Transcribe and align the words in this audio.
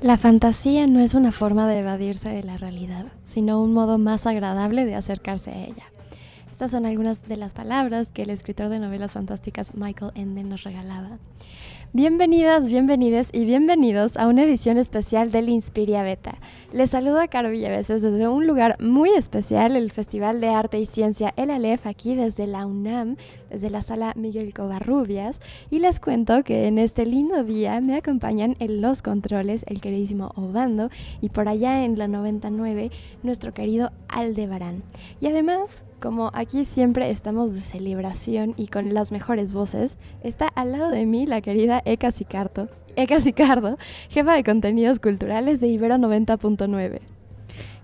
La 0.00 0.16
fantasía 0.16 0.86
no 0.86 1.00
es 1.00 1.14
una 1.14 1.32
forma 1.32 1.66
de 1.66 1.80
evadirse 1.80 2.28
de 2.28 2.44
la 2.44 2.56
realidad, 2.56 3.06
sino 3.24 3.60
un 3.60 3.74
modo 3.74 3.98
más 3.98 4.28
agradable 4.28 4.86
de 4.86 4.94
acercarse 4.94 5.50
a 5.50 5.66
ella. 5.66 5.90
Estas 6.52 6.70
son 6.70 6.86
algunas 6.86 7.26
de 7.26 7.36
las 7.36 7.52
palabras 7.52 8.12
que 8.12 8.22
el 8.22 8.30
escritor 8.30 8.68
de 8.68 8.78
novelas 8.78 9.12
fantásticas 9.12 9.74
Michael 9.74 10.12
Ende 10.14 10.44
nos 10.44 10.62
regalaba. 10.62 11.18
Bienvenidas, 11.94 12.68
bienvenides 12.68 13.30
y 13.32 13.44
bienvenidos 13.46 14.18
a 14.18 14.28
una 14.28 14.44
edición 14.44 14.76
especial 14.76 15.32
del 15.32 15.48
Inspiria 15.48 16.02
Beta. 16.02 16.36
Les 16.70 16.90
saludo 16.90 17.18
a 17.18 17.28
Caro 17.28 17.50
Villaveses 17.50 18.02
desde 18.02 18.28
un 18.28 18.46
lugar 18.46 18.76
muy 18.78 19.08
especial, 19.10 19.74
el 19.74 19.90
Festival 19.90 20.40
de 20.40 20.48
Arte 20.48 20.78
y 20.78 20.84
Ciencia 20.84 21.32
El 21.36 21.50
Aleph, 21.50 21.86
aquí 21.86 22.14
desde 22.14 22.46
la 22.46 22.66
UNAM, 22.66 23.16
desde 23.50 23.70
la 23.70 23.82
sala 23.82 24.12
Miguel 24.16 24.52
Covarrubias. 24.54 25.40
Y 25.70 25.78
les 25.78 26.00
cuento 26.00 26.42
que 26.44 26.66
en 26.66 26.78
este 26.78 27.06
lindo 27.06 27.44
día 27.44 27.80
me 27.80 27.96
acompañan 27.96 28.56
en 28.58 28.80
los 28.80 29.02
controles 29.02 29.64
el 29.68 29.80
queridísimo 29.80 30.32
Obando 30.36 30.90
y 31.20 31.28
por 31.30 31.48
allá 31.48 31.84
en 31.84 31.98
la 31.98 32.08
99 32.08 32.90
nuestro 33.22 33.54
querido 33.54 33.92
Aldebarán. 34.08 34.82
Y 35.20 35.26
además, 35.26 35.84
como 36.00 36.30
aquí 36.34 36.64
siempre 36.64 37.10
estamos 37.10 37.54
de 37.54 37.60
celebración 37.60 38.54
y 38.56 38.68
con 38.68 38.94
las 38.94 39.12
mejores 39.12 39.52
voces, 39.52 39.98
está 40.22 40.48
al 40.48 40.72
lado 40.72 40.90
de 40.90 41.06
mí 41.06 41.26
la 41.26 41.40
querida 41.40 41.82
Eka 41.84 42.12
Sicardo, 42.12 42.68
Eka 42.96 43.20
Sicardo, 43.20 43.76
jefa 44.08 44.34
de 44.34 44.44
contenidos 44.44 45.00
culturales 45.00 45.60
de 45.60 45.68
Ibero 45.68 45.96
90.9. 45.96 47.17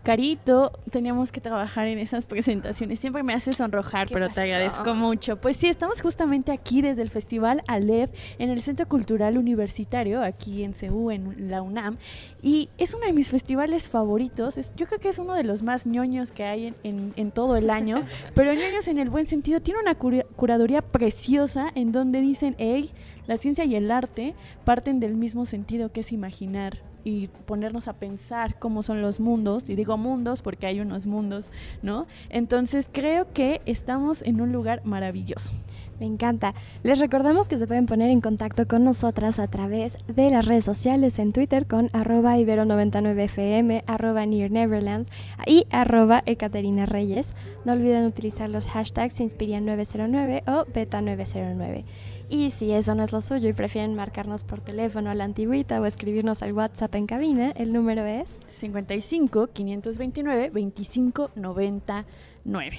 Carito, 0.04 0.70
teníamos 0.90 1.32
que 1.32 1.40
trabajar 1.40 1.86
en 1.86 1.98
esas 1.98 2.26
presentaciones. 2.26 3.00
Siempre 3.00 3.22
me 3.22 3.32
hace 3.32 3.54
sonrojar, 3.54 4.08
pero 4.12 4.28
te 4.28 4.42
agradezco 4.42 4.94
mucho. 4.94 5.40
Pues 5.40 5.56
sí, 5.56 5.66
estamos 5.66 6.02
justamente 6.02 6.52
aquí 6.52 6.82
desde 6.82 7.00
el 7.00 7.08
Festival 7.08 7.62
Aleph 7.68 8.10
en 8.38 8.50
el 8.50 8.60
Centro 8.60 8.86
Cultural 8.86 9.38
Universitario, 9.38 10.22
aquí 10.22 10.62
en 10.62 10.74
CEU, 10.74 11.10
en 11.10 11.50
la 11.50 11.62
UNAM. 11.62 11.96
Y 12.42 12.68
es 12.76 12.92
uno 12.92 13.06
de 13.06 13.14
mis 13.14 13.30
festivales 13.30 13.88
favoritos. 13.88 14.56
yo 14.76 14.86
creo 14.86 15.00
que 15.00 15.08
es 15.08 15.18
uno 15.18 15.32
de 15.32 15.42
los 15.42 15.62
más 15.62 15.86
ñoños 15.86 16.32
que 16.32 16.44
hay 16.44 16.74
en, 16.82 17.30
todo 17.30 17.56
el 17.56 17.70
año, 17.70 18.04
pero 18.34 18.52
ñoños 18.52 18.86
en 18.88 18.98
el 18.98 19.08
buen 19.08 19.26
sentido. 19.26 19.60
Tiene 19.60 19.80
una 19.80 19.94
curaduría 19.94 20.82
preciosa 20.82 21.68
en 21.74 21.92
donde 21.92 22.20
dicen, 22.20 22.56
hey, 22.58 22.92
la 23.26 23.38
ciencia 23.38 23.64
y 23.64 23.74
el 23.74 23.90
arte 23.90 24.34
parten 24.66 25.00
del 25.00 25.14
mismo 25.14 25.46
sentido 25.46 25.90
que 25.92 26.00
es 26.00 26.12
imaginar 26.12 26.82
y 27.04 27.28
ponernos 27.46 27.86
a 27.88 27.92
pensar 27.92 28.58
cómo 28.58 28.82
son 28.82 29.02
los 29.02 29.20
mundos, 29.20 29.68
y 29.68 29.74
digo 29.74 29.96
mundos 29.96 30.42
porque 30.42 30.66
hay 30.66 30.80
unos 30.80 31.06
mundos, 31.06 31.52
¿no? 31.82 32.06
Entonces 32.30 32.88
creo 32.90 33.32
que 33.32 33.60
estamos 33.66 34.22
en 34.22 34.40
un 34.40 34.52
lugar 34.52 34.80
maravilloso. 34.84 35.52
Me 36.00 36.06
encanta. 36.06 36.54
Les 36.82 36.98
recordamos 36.98 37.48
que 37.48 37.56
se 37.56 37.66
pueden 37.68 37.86
poner 37.86 38.10
en 38.10 38.20
contacto 38.20 38.66
con 38.66 38.84
nosotras 38.84 39.38
a 39.38 39.46
través 39.46 39.96
de 40.08 40.30
las 40.30 40.44
redes 40.44 40.64
sociales 40.64 41.18
en 41.20 41.32
Twitter 41.32 41.66
con 41.66 41.88
arroba 41.92 42.36
ibero99fm, 42.36 43.84
arroba 43.86 44.26
nearneverland 44.26 45.08
y 45.46 45.66
arroba 45.70 46.22
Ekaterina 46.26 46.86
Reyes. 46.86 47.34
No 47.64 47.74
olviden 47.74 48.06
utilizar 48.06 48.50
los 48.50 48.66
hashtags 48.66 49.20
Inspiria909 49.20 50.42
o 50.48 50.64
Beta909. 50.66 51.84
Y 52.28 52.50
si 52.50 52.72
eso 52.72 52.94
no 52.94 53.04
es 53.04 53.12
lo 53.12 53.20
suyo 53.20 53.48
y 53.48 53.52
prefieren 53.52 53.94
marcarnos 53.94 54.44
por 54.44 54.60
teléfono 54.60 55.10
a 55.10 55.14
la 55.14 55.24
antigüita 55.24 55.80
o 55.80 55.84
escribirnos 55.84 56.42
al 56.42 56.52
WhatsApp 56.52 56.94
en 56.94 57.06
cabina, 57.06 57.50
el 57.50 57.72
número 57.72 58.04
es 58.06 58.40
55 58.48 59.48
529 59.48 60.50
25 60.50 61.30
99. 61.36 62.78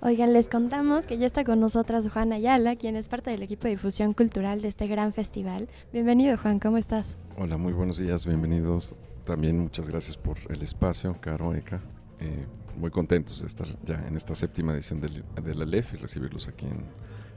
Oigan, 0.00 0.32
les 0.32 0.48
contamos 0.48 1.06
que 1.06 1.18
ya 1.18 1.26
está 1.26 1.44
con 1.44 1.60
nosotras 1.60 2.08
Juan 2.10 2.32
Ayala, 2.32 2.76
quien 2.76 2.94
es 2.94 3.08
parte 3.08 3.30
del 3.30 3.42
equipo 3.42 3.64
de 3.64 3.70
difusión 3.70 4.12
cultural 4.12 4.60
de 4.60 4.68
este 4.68 4.86
gran 4.86 5.12
festival. 5.12 5.68
Bienvenido, 5.92 6.36
Juan, 6.36 6.60
¿cómo 6.60 6.76
estás? 6.76 7.16
Hola, 7.36 7.56
muy 7.56 7.72
buenos 7.72 7.98
días, 7.98 8.26
bienvenidos. 8.26 8.94
También 9.24 9.58
muchas 9.58 9.88
gracias 9.88 10.16
por 10.16 10.36
el 10.48 10.62
espacio, 10.62 11.16
Caro, 11.20 11.54
Eka. 11.54 11.80
Eh, 12.20 12.46
muy 12.76 12.90
contentos 12.90 13.40
de 13.40 13.46
estar 13.46 13.66
ya 13.84 14.04
en 14.06 14.14
esta 14.14 14.34
séptima 14.34 14.74
edición 14.74 15.00
del, 15.00 15.24
de 15.42 15.54
la 15.54 15.64
LEF 15.64 15.94
y 15.94 15.96
recibirlos 15.96 16.48
aquí 16.48 16.66
en, 16.66 16.84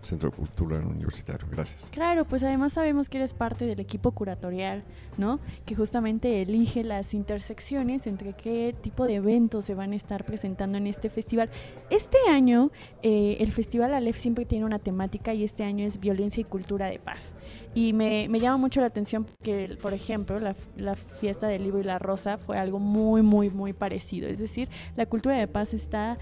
Centro 0.02 0.32
Cultural 0.32 0.86
Universitario. 0.86 1.48
Gracias. 1.50 1.90
Claro, 1.92 2.26
pues 2.26 2.44
además 2.44 2.74
sabemos 2.74 3.10
que 3.10 3.18
eres 3.18 3.34
parte 3.34 3.66
del 3.66 3.80
equipo 3.80 4.12
curatorial, 4.12 4.84
¿no? 5.18 5.40
Que 5.66 5.76
justamente 5.76 6.42
elige 6.42 6.84
las 6.84 7.14
intersecciones 7.14 8.08
entre 8.08 8.34
qué 8.34 8.76
tipo 8.82 9.06
de 9.06 9.16
eventos 9.16 9.66
se 9.66 9.74
van 9.74 9.94
a 9.94 9.96
estar 9.96 10.26
presentando 10.26 10.78
en 10.78 10.88
este 10.88 11.10
festival. 11.10 11.50
Este 11.90 12.18
año, 12.30 12.72
eh, 13.04 13.38
el 13.40 13.52
Festival 13.52 13.94
Aleph 13.94 14.18
siempre 14.18 14.46
tiene 14.46 14.66
una 14.66 14.80
temática 14.80 15.34
y 15.34 15.44
este 15.44 15.64
año 15.64 15.86
es 15.86 16.00
violencia 16.00 16.42
y 16.42 16.44
cultura 16.44 16.88
de 16.88 17.00
paz. 17.00 17.36
Y 17.74 17.94
me, 17.94 18.28
me 18.30 18.40
llama 18.40 18.58
mucho 18.58 18.82
la 18.82 18.88
atención 18.88 19.28
que, 19.44 19.78
por 19.82 19.94
ejemplo, 19.94 20.40
la, 20.40 20.56
la 20.76 20.96
fiesta 20.96 21.48
del 21.48 21.64
libro 21.64 21.80
y 21.80 21.84
la 21.84 22.00
rosa 22.00 22.38
fue 22.38 22.58
algo 22.58 22.80
muy, 22.80 23.22
muy, 23.22 23.50
muy 23.50 23.74
parecido. 23.74 24.28
Es 24.28 24.40
decir, 24.40 24.70
la 24.96 25.06
cultura 25.06 25.38
de 25.38 25.48
paz 25.48 25.74
está 25.74 26.18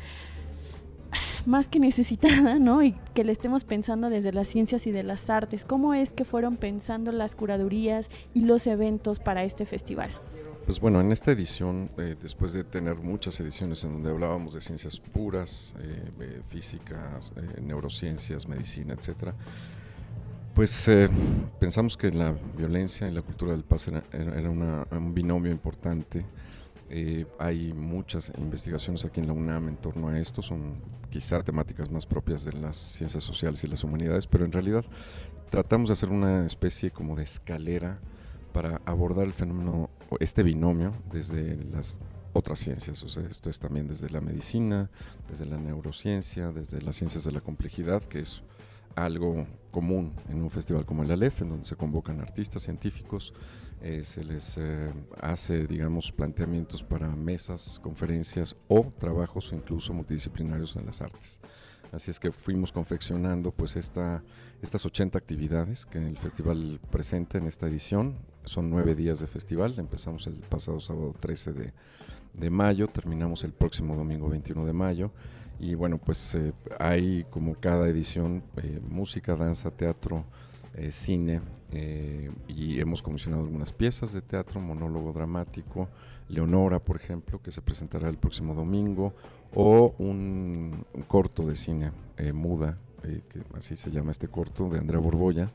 más 1.47 1.67
que 1.67 1.79
necesitada, 1.79 2.59
¿no? 2.59 2.83
Y 2.83 2.95
que 3.13 3.23
le 3.23 3.31
estemos 3.31 3.63
pensando 3.63 4.09
desde 4.09 4.33
las 4.33 4.47
ciencias 4.47 4.87
y 4.87 4.91
de 4.91 5.03
las 5.03 5.29
artes. 5.29 5.65
¿Cómo 5.65 5.93
es 5.93 6.13
que 6.13 6.25
fueron 6.25 6.57
pensando 6.57 7.11
las 7.11 7.35
curadurías 7.35 8.09
y 8.33 8.41
los 8.41 8.67
eventos 8.67 9.19
para 9.19 9.43
este 9.43 9.65
festival? 9.65 10.11
Pues 10.65 10.79
bueno, 10.79 10.99
en 10.99 11.11
esta 11.11 11.31
edición, 11.31 11.91
eh, 11.97 12.15
después 12.19 12.51
de 12.53 12.63
tener 12.63 12.95
muchas 12.95 13.39
ediciones 13.39 13.83
en 13.83 13.93
donde 13.93 14.09
hablábamos 14.09 14.55
de 14.55 14.61
ciencias 14.61 14.99
puras, 14.99 15.75
eh, 15.79 16.41
físicas, 16.47 17.33
eh, 17.35 17.61
neurociencias, 17.61 18.47
medicina, 18.47 18.95
etcétera, 18.95 19.35
pues 20.55 20.89
pensamos 21.59 21.97
que 21.97 22.09
la 22.11 22.33
violencia 22.57 23.07
y 23.07 23.11
la 23.11 23.21
cultura 23.21 23.51
del 23.51 23.63
paz 23.63 23.89
era, 23.89 24.01
era 24.11 24.49
un 24.49 25.13
binomio 25.13 25.51
importante 25.51 26.25
eh, 26.89 27.25
hay 27.39 27.73
muchas 27.73 28.31
investigaciones 28.37 29.05
aquí 29.05 29.19
en 29.19 29.27
la 29.27 29.33
UNAM 29.33 29.69
en 29.69 29.77
torno 29.77 30.09
a 30.09 30.19
esto, 30.19 30.41
son 30.41 30.75
quizá 31.09 31.41
temáticas 31.43 31.89
más 31.89 32.05
propias 32.05 32.45
de 32.45 32.53
las 32.53 32.75
ciencias 32.75 33.23
sociales 33.23 33.63
y 33.63 33.67
las 33.67 33.83
humanidades, 33.83 34.27
pero 34.27 34.45
en 34.45 34.51
realidad 34.51 34.85
tratamos 35.49 35.89
de 35.89 35.93
hacer 35.93 36.09
una 36.09 36.45
especie 36.45 36.91
como 36.91 37.15
de 37.15 37.23
escalera 37.23 37.99
para 38.53 38.81
abordar 38.85 39.25
el 39.25 39.33
fenómeno, 39.33 39.89
este 40.19 40.43
binomio, 40.43 40.93
desde 41.11 41.55
las 41.65 41.99
otras 42.33 42.59
ciencias, 42.59 43.01
o 43.03 43.09
sea, 43.09 43.23
esto 43.23 43.49
es 43.49 43.59
también 43.59 43.87
desde 43.87 44.09
la 44.09 44.21
medicina, 44.21 44.89
desde 45.29 45.45
la 45.45 45.57
neurociencia, 45.57 46.51
desde 46.51 46.81
las 46.81 46.95
ciencias 46.95 47.23
de 47.23 47.31
la 47.31 47.41
complejidad, 47.41 48.03
que 48.03 48.19
es 48.19 48.41
algo 48.95 49.45
común 49.71 50.13
en 50.29 50.41
un 50.41 50.49
festival 50.49 50.85
como 50.85 51.03
el 51.03 51.11
Aleph, 51.11 51.41
en 51.41 51.49
donde 51.49 51.65
se 51.65 51.75
convocan 51.75 52.21
artistas, 52.21 52.63
científicos, 52.63 53.33
eh, 53.81 54.03
se 54.03 54.23
les 54.23 54.57
eh, 54.57 54.91
hace, 55.21 55.67
digamos, 55.67 56.11
planteamientos 56.11 56.81
para 56.83 57.07
mesas, 57.15 57.79
conferencias 57.83 58.55
o 58.67 58.91
trabajos 58.97 59.51
incluso 59.53 59.93
multidisciplinarios 59.93 60.75
en 60.75 60.85
las 60.85 61.01
artes. 61.01 61.39
Así 61.91 62.11
es 62.11 62.19
que 62.19 62.31
fuimos 62.31 62.71
confeccionando 62.71 63.51
pues 63.51 63.75
esta, 63.75 64.23
estas 64.61 64.85
80 64.85 65.17
actividades 65.17 65.85
que 65.85 65.99
el 65.99 66.17
festival 66.17 66.79
presenta 66.89 67.37
en 67.37 67.47
esta 67.47 67.67
edición. 67.67 68.15
Son 68.43 68.69
nueve 68.69 68.95
días 68.95 69.19
de 69.19 69.27
festival, 69.27 69.75
empezamos 69.77 70.27
el 70.27 70.35
pasado 70.35 70.79
sábado 70.79 71.13
13 71.19 71.53
de, 71.53 71.73
de 72.33 72.49
mayo, 72.49 72.87
terminamos 72.87 73.43
el 73.43 73.53
próximo 73.53 73.95
domingo 73.95 74.29
21 74.29 74.65
de 74.65 74.73
mayo. 74.73 75.11
Y 75.59 75.75
bueno, 75.75 75.97
pues 75.97 76.35
eh, 76.35 76.53
hay 76.79 77.25
como 77.29 77.55
cada 77.55 77.87
edición 77.87 78.43
música, 78.89 79.35
danza, 79.35 79.71
teatro, 79.71 80.25
eh, 80.73 80.91
cine 80.91 81.41
eh, 81.71 82.31
y 82.47 82.79
hemos 82.79 83.01
comisionado 83.01 83.43
algunas 83.43 83.73
piezas 83.73 84.13
de 84.13 84.21
teatro, 84.21 84.59
monólogo 84.59 85.13
dramático, 85.13 85.87
Leonora, 86.29 86.79
por 86.79 86.95
ejemplo, 86.95 87.41
que 87.41 87.51
se 87.51 87.61
presentará 87.61 88.09
el 88.09 88.17
próximo 88.17 88.55
domingo, 88.55 89.13
o 89.53 89.93
un, 89.99 90.85
corto 91.07 91.43
de 91.43 91.55
cine 91.55 91.91
eh, 92.17 92.33
muda, 92.33 92.77
que 93.01 93.41
así 93.55 93.75
se 93.75 93.91
llama 93.91 94.11
este 94.11 94.27
corto, 94.27 94.69
de 94.69 94.79
Andrea 94.79 94.99
Borbolla, 94.99 95.49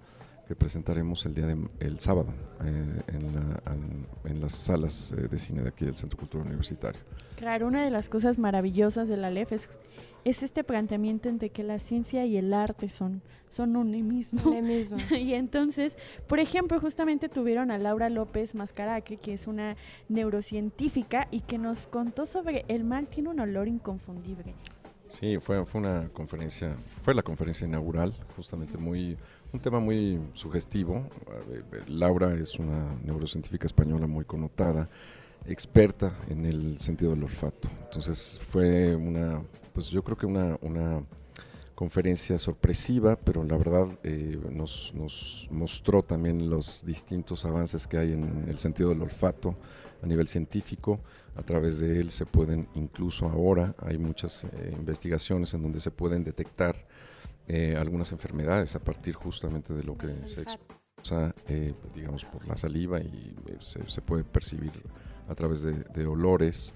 que 0.51 0.57
presentaremos 0.57 1.25
el 1.27 1.35
día 1.37 1.47
de, 1.47 1.57
el 1.79 2.01
sábado 2.01 2.35
eh, 2.65 3.03
en, 4.25 4.41
las 4.41 4.51
salas 4.51 5.13
eh, 5.13 5.29
de 5.29 5.39
cine 5.39 5.63
de 5.63 5.69
aquí 5.69 5.85
del 5.85 5.95
Centro 5.95 6.19
Cultural 6.19 6.49
Universitario. 6.49 7.01
Claro, 7.37 7.69
una 7.69 7.85
de 7.85 7.91
las 7.91 8.09
cosas 8.09 8.37
maravillosas 8.37 9.07
de 9.07 9.17
la 9.17 9.31
LEF 9.31 9.53
es, 9.53 9.69
es 10.25 10.43
este 10.43 10.65
planteamiento 10.65 11.29
entre 11.29 11.51
que 11.51 11.63
la 11.63 11.79
ciencia 11.79 12.27
y 12.27 12.37
el 12.37 12.53
arte 12.53 12.89
son, 12.89 13.23
son 13.49 13.77
un 13.77 13.93
mismo. 14.09 14.61
mismo. 14.61 14.97
y 15.17 15.35
entonces, 15.35 15.97
por 16.27 16.41
ejemplo, 16.41 16.81
justamente 16.81 17.29
tuvieron 17.29 17.71
a 17.71 17.79
Laura 17.79 18.11
López 18.11 18.57
Mascaraque, 18.57 19.19
que 19.19 19.35
es 19.35 19.47
una 19.47 19.77
neurocientífica 20.09 21.29
y 21.31 21.43
que 21.43 21.59
nos 21.59 21.87
contó 21.87 22.27
sobre 22.27 22.65
el 22.67 22.83
mal 22.83 23.07
tiene 23.07 23.29
un 23.29 23.39
olor 23.39 23.69
inconfundible. 23.69 24.53
Sí, 25.11 25.39
fue, 25.41 25.67
fue 25.67 25.81
una 25.81 26.09
conferencia, 26.09 26.77
fue 27.03 27.15
la 27.15 27.23
conferencia 27.23 27.67
inaugural, 27.67 28.15
justamente 28.37 28.79
muy, 28.79 29.17
un 29.53 29.61
tema 29.61 29.81
muy 29.81 30.21
sugestivo. 30.35 31.07
Laura 31.89 32.35
es 32.35 32.59
una 32.59 32.95
neurocientífica 33.05 33.67
española 33.67 34.07
muy 34.07 34.25
connotada, 34.25 34.89
experta 35.47 36.13
en 36.29 36.47
el 36.47 36.79
sentido 36.79 37.13
del 37.13 37.25
olfato. 37.25 37.69
Entonces 37.85 38.41
fue 38.43 38.95
una, 38.95 39.43
pues 39.73 39.89
yo 39.89 40.03
creo 40.03 40.17
que 40.17 40.27
una, 40.27 41.03
conferencia 41.75 42.37
sorpresiva, 42.37 43.17
pero 43.17 43.43
la 43.43 43.57
verdad 43.57 43.89
eh, 44.03 44.39
nos, 44.51 44.93
nos, 44.95 45.49
mostró 45.51 46.03
también 46.03 46.51
los 46.51 46.85
distintos 46.85 47.47
avances 47.47 47.87
que 47.87 47.97
hay 47.97 48.13
en 48.13 48.45
el 48.49 48.59
sentido 48.59 48.91
del 48.91 49.01
olfato 49.01 49.57
a 50.03 50.07
nivel 50.07 50.29
científico. 50.29 51.01
A 51.37 51.43
través 51.43 51.79
de 51.79 51.99
él 51.99 52.11
se 52.11 52.27
pueden, 52.27 52.69
incluso 52.75 53.27
ahora, 53.31 53.75
hay 53.79 53.97
muchas 53.97 54.45
eh, 54.45 54.75
investigaciones 54.77 55.55
en 55.55 55.63
donde 55.63 55.81
se 55.81 55.91
pueden 55.91 56.23
detectar 56.23 56.77
eh, 57.53 57.77
algunas 57.77 58.13
enfermedades 58.13 58.77
a 58.77 58.79
partir 58.79 59.17
justamente 59.17 59.75
de 59.75 59.83
lo 59.83 59.99
que 59.99 60.07
se 60.29 60.43
expulsa, 60.43 61.35
eh, 61.49 61.75
digamos, 61.93 62.25
por 62.25 62.47
la 62.47 62.57
saliva 62.57 63.01
y 63.01 63.35
se, 63.59 64.01
puede 64.03 64.23
percibir 64.23 64.71
a 65.29 65.35
través 65.35 65.65
de, 65.65 66.07
olores. 66.07 66.73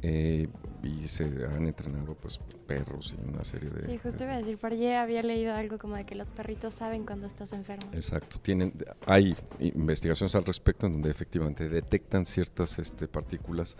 y 0.00 1.08
se 1.08 1.24
han 1.24 1.66
entrenado 1.66 2.14
pues 2.14 2.38
perros 2.68 3.16
y 3.18 3.28
una 3.28 3.44
serie 3.44 3.70
de... 3.70 3.86
Sí, 3.86 3.98
justo 3.98 4.22
iba 4.22 4.34
a 4.34 4.38
decir, 4.38 4.58
por 4.58 4.70
allí 4.70 4.92
había 4.92 5.24
leído 5.24 5.54
algo 5.56 5.76
como 5.76 5.96
de 5.96 6.06
que 6.06 6.14
los 6.14 6.28
perritos 6.28 6.72
saben 6.74 7.04
cuando 7.04 7.26
estás 7.26 7.52
enfermo. 7.52 7.90
Exacto, 7.92 8.38
tienen, 8.40 8.72
hay 9.06 9.36
investigaciones 9.58 10.36
al 10.36 10.44
respecto 10.44 10.86
en 10.86 10.92
donde 10.92 11.10
efectivamente 11.10 11.68
detectan 11.68 12.26
ciertas 12.26 12.78
este, 12.78 13.08
partículas 13.08 13.76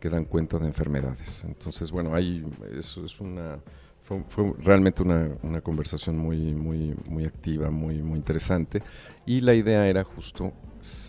que 0.00 0.08
dan 0.08 0.24
cuenta 0.24 0.58
de 0.58 0.66
enfermedades. 0.66 1.44
Entonces, 1.44 1.92
bueno, 1.92 2.16
hay, 2.16 2.44
eso 2.76 3.04
es 3.04 3.20
una 3.20 3.60
fue, 4.04 4.52
realmente 4.58 5.02
una, 5.02 5.30
una, 5.42 5.60
conversación 5.62 6.18
muy, 6.18 6.54
muy, 6.54 6.94
muy 7.06 7.24
activa, 7.24 7.70
muy, 7.70 8.02
muy 8.02 8.18
interesante. 8.18 8.82
Y 9.24 9.40
la 9.40 9.54
idea 9.54 9.88
era 9.88 10.04
justo 10.04 10.52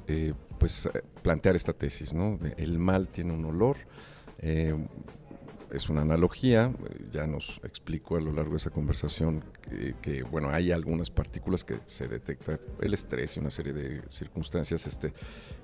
eh, 0.07 0.33
pues, 0.57 0.89
plantear 1.21 1.55
esta 1.55 1.73
tesis, 1.73 2.13
¿no? 2.13 2.39
el 2.57 2.79
mal 2.79 3.09
tiene 3.09 3.33
un 3.33 3.45
olor. 3.45 3.77
Eh, 4.39 4.75
es 5.71 5.89
una 5.89 6.01
analogía, 6.01 6.71
ya 7.11 7.27
nos 7.27 7.59
explico 7.63 8.15
a 8.15 8.21
lo 8.21 8.31
largo 8.31 8.51
de 8.51 8.57
esa 8.57 8.69
conversación 8.69 9.43
que, 9.61 9.95
que, 10.01 10.23
bueno, 10.23 10.49
hay 10.49 10.71
algunas 10.71 11.09
partículas 11.09 11.65
que 11.65 11.79
se 11.85 12.07
detecta 12.07 12.59
el 12.79 12.93
estrés 12.93 13.35
y 13.35 13.39
una 13.41 13.49
serie 13.49 13.73
de 13.73 14.01
circunstancias 14.07 14.87
este, 14.87 15.11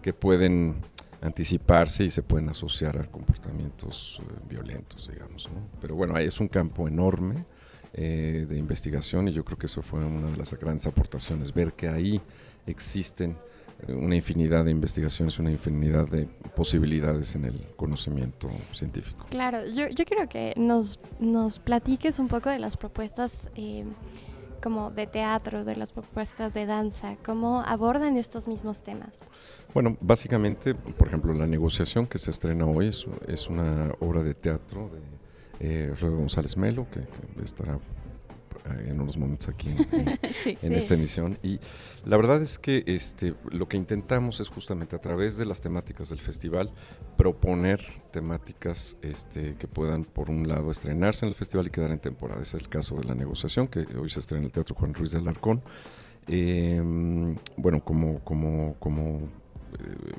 que 0.02 0.12
pueden 0.12 0.82
anticiparse 1.22 2.04
y 2.04 2.12
se 2.12 2.24
pueden 2.24 2.50
asociar 2.50 2.98
a 2.98 3.06
comportamientos 3.06 4.22
eh, 4.22 4.34
violentos, 4.50 5.10
digamos. 5.12 5.50
Pero 5.80 5.96
bueno, 5.96 6.18
es 6.18 6.40
un 6.40 6.48
campo 6.48 6.88
enorme 6.88 7.46
eh, 7.94 8.46
de 8.50 8.58
investigación 8.58 9.28
y 9.28 9.34
yo 9.34 9.46
creo 9.46 9.58
que 9.58 9.68
eso 9.68 9.82
fue 9.82 10.04
una 10.04 10.32
de 10.32 10.38
las 10.38 10.54
grandes 10.54 10.88
aportaciones, 10.88 11.54
ver 11.54 11.74
que 11.74 11.88
ahí 11.88 12.20
existen 12.66 13.38
eh, 13.88 13.94
una 13.94 14.16
infinidad 14.16 14.66
de 14.66 14.72
investigaciones, 14.72 15.38
una 15.38 15.52
infinidad 15.52 16.08
de 16.08 16.26
posibilidades 16.56 17.36
en 17.36 17.46
el 17.46 17.68
conocimiento 17.76 18.50
científico. 18.74 19.28
Claro, 19.30 19.66
yo, 19.68 19.90
yo 19.90 20.06
quiero 20.06 20.28
que 20.28 20.54
nos, 20.58 21.00
nos 21.20 21.60
platiques 21.60 22.18
un 22.18 22.30
poco 22.30 22.50
de 22.50 22.58
las 22.58 22.78
propuestas 22.78 23.50
como 24.62 24.92
de 24.92 25.08
teatro, 25.08 25.66
de 25.66 25.76
las 25.76 25.92
propuestas 25.92 26.54
de 26.54 26.66
danza, 26.66 27.18
cómo 27.26 27.62
abordan 27.66 28.18
estos 28.18 28.48
mismos 28.48 28.84
temas. 28.84 29.26
Bueno, 29.74 29.98
básicamente, 30.02 30.76
por 30.76 31.08
ejemplo, 31.08 31.34
la 31.34 31.48
negociación 31.48 32.08
que 32.08 32.20
se 32.20 32.32
estrena 32.32 32.66
hoy 32.66 32.90
es, 33.28 33.48
una 33.48 33.94
obra 34.00 34.24
de 34.24 34.34
teatro 34.34 34.90
de 35.60 35.90
eh, 35.90 35.96
González 36.00 36.58
Melo, 36.58 36.88
que 36.92 37.02
estará 37.44 37.76
eh, 37.76 37.80
en 38.66 39.00
unos 39.00 39.18
momentos 39.18 39.50
aquí 39.50 39.70
en, 40.62 40.74
esta 40.74 40.94
emisión. 40.94 41.38
Y 41.44 41.60
la 42.06 42.18
verdad 42.18 42.42
es 42.42 42.60
que 42.60 42.84
este, 42.86 43.34
lo 43.50 43.68
que 43.68 43.78
intentamos 43.78 44.40
es 44.40 44.50
justamente 44.50 44.96
a 44.96 45.00
través 45.00 45.38
de 45.38 45.46
las 45.46 45.62
temáticas 45.62 46.10
del 46.10 46.20
festival 46.20 46.72
proponer 47.18 47.82
temáticas 48.12 48.98
este, 49.02 49.56
que 49.56 49.68
puedan, 49.68 50.06
por 50.06 50.30
un 50.30 50.48
lado, 50.48 50.72
estrenarse 50.72 51.26
en 51.26 51.30
el 51.30 51.36
festival 51.36 51.68
y 51.68 51.70
quedar 51.70 51.92
en 51.92 52.00
temporada. 52.00 52.42
Ese 52.42 52.58
es 52.58 52.64
el 52.64 52.70
caso 52.70 52.96
de 52.96 53.06
la 53.06 53.16
negociación, 53.16 53.68
que 53.68 53.86
hoy 53.98 54.10
se 54.10 54.20
estrena 54.20 54.40
en 54.40 54.46
el 54.46 54.52
Teatro 54.52 54.76
Juan 54.76 54.94
Ruiz 54.94 55.12
de 55.12 55.20
Alarcón. 55.20 55.62
Em, 56.28 57.36
bueno, 57.58 57.84
como, 57.84 58.20
como, 58.20 58.76
como 58.80 59.30
eh, 59.80 60.14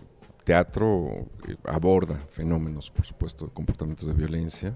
teatro 0.44 1.27
eh, 1.49 1.56
aborda 1.65 2.17
fenómenos, 2.31 2.91
por 2.91 3.06
supuesto, 3.06 3.47
de 3.47 3.53
comportamientos 3.53 4.09
de 4.09 4.15
violencia 4.15 4.75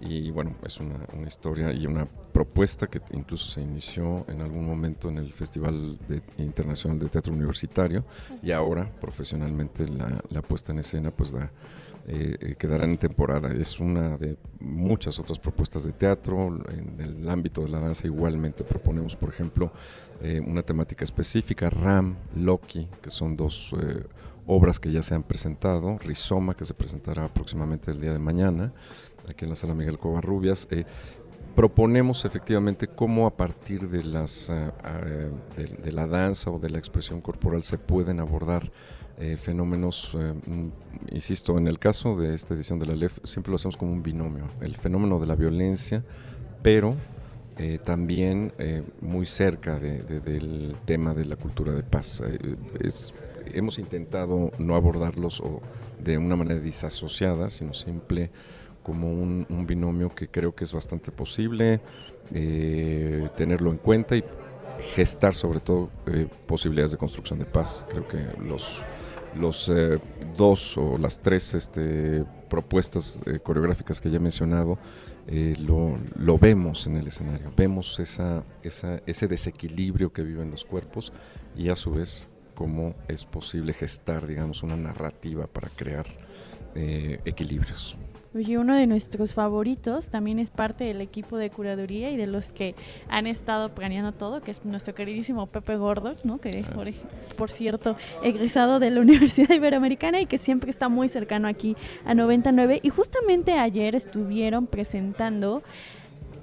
y 0.00 0.30
bueno, 0.30 0.54
es 0.64 0.78
una, 0.78 0.98
una, 1.14 1.26
historia 1.26 1.72
y 1.72 1.86
una 1.86 2.06
propuesta 2.06 2.86
que 2.86 3.00
incluso 3.12 3.48
se 3.48 3.62
inició 3.62 4.24
en 4.28 4.40
algún 4.40 4.66
momento 4.66 5.08
en 5.08 5.18
el 5.18 5.32
Festival 5.32 5.98
Internacional 6.38 6.98
de 6.98 7.08
Teatro 7.08 7.32
Universitario 7.32 8.04
y 8.42 8.50
ahora 8.50 8.90
profesionalmente 9.00 9.88
la, 9.88 10.20
la 10.30 10.42
puesta 10.42 10.72
en 10.72 10.80
escena 10.80 11.10
pues 11.10 11.32
da, 11.32 11.50
eh, 12.08 12.36
eh, 12.40 12.54
quedará 12.56 12.84
en 12.84 12.98
temporada. 12.98 13.52
Es 13.52 13.80
una 13.80 14.16
de 14.16 14.36
muchas 14.60 15.18
otras 15.18 15.40
propuestas 15.40 15.82
de 15.82 15.92
teatro. 15.92 16.56
En 16.70 17.00
el 17.00 17.28
ámbito 17.28 17.62
de 17.62 17.68
la 17.68 17.80
danza 17.80 18.06
igualmente 18.06 18.62
proponemos, 18.62 19.16
por 19.16 19.28
ejemplo, 19.28 19.72
eh, 20.22 20.40
una 20.46 20.62
temática 20.62 21.04
específica, 21.04 21.68
Ram, 21.68 22.14
Loki, 22.36 22.88
que 23.02 23.10
son 23.10 23.36
dos 23.36 23.74
obras 24.46 24.80
que 24.80 24.92
ya 24.92 25.02
se 25.02 25.14
han 25.14 25.22
presentado, 25.22 25.98
Rizoma, 25.98 26.54
que 26.54 26.64
se 26.64 26.74
presentará 26.74 27.28
próximamente 27.28 27.90
el 27.90 28.00
día 28.00 28.12
de 28.12 28.18
mañana, 28.18 28.72
aquí 29.28 29.44
en 29.44 29.50
la 29.50 29.56
sala 29.56 29.74
Miguel 29.74 29.98
Covarrubias. 29.98 30.68
Eh, 30.70 30.84
proponemos 31.54 32.24
efectivamente 32.24 32.86
cómo 32.86 33.26
a 33.26 33.36
partir 33.36 33.88
de, 33.88 34.04
las, 34.04 34.50
eh, 34.50 34.70
eh, 35.06 35.70
de, 35.82 35.92
la 35.92 36.06
danza 36.06 36.50
o 36.50 36.58
de 36.58 36.70
la 36.70 36.78
expresión 36.78 37.20
corporal 37.20 37.62
se 37.62 37.78
pueden 37.78 38.20
abordar 38.20 38.70
fenómenos, 39.38 40.14
mm, 40.14 41.14
insisto, 41.14 41.56
en 41.56 41.68
el 41.68 41.78
caso 41.78 42.18
de 42.18 42.34
esta 42.34 42.52
edición 42.52 42.78
de 42.78 42.84
la 42.84 42.94
LEF 42.94 43.18
siempre 43.24 43.50
lo 43.50 43.56
hacemos 43.56 43.78
como 43.78 43.90
un 43.90 44.02
binomio, 44.02 44.44
el 44.60 44.76
fenómeno 44.76 45.18
de 45.18 45.24
la 45.24 45.34
violencia, 45.34 46.04
pero 46.60 46.96
también 47.82 48.52
muy 49.00 49.24
cerca 49.24 49.78
del 49.78 50.76
tema 50.84 51.14
de 51.14 51.24
la 51.24 51.36
cultura 51.36 51.72
de 51.72 51.82
paz. 51.82 52.22
Hemos 53.54 53.78
intentado 53.78 54.50
no 54.58 54.74
abordarlos 54.74 55.40
o 55.40 55.60
de 55.98 56.18
una 56.18 56.36
manera 56.36 56.60
disasociada, 56.60 57.50
sino 57.50 57.74
simple 57.74 58.30
como 58.86 59.12
un, 59.12 59.66
binomio 59.66 60.14
que 60.14 60.28
creo 60.28 60.54
que 60.54 60.62
es 60.62 60.72
bastante 60.72 61.10
posible 61.10 61.80
eh, 62.32 63.28
tenerlo 63.36 63.72
en 63.72 63.78
cuenta 63.78 64.16
y 64.16 64.22
gestar 64.94 65.34
sobre 65.34 65.58
todo 65.58 65.90
eh, 66.06 66.28
posibilidades 66.46 66.92
de 66.92 66.96
construcción 66.96 67.40
de 67.40 67.46
paz. 67.46 67.84
Creo 67.88 68.06
que 68.06 68.24
los, 68.40 68.80
los 69.34 69.68
eh, 69.74 69.98
dos 70.36 70.78
o 70.78 70.98
las 70.98 71.18
tres 71.18 71.54
este, 71.54 72.24
propuestas 72.48 73.24
coreográficas 73.42 74.00
que 74.00 74.08
ya 74.08 74.18
he 74.18 74.20
mencionado 74.20 74.78
lo, 75.58 75.98
lo, 76.14 76.38
vemos 76.38 76.86
en 76.86 76.96
el 76.96 77.08
escenario, 77.08 77.50
vemos 77.56 77.98
esa, 77.98 78.44
esa, 78.62 79.02
ese 79.06 79.26
desequilibrio 79.26 80.12
que 80.12 80.22
viven 80.22 80.52
los 80.52 80.64
cuerpos 80.64 81.12
y 81.56 81.70
a 81.70 81.74
su 81.74 81.90
vez 81.90 82.28
cómo 82.56 82.94
es 83.06 83.24
posible 83.24 83.72
gestar, 83.72 84.26
digamos, 84.26 84.64
una 84.64 84.76
narrativa 84.76 85.46
para 85.46 85.68
crear 85.68 86.06
equilibrios. 86.74 87.96
Oye, 88.36 88.58
uno 88.58 88.74
de 88.74 88.86
nuestros 88.86 89.32
favoritos 89.32 90.10
también 90.10 90.38
es 90.38 90.50
parte 90.50 90.84
del 90.84 91.00
equipo 91.00 91.38
de 91.38 91.48
curaduría 91.48 92.10
y 92.10 92.18
de 92.18 92.26
los 92.26 92.52
que 92.52 92.74
han 93.08 93.26
estado 93.26 93.74
planeando 93.74 94.12
todo, 94.12 94.42
que 94.42 94.50
es 94.50 94.62
nuestro 94.62 94.94
queridísimo 94.94 95.46
Pepe 95.46 95.76
Gordo, 95.76 96.16
¿no? 96.22 96.38
que 96.38 96.62
ah. 96.68 97.34
por, 97.34 97.50
cierto, 97.50 97.96
egresado 98.22 98.78
de 98.78 98.90
la 98.90 99.00
Universidad 99.06 99.48
Iberoamericana 99.54 100.20
y 100.20 100.26
que 100.26 100.36
siempre 100.36 100.70
está 100.70 100.90
muy 100.90 101.08
cercano 101.08 101.48
aquí 101.48 101.76
a 102.04 102.14
99. 102.14 102.80
Y 102.82 102.90
justamente 102.90 103.52
ayer 103.52 103.94
estuvieron 103.94 104.66
presentando 104.66 105.62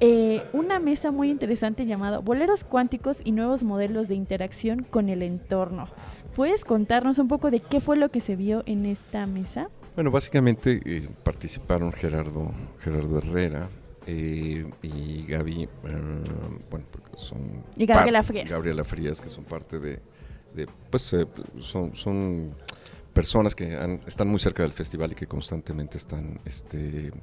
eh, 0.05 0.43
una 0.51 0.79
mesa 0.79 1.12
muy 1.12 1.31
interesante 1.31 1.86
llamada 1.86 2.17
Boleros 2.17 2.65
cuánticos 2.65 3.22
y 3.24 3.31
nuevos 3.31 3.63
modelos 3.63 4.10
de 4.10 4.15
interacción 4.15 4.83
con 4.83 5.07
el 5.07 5.24
entorno. 5.24 5.88
¿Puedes 6.36 6.65
contarnos 6.65 7.19
un 7.19 7.29
poco 7.29 7.50
de 7.51 7.62
qué 7.62 7.79
fue 7.79 7.95
lo 7.95 8.10
que 8.10 8.19
se 8.19 8.36
vio 8.36 8.63
en 8.65 8.86
esta 8.86 9.25
mesa? 9.27 9.69
Bueno, 9.95 10.12
básicamente 10.12 10.81
eh, 10.83 11.07
participaron 11.24 11.93
Gerardo, 11.93 12.51
Gerardo 12.79 13.19
Herrera 13.19 13.69
eh, 14.05 14.69
y 14.81 15.25
Gaby, 15.25 15.63
eh, 15.63 15.69
bueno, 16.69 16.86
porque 16.91 17.12
son... 17.15 17.63
Y 17.77 17.86
Gabriela 17.86 18.24
Frías. 18.24 18.50
Gabriela 18.50 18.83
Frías, 18.83 19.22
que 19.22 19.29
son 19.29 19.45
parte 19.45 19.79
de, 19.79 20.01
pues 20.89 21.15
son, 21.62 21.95
son 21.95 22.55
personas 23.13 23.55
que 23.55 23.98
están 24.05 24.27
muy 24.27 24.39
cerca 24.39 24.63
del 24.63 24.74
festival 24.74 25.13
y 25.13 25.15
que 25.15 25.27
constantemente 25.27 25.98
están 25.98 26.41
este, 26.43 27.13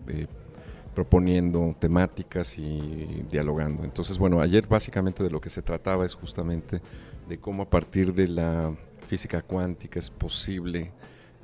proponiendo 0.94 1.75
temáticas 1.78 2.59
y 2.59 3.25
dialogando. 3.30 3.85
Entonces, 3.85 4.18
bueno, 4.18 4.40
ayer 4.40 4.66
básicamente 4.66 5.23
de 5.23 5.30
lo 5.30 5.40
que 5.40 5.50
se 5.50 5.62
trataba 5.62 6.04
es 6.04 6.14
justamente 6.14 6.80
de 7.28 7.38
cómo 7.38 7.62
a 7.62 7.70
partir 7.70 8.12
de 8.12 8.28
la 8.28 8.75
física 9.06 9.42
cuántica 9.42 9.99
es 9.99 10.11
posible 10.11 10.90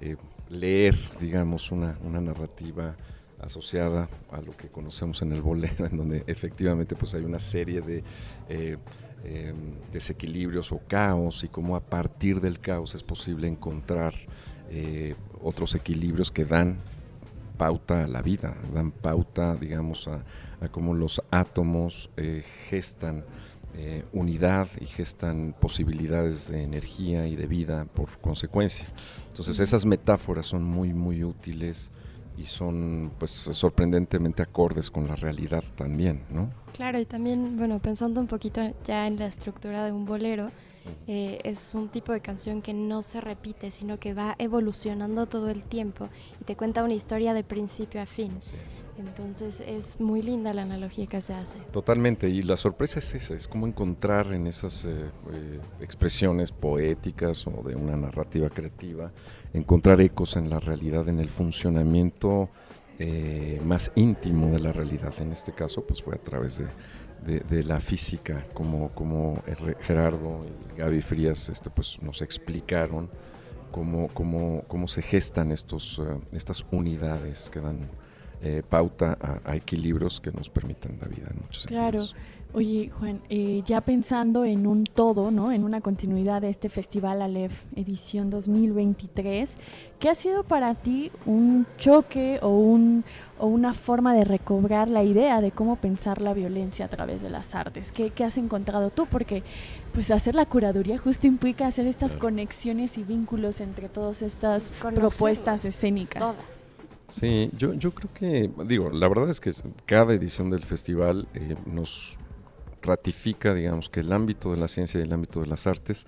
eh, 0.00 0.16
leer, 0.50 0.94
digamos, 1.20 1.70
una, 1.72 1.98
una, 2.04 2.20
narrativa 2.20 2.96
asociada 3.40 4.08
a 4.30 4.40
lo 4.40 4.56
que 4.56 4.68
conocemos 4.68 5.22
en 5.22 5.32
el 5.32 5.42
bolero, 5.42 5.86
en 5.86 5.96
donde 5.96 6.24
efectivamente 6.26 6.96
pues 6.96 7.14
hay 7.14 7.24
una 7.24 7.38
serie 7.38 7.80
de 7.80 8.02
eh, 8.48 8.76
em, 9.24 9.56
desequilibrios 9.92 10.72
o 10.72 10.80
caos 10.86 11.44
y 11.44 11.48
cómo 11.48 11.76
a 11.76 11.80
partir 11.80 12.40
del 12.40 12.60
caos 12.60 12.94
es 12.94 13.02
posible 13.02 13.48
encontrar 13.48 14.14
eh, 14.70 15.14
otros 15.42 15.74
equilibrios 15.74 16.30
que 16.30 16.44
dan 16.44 16.78
pauta 17.56 18.04
a 18.04 18.06
la 18.06 18.22
vida, 18.22 18.56
dan 18.72 18.90
pauta, 18.90 19.54
digamos, 19.56 20.08
a, 20.08 20.22
cómo 20.70 20.94
los 20.94 21.22
átomos 21.30 22.10
eh, 22.16 22.42
gestan 22.68 23.24
eh, 23.78 24.04
unidad 24.12 24.68
y 24.80 24.86
gestan 24.86 25.54
posibilidades 25.60 26.48
de 26.48 26.62
energía 26.62 27.26
y 27.26 27.36
de 27.36 27.46
vida 27.46 27.84
por 27.84 28.18
consecuencia. 28.20 28.86
Entonces 29.28 29.60
esas 29.60 29.84
metáforas 29.84 30.46
son 30.46 30.64
muy, 30.64 30.94
muy 30.94 31.22
útiles 31.22 31.92
y 32.38 32.46
son 32.46 33.12
pues 33.18 33.30
sorprendentemente 33.30 34.42
acordes 34.42 34.90
con 34.90 35.06
la 35.06 35.16
realidad 35.16 35.62
también, 35.74 36.22
¿no? 36.30 36.50
Claro, 36.72 36.98
y 36.98 37.04
también, 37.04 37.56
bueno, 37.58 37.78
pensando 37.78 38.20
un 38.20 38.26
poquito 38.26 38.62
ya 38.86 39.06
en 39.06 39.18
la 39.18 39.26
estructura 39.26 39.84
de 39.84 39.92
un 39.92 40.04
bolero, 40.04 40.50
eh, 41.06 41.38
es 41.44 41.74
un 41.74 41.88
tipo 41.88 42.12
de 42.12 42.20
canción 42.20 42.62
que 42.62 42.74
no 42.74 43.02
se 43.02 43.20
repite, 43.20 43.70
sino 43.70 43.98
que 43.98 44.14
va 44.14 44.34
evolucionando 44.38 45.26
todo 45.26 45.50
el 45.50 45.62
tiempo 45.62 46.08
y 46.40 46.44
te 46.44 46.56
cuenta 46.56 46.82
una 46.82 46.94
historia 46.94 47.34
de 47.34 47.44
principio 47.44 48.00
a 48.00 48.06
fin. 48.06 48.32
Entonces 48.98 49.62
es 49.66 50.00
muy 50.00 50.22
linda 50.22 50.52
la 50.52 50.62
analogía 50.62 51.06
que 51.06 51.20
se 51.20 51.34
hace. 51.34 51.58
Totalmente, 51.72 52.28
y 52.28 52.42
la 52.42 52.56
sorpresa 52.56 52.98
es 52.98 53.14
esa, 53.14 53.34
es 53.34 53.46
como 53.46 53.66
encontrar 53.66 54.32
en 54.32 54.46
esas 54.46 54.84
eh, 54.84 55.10
eh, 55.32 55.60
expresiones 55.80 56.52
poéticas 56.52 57.46
o 57.46 57.62
de 57.62 57.76
una 57.76 57.96
narrativa 57.96 58.48
creativa, 58.48 59.12
encontrar 59.52 60.00
ecos 60.00 60.36
en 60.36 60.50
la 60.50 60.60
realidad, 60.60 61.08
en 61.08 61.20
el 61.20 61.30
funcionamiento 61.30 62.48
más 63.62 63.92
íntimo 63.94 64.50
de 64.50 64.58
la 64.58 64.72
realidad. 64.72 65.12
En 65.20 65.30
este 65.30 65.52
caso, 65.52 65.84
pues 65.86 66.02
fue 66.02 66.14
a 66.14 66.18
través 66.18 66.56
de 66.56 66.66
de, 67.26 67.64
la 67.64 67.80
física, 67.80 68.46
como, 68.54 68.90
como 68.90 69.42
Gerardo 69.80 70.46
y 70.46 70.78
Gaby 70.78 71.02
Frías 71.02 71.48
este, 71.48 71.70
pues, 71.70 71.98
nos 72.00 72.22
explicaron 72.22 73.08
cómo, 73.72 74.08
cómo, 74.08 74.62
cómo 74.68 74.88
se 74.88 75.02
gestan 75.02 75.50
estos, 75.50 75.98
eh, 75.98 76.18
estas 76.32 76.64
unidades 76.70 77.50
que 77.50 77.60
dan 77.60 77.88
eh, 78.42 78.62
pauta 78.68 79.18
a, 79.44 79.56
equilibrios 79.56 80.20
que 80.20 80.30
nos 80.30 80.50
permiten 80.50 80.98
la 81.00 81.08
vida 81.08 81.28
en 81.30 81.40
muchos 81.40 81.66
claro. 81.66 82.02
Oye, 82.52 82.90
Juan, 82.98 83.20
eh, 83.28 83.62
ya 83.66 83.82
pensando 83.82 84.44
en 84.44 84.66
un 84.66 84.84
todo, 84.84 85.30
¿no? 85.30 85.52
En 85.52 85.62
una 85.62 85.82
continuidad 85.82 86.40
de 86.40 86.48
este 86.48 86.70
Festival 86.70 87.20
Aleph 87.20 87.52
edición 87.74 88.30
2023, 88.30 89.50
¿qué 89.98 90.08
ha 90.08 90.14
sido 90.14 90.42
para 90.42 90.74
ti 90.74 91.10
un 91.26 91.66
choque 91.76 92.38
o, 92.40 92.48
un, 92.48 93.04
o 93.38 93.46
una 93.46 93.74
forma 93.74 94.14
de 94.14 94.24
recobrar 94.24 94.88
la 94.88 95.02
idea 95.02 95.40
de 95.40 95.50
cómo 95.50 95.76
pensar 95.76 96.20
la 96.22 96.34
violencia 96.34 96.86
a 96.86 96.88
través 96.88 97.22
de 97.22 97.30
las 97.30 97.54
artes? 97.54 97.92
¿Qué, 97.92 98.12
has 98.24 98.38
encontrado 98.38 98.90
tú? 98.90 99.06
Porque 99.06 99.42
pues 99.92 100.10
hacer 100.10 100.34
la 100.34 100.46
curaduría 100.46 100.98
justo 100.98 101.26
implica 101.26 101.66
hacer 101.66 101.86
estas 101.86 102.16
conexiones 102.16 102.98
y 102.98 103.04
vínculos 103.04 103.60
entre 103.60 103.88
todas 103.88 104.22
estas 104.22 104.72
propuestas 104.94 105.64
escénicas. 105.64 106.46
Sí, 107.08 107.50
yo, 107.56 107.72
yo 107.74 107.92
creo 107.92 108.12
que, 108.12 108.50
digo, 108.66 108.90
la 108.90 109.08
verdad 109.08 109.28
es 109.30 109.40
que 109.40 109.52
cada 109.84 110.12
edición 110.12 110.50
del 110.50 110.64
festival 110.64 111.28
eh, 111.34 111.54
nos 111.64 112.16
ratifica, 112.82 113.54
digamos, 113.54 113.88
que 113.88 114.00
el 114.00 114.12
ámbito 114.12 114.50
de 114.50 114.56
la 114.56 114.68
ciencia 114.68 115.00
y 115.00 115.04
el 115.04 115.12
ámbito 115.12 115.40
de 115.40 115.46
las 115.46 115.66
artes 115.66 116.06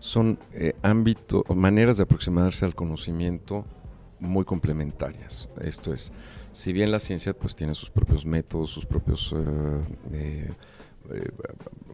son 0.00 0.38
eh, 0.52 0.74
ámbito, 0.82 1.44
maneras 1.54 1.96
de 1.96 2.02
aproximarse 2.02 2.64
al 2.64 2.74
conocimiento 2.74 3.64
muy 4.18 4.44
complementarias. 4.44 5.48
Esto 5.60 5.94
es, 5.94 6.12
si 6.54 6.72
bien 6.72 6.90
la 6.90 7.00
ciencia 7.00 7.34
pues 7.34 7.54
tiene 7.54 7.74
sus 7.74 7.90
propios 7.90 8.24
métodos, 8.24 8.70
sus 8.70 8.86
propios 8.86 9.34
eh, 10.12 10.48
eh, 11.12 11.30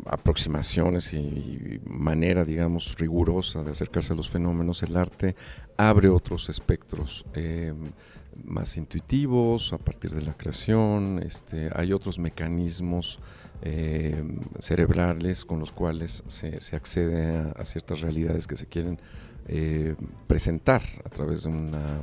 aproximaciones 0.07 1.13
y, 1.15 1.81
manera, 1.85 2.45
digamos, 2.45 2.97
rigurosa 2.99 3.65
de 3.65 3.73
acercarse 3.73 4.13
a 4.13 4.17
los 4.17 4.31
fenómenos, 4.31 4.83
el 4.83 4.97
arte 4.97 5.35
abre 5.77 6.09
otros 6.09 6.49
espectros 6.49 7.25
más 8.45 8.77
intuitivos 8.77 9.73
a 9.73 9.79
partir 9.79 10.13
de 10.13 10.23
la 10.23 10.35
creación, 10.35 11.23
este, 11.25 11.71
hay 11.75 11.93
otros 11.93 12.19
mecanismos 12.19 13.19
eh, 13.63 14.23
cerebrales 14.59 15.45
con 15.45 15.61
los 15.61 15.73
cuales 15.73 16.25
se, 16.29 16.77
accede 16.77 17.53
a, 17.57 17.65
ciertas 17.65 18.01
realidades 18.01 18.47
que 18.47 18.57
se 18.57 18.67
quieren 18.67 18.99
eh, 19.49 19.95
presentar 20.27 20.83
a 21.05 21.09
través 21.09 21.43
de 21.45 21.51
una, 21.51 22.01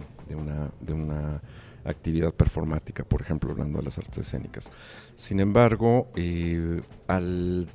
de 0.81 0.93
una 0.93 1.41
actividad 1.88 2.34
performática, 2.34 3.03
por 3.03 3.22
ejemplo, 3.22 3.51
hablando 3.51 3.79
de 3.79 3.86
las 3.86 3.98
artes 3.98 4.17
escénicas. 4.20 4.72
Sin 5.15 5.39
embargo, 5.39 6.10
eh, 6.15 6.82
al, 7.08 7.67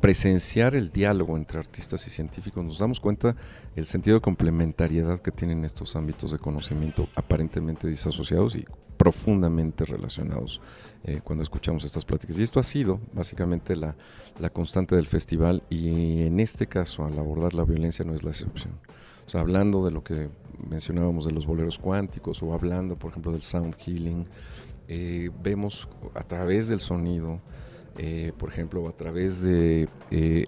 presenciar 0.00 0.74
el 0.74 0.90
diálogo 0.90 1.36
entre 1.36 1.58
artistas 1.58 2.06
y 2.06 2.10
científicos, 2.10 2.64
nos 2.64 2.78
damos 2.78 3.00
cuenta 3.00 3.36
el 3.76 3.86
sentido 3.86 4.16
de 4.16 4.22
complementariedad 4.22 5.20
que 5.20 5.30
tienen 5.30 5.64
estos 5.64 5.94
ámbitos 5.94 6.32
de 6.32 6.38
conocimiento 6.38 7.08
aparentemente 7.14 7.86
disasociados 7.86 8.56
y 8.56 8.64
profundamente 8.96 9.84
relacionados 9.84 10.60
eh, 11.04 11.20
cuando 11.22 11.42
escuchamos 11.42 11.84
estas 11.84 12.04
pláticas. 12.04 12.38
Y 12.38 12.42
esto 12.42 12.60
ha 12.60 12.64
sido 12.64 13.00
básicamente 13.12 13.76
la, 13.76 13.94
la, 14.38 14.50
constante 14.50 14.96
del 14.96 15.06
festival 15.06 15.62
y 15.70 16.22
en 16.22 16.40
este 16.40 16.66
caso 16.66 17.04
al 17.04 17.18
abordar 17.18 17.54
la 17.54 17.64
violencia 17.64 18.04
no 18.04 18.14
es 18.14 18.24
la 18.24 18.30
excepción. 18.30 18.74
O 19.26 19.30
sea, 19.30 19.42
hablando 19.42 19.84
de 19.84 19.90
lo 19.90 20.02
que 20.02 20.28
mencionábamos 20.68 21.24
de 21.24 21.32
los 21.32 21.46
boleros 21.46 21.78
cuánticos 21.78 22.42
o 22.42 22.52
hablando, 22.52 22.96
por 22.96 23.10
ejemplo, 23.10 23.32
del 23.32 23.42
sound 23.42 23.74
healing, 23.76 24.26
eh, 24.88 25.30
vemos 25.42 25.88
a 26.14 26.22
través 26.22 26.68
del 26.68 26.80
sonido, 26.80 27.40
eh, 27.96 28.32
por 28.36 28.48
ejemplo, 28.50 28.88
a 28.88 28.92
través 28.92 29.42
de 29.42 29.88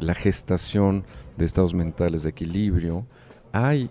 la 0.00 0.14
gestación 0.14 1.04
de 1.36 1.44
estados 1.44 1.74
mentales 1.74 2.22
de 2.22 2.30
equilibrio, 2.30 3.06
hay 3.52 3.90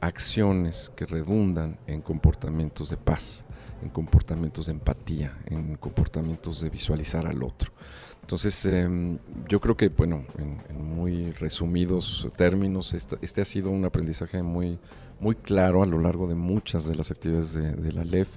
acciones 0.00 0.90
que 0.96 1.06
redundan 1.06 1.78
en 1.86 2.00
comportamientos 2.00 2.90
de 2.90 2.96
paz 2.96 3.44
en 3.82 3.90
comportamientos 3.90 4.66
de 4.66 4.72
empatía, 4.72 5.36
en 5.46 5.76
comportamientos 5.76 6.60
de 6.60 6.70
visualizar 6.70 7.26
al 7.26 7.42
otro. 7.42 7.72
Entonces, 8.20 8.64
em, 8.66 9.18
yo 9.48 9.60
creo 9.60 9.76
que, 9.76 9.88
bueno, 9.88 10.24
en, 10.38 10.82
muy 10.82 11.32
resumidos 11.32 12.28
términos, 12.36 12.94
este, 12.94 13.40
ha 13.40 13.44
sido 13.44 13.70
un 13.70 13.84
aprendizaje 13.84 14.42
muy, 14.42 14.78
muy 15.22 15.36
claro 15.36 15.82
a 15.82 15.86
lo 15.86 15.98
largo 16.00 16.26
de 16.26 16.34
muchas 16.34 16.86
de 16.86 16.96
las 16.96 17.12
actividades 17.12 17.54
de, 17.54 17.92
la 17.92 18.04
LEF 18.04 18.28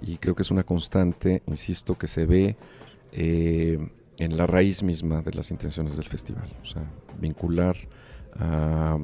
y 0.00 0.16
creo 0.18 0.36
que 0.36 0.42
es 0.42 0.50
una 0.52 0.62
constante, 0.62 1.42
insisto, 1.46 1.98
que 1.98 2.06
se 2.06 2.26
ve 2.26 2.56
eh, 3.10 3.90
en 4.18 4.36
la 4.36 4.46
raíz 4.46 4.84
misma 4.84 5.20
de 5.20 5.32
las 5.32 5.50
intenciones 5.50 5.96
del 5.96 6.06
festival. 6.06 6.48
O 6.62 6.66
sea, 6.66 6.84
vincular 7.20 7.76
a, 8.38 8.98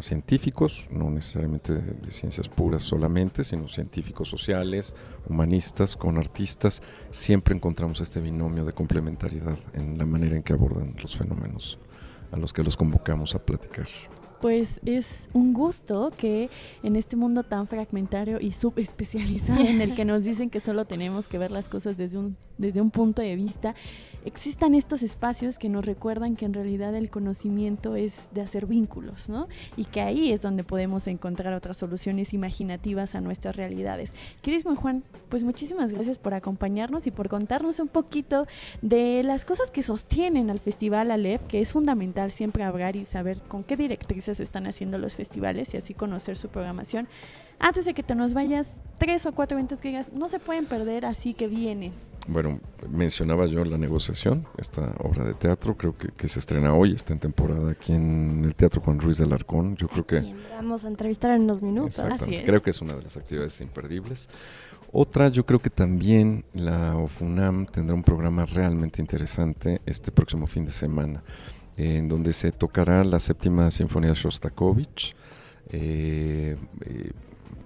científicos, 0.00 0.88
no 0.90 1.08
necesariamente 1.08 1.72
de, 1.72 2.10
ciencias 2.10 2.48
puras 2.48 2.82
solamente, 2.82 3.44
sino 3.44 3.68
científicos 3.68 4.28
sociales, 4.28 4.92
humanistas, 5.28 5.96
con 5.96 6.18
artistas, 6.18 6.82
siempre 7.10 7.54
encontramos 7.54 8.00
este 8.00 8.20
binomio 8.20 8.64
de 8.64 8.72
complementariedad 8.72 9.56
en 9.72 9.98
la 9.98 10.04
manera 10.04 10.34
en 10.34 10.42
que 10.42 10.52
abordan 10.52 10.96
los 11.00 11.16
fenómenos 11.16 11.78
a 12.32 12.36
los 12.36 12.52
que 12.52 12.64
los 12.64 12.76
convocamos 12.76 13.36
a 13.36 13.38
platicar 13.44 13.86
pues 14.44 14.82
es 14.84 15.30
un 15.32 15.54
gusto 15.54 16.10
que 16.14 16.50
en 16.82 16.96
este 16.96 17.16
mundo 17.16 17.44
tan 17.44 17.66
fragmentario 17.66 18.42
y 18.42 18.52
subespecializado 18.52 19.64
en 19.64 19.80
el 19.80 19.96
que 19.96 20.04
nos 20.04 20.22
dicen 20.22 20.50
que 20.50 20.60
solo 20.60 20.84
tenemos 20.84 21.28
que 21.28 21.38
ver 21.38 21.50
las 21.50 21.70
cosas 21.70 21.96
desde 21.96 22.18
un, 22.18 22.36
desde 22.58 22.82
un 22.82 22.90
punto 22.90 23.22
de 23.22 23.36
vista, 23.36 23.74
existan 24.24 24.74
estos 24.74 25.02
espacios 25.02 25.58
que 25.58 25.68
nos 25.68 25.84
recuerdan 25.84 26.36
que 26.36 26.44
en 26.44 26.54
realidad 26.54 26.94
el 26.94 27.10
conocimiento 27.10 27.94
es 27.96 28.28
de 28.32 28.40
hacer 28.40 28.66
vínculos, 28.66 29.28
¿no? 29.28 29.48
Y 29.76 29.84
que 29.84 30.00
ahí 30.00 30.32
es 30.32 30.42
donde 30.42 30.64
podemos 30.64 31.06
encontrar 31.06 31.52
otras 31.52 31.76
soluciones 31.76 32.32
imaginativas 32.32 33.14
a 33.14 33.20
nuestras 33.20 33.56
realidades. 33.56 34.14
Querísimo 34.42 34.76
Juan, 34.76 35.04
pues 35.28 35.42
muchísimas 35.44 35.92
gracias 35.92 36.18
por 36.18 36.34
acompañarnos 36.34 37.06
y 37.06 37.10
por 37.10 37.28
contarnos 37.28 37.80
un 37.80 37.88
poquito 37.88 38.46
de 38.82 39.22
las 39.22 39.44
cosas 39.44 39.70
que 39.70 39.82
sostienen 39.82 40.50
al 40.50 40.60
Festival 40.60 41.10
Aleph, 41.10 41.42
que 41.46 41.60
es 41.60 41.72
fundamental 41.72 42.30
siempre 42.30 42.64
hablar 42.64 42.96
y 42.96 43.04
saber 43.04 43.42
con 43.42 43.62
qué 43.62 43.76
directrices 43.76 44.33
están 44.40 44.66
haciendo 44.66 44.98
los 44.98 45.14
festivales 45.14 45.74
y 45.74 45.76
así 45.76 45.94
conocer 45.94 46.36
su 46.36 46.48
programación. 46.48 47.08
Antes 47.58 47.84
de 47.84 47.94
que 47.94 48.02
te 48.02 48.14
nos 48.14 48.34
vayas, 48.34 48.80
tres 48.98 49.26
o 49.26 49.32
cuatro 49.32 49.56
eventos 49.56 49.80
que 49.80 49.88
digas, 49.88 50.12
no 50.12 50.28
se 50.28 50.38
pueden 50.38 50.66
perder, 50.66 51.06
así 51.06 51.34
que 51.34 51.46
vienen. 51.46 51.92
bueno, 52.26 52.58
mencionaba 52.90 53.46
yo 53.46 53.64
la 53.64 53.78
negociación, 53.78 54.46
esta 54.58 54.94
obra 54.98 55.24
de 55.24 55.34
teatro, 55.34 55.76
creo 55.76 55.94
que, 55.96 56.28
se 56.28 56.38
estrena 56.38 56.74
hoy, 56.74 56.94
está 56.94 57.12
en 57.12 57.20
temporada 57.20 57.70
aquí 57.70 57.92
en 57.92 58.42
el 58.44 58.54
Teatro 58.54 58.80
Juan 58.80 58.98
Ruiz 58.98 59.18
del 59.18 59.32
Arcón. 59.32 59.76
Yo 59.76 59.88
creo 59.88 60.06
que 60.06 60.34
vamos 60.50 60.84
a 60.84 60.88
entrevistar 60.88 61.30
en 61.32 61.42
unos 61.42 61.62
minutos. 61.62 62.02
Creo 62.44 62.62
que 62.62 62.70
es 62.70 62.80
una 62.80 62.94
de 62.94 63.02
las 63.02 63.16
actividades 63.16 63.60
imperdibles. 63.60 64.28
Otra, 64.96 65.28
yo 65.28 65.44
creo 65.44 65.58
que 65.58 65.70
también 65.70 66.44
la 66.54 66.96
OFUNAM 66.96 67.66
tendrá 67.66 67.96
un 67.96 68.04
programa 68.04 68.46
realmente 68.46 69.02
interesante 69.02 69.80
este 69.86 70.12
próximo 70.12 70.46
fin 70.46 70.64
de 70.64 70.70
semana, 70.70 71.24
en 71.76 72.08
donde 72.08 72.32
se 72.32 72.52
tocará 72.52 73.04
la 73.04 73.20
séptima 73.20 73.70
sinfonía 73.70 74.10
de 74.10 74.16
Shostakovich. 74.16 75.14
Eh, 75.70 76.56
eh, 76.84 77.10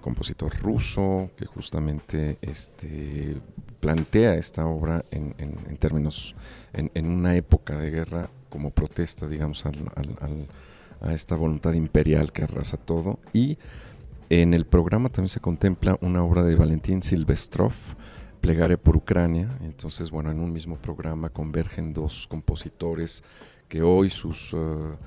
compositor 0.01 0.55
ruso 0.61 1.29
que 1.35 1.45
justamente 1.45 2.37
este, 2.41 3.35
plantea 3.79 4.35
esta 4.35 4.65
obra 4.65 5.03
en, 5.11 5.33
términos, 5.77 6.35
en, 6.73 7.11
una 7.11 7.35
época 7.35 7.77
de 7.77 7.91
guerra 7.91 8.29
como 8.49 8.71
protesta, 8.71 9.27
digamos, 9.27 9.65
a 9.65 11.13
esta 11.13 11.35
voluntad 11.35 11.73
imperial 11.73 12.31
que 12.31 12.43
arrasa 12.43 12.77
todo. 12.77 13.19
Y 13.33 13.57
en 14.29 14.53
el 14.53 14.65
programa 14.65 15.09
también 15.09 15.29
se 15.29 15.39
contempla 15.39 15.97
una 16.01 16.23
obra 16.23 16.43
de 16.43 16.55
Valentín 16.55 17.03
Silvestrov, 17.03 17.73
Plegaria 18.41 18.77
por 18.77 18.95
Ucrania. 18.95 19.49
Entonces, 19.61 20.11
bueno, 20.11 20.31
en 20.31 20.39
un 20.39 20.53
mismo 20.53 20.77
programa 20.77 21.29
convergen 21.29 21.93
dos 21.93 22.27
compositores 22.27 23.23
que 23.69 23.81
hoy 23.81 24.09
sus... 24.09 24.53
Uh, 24.53 24.97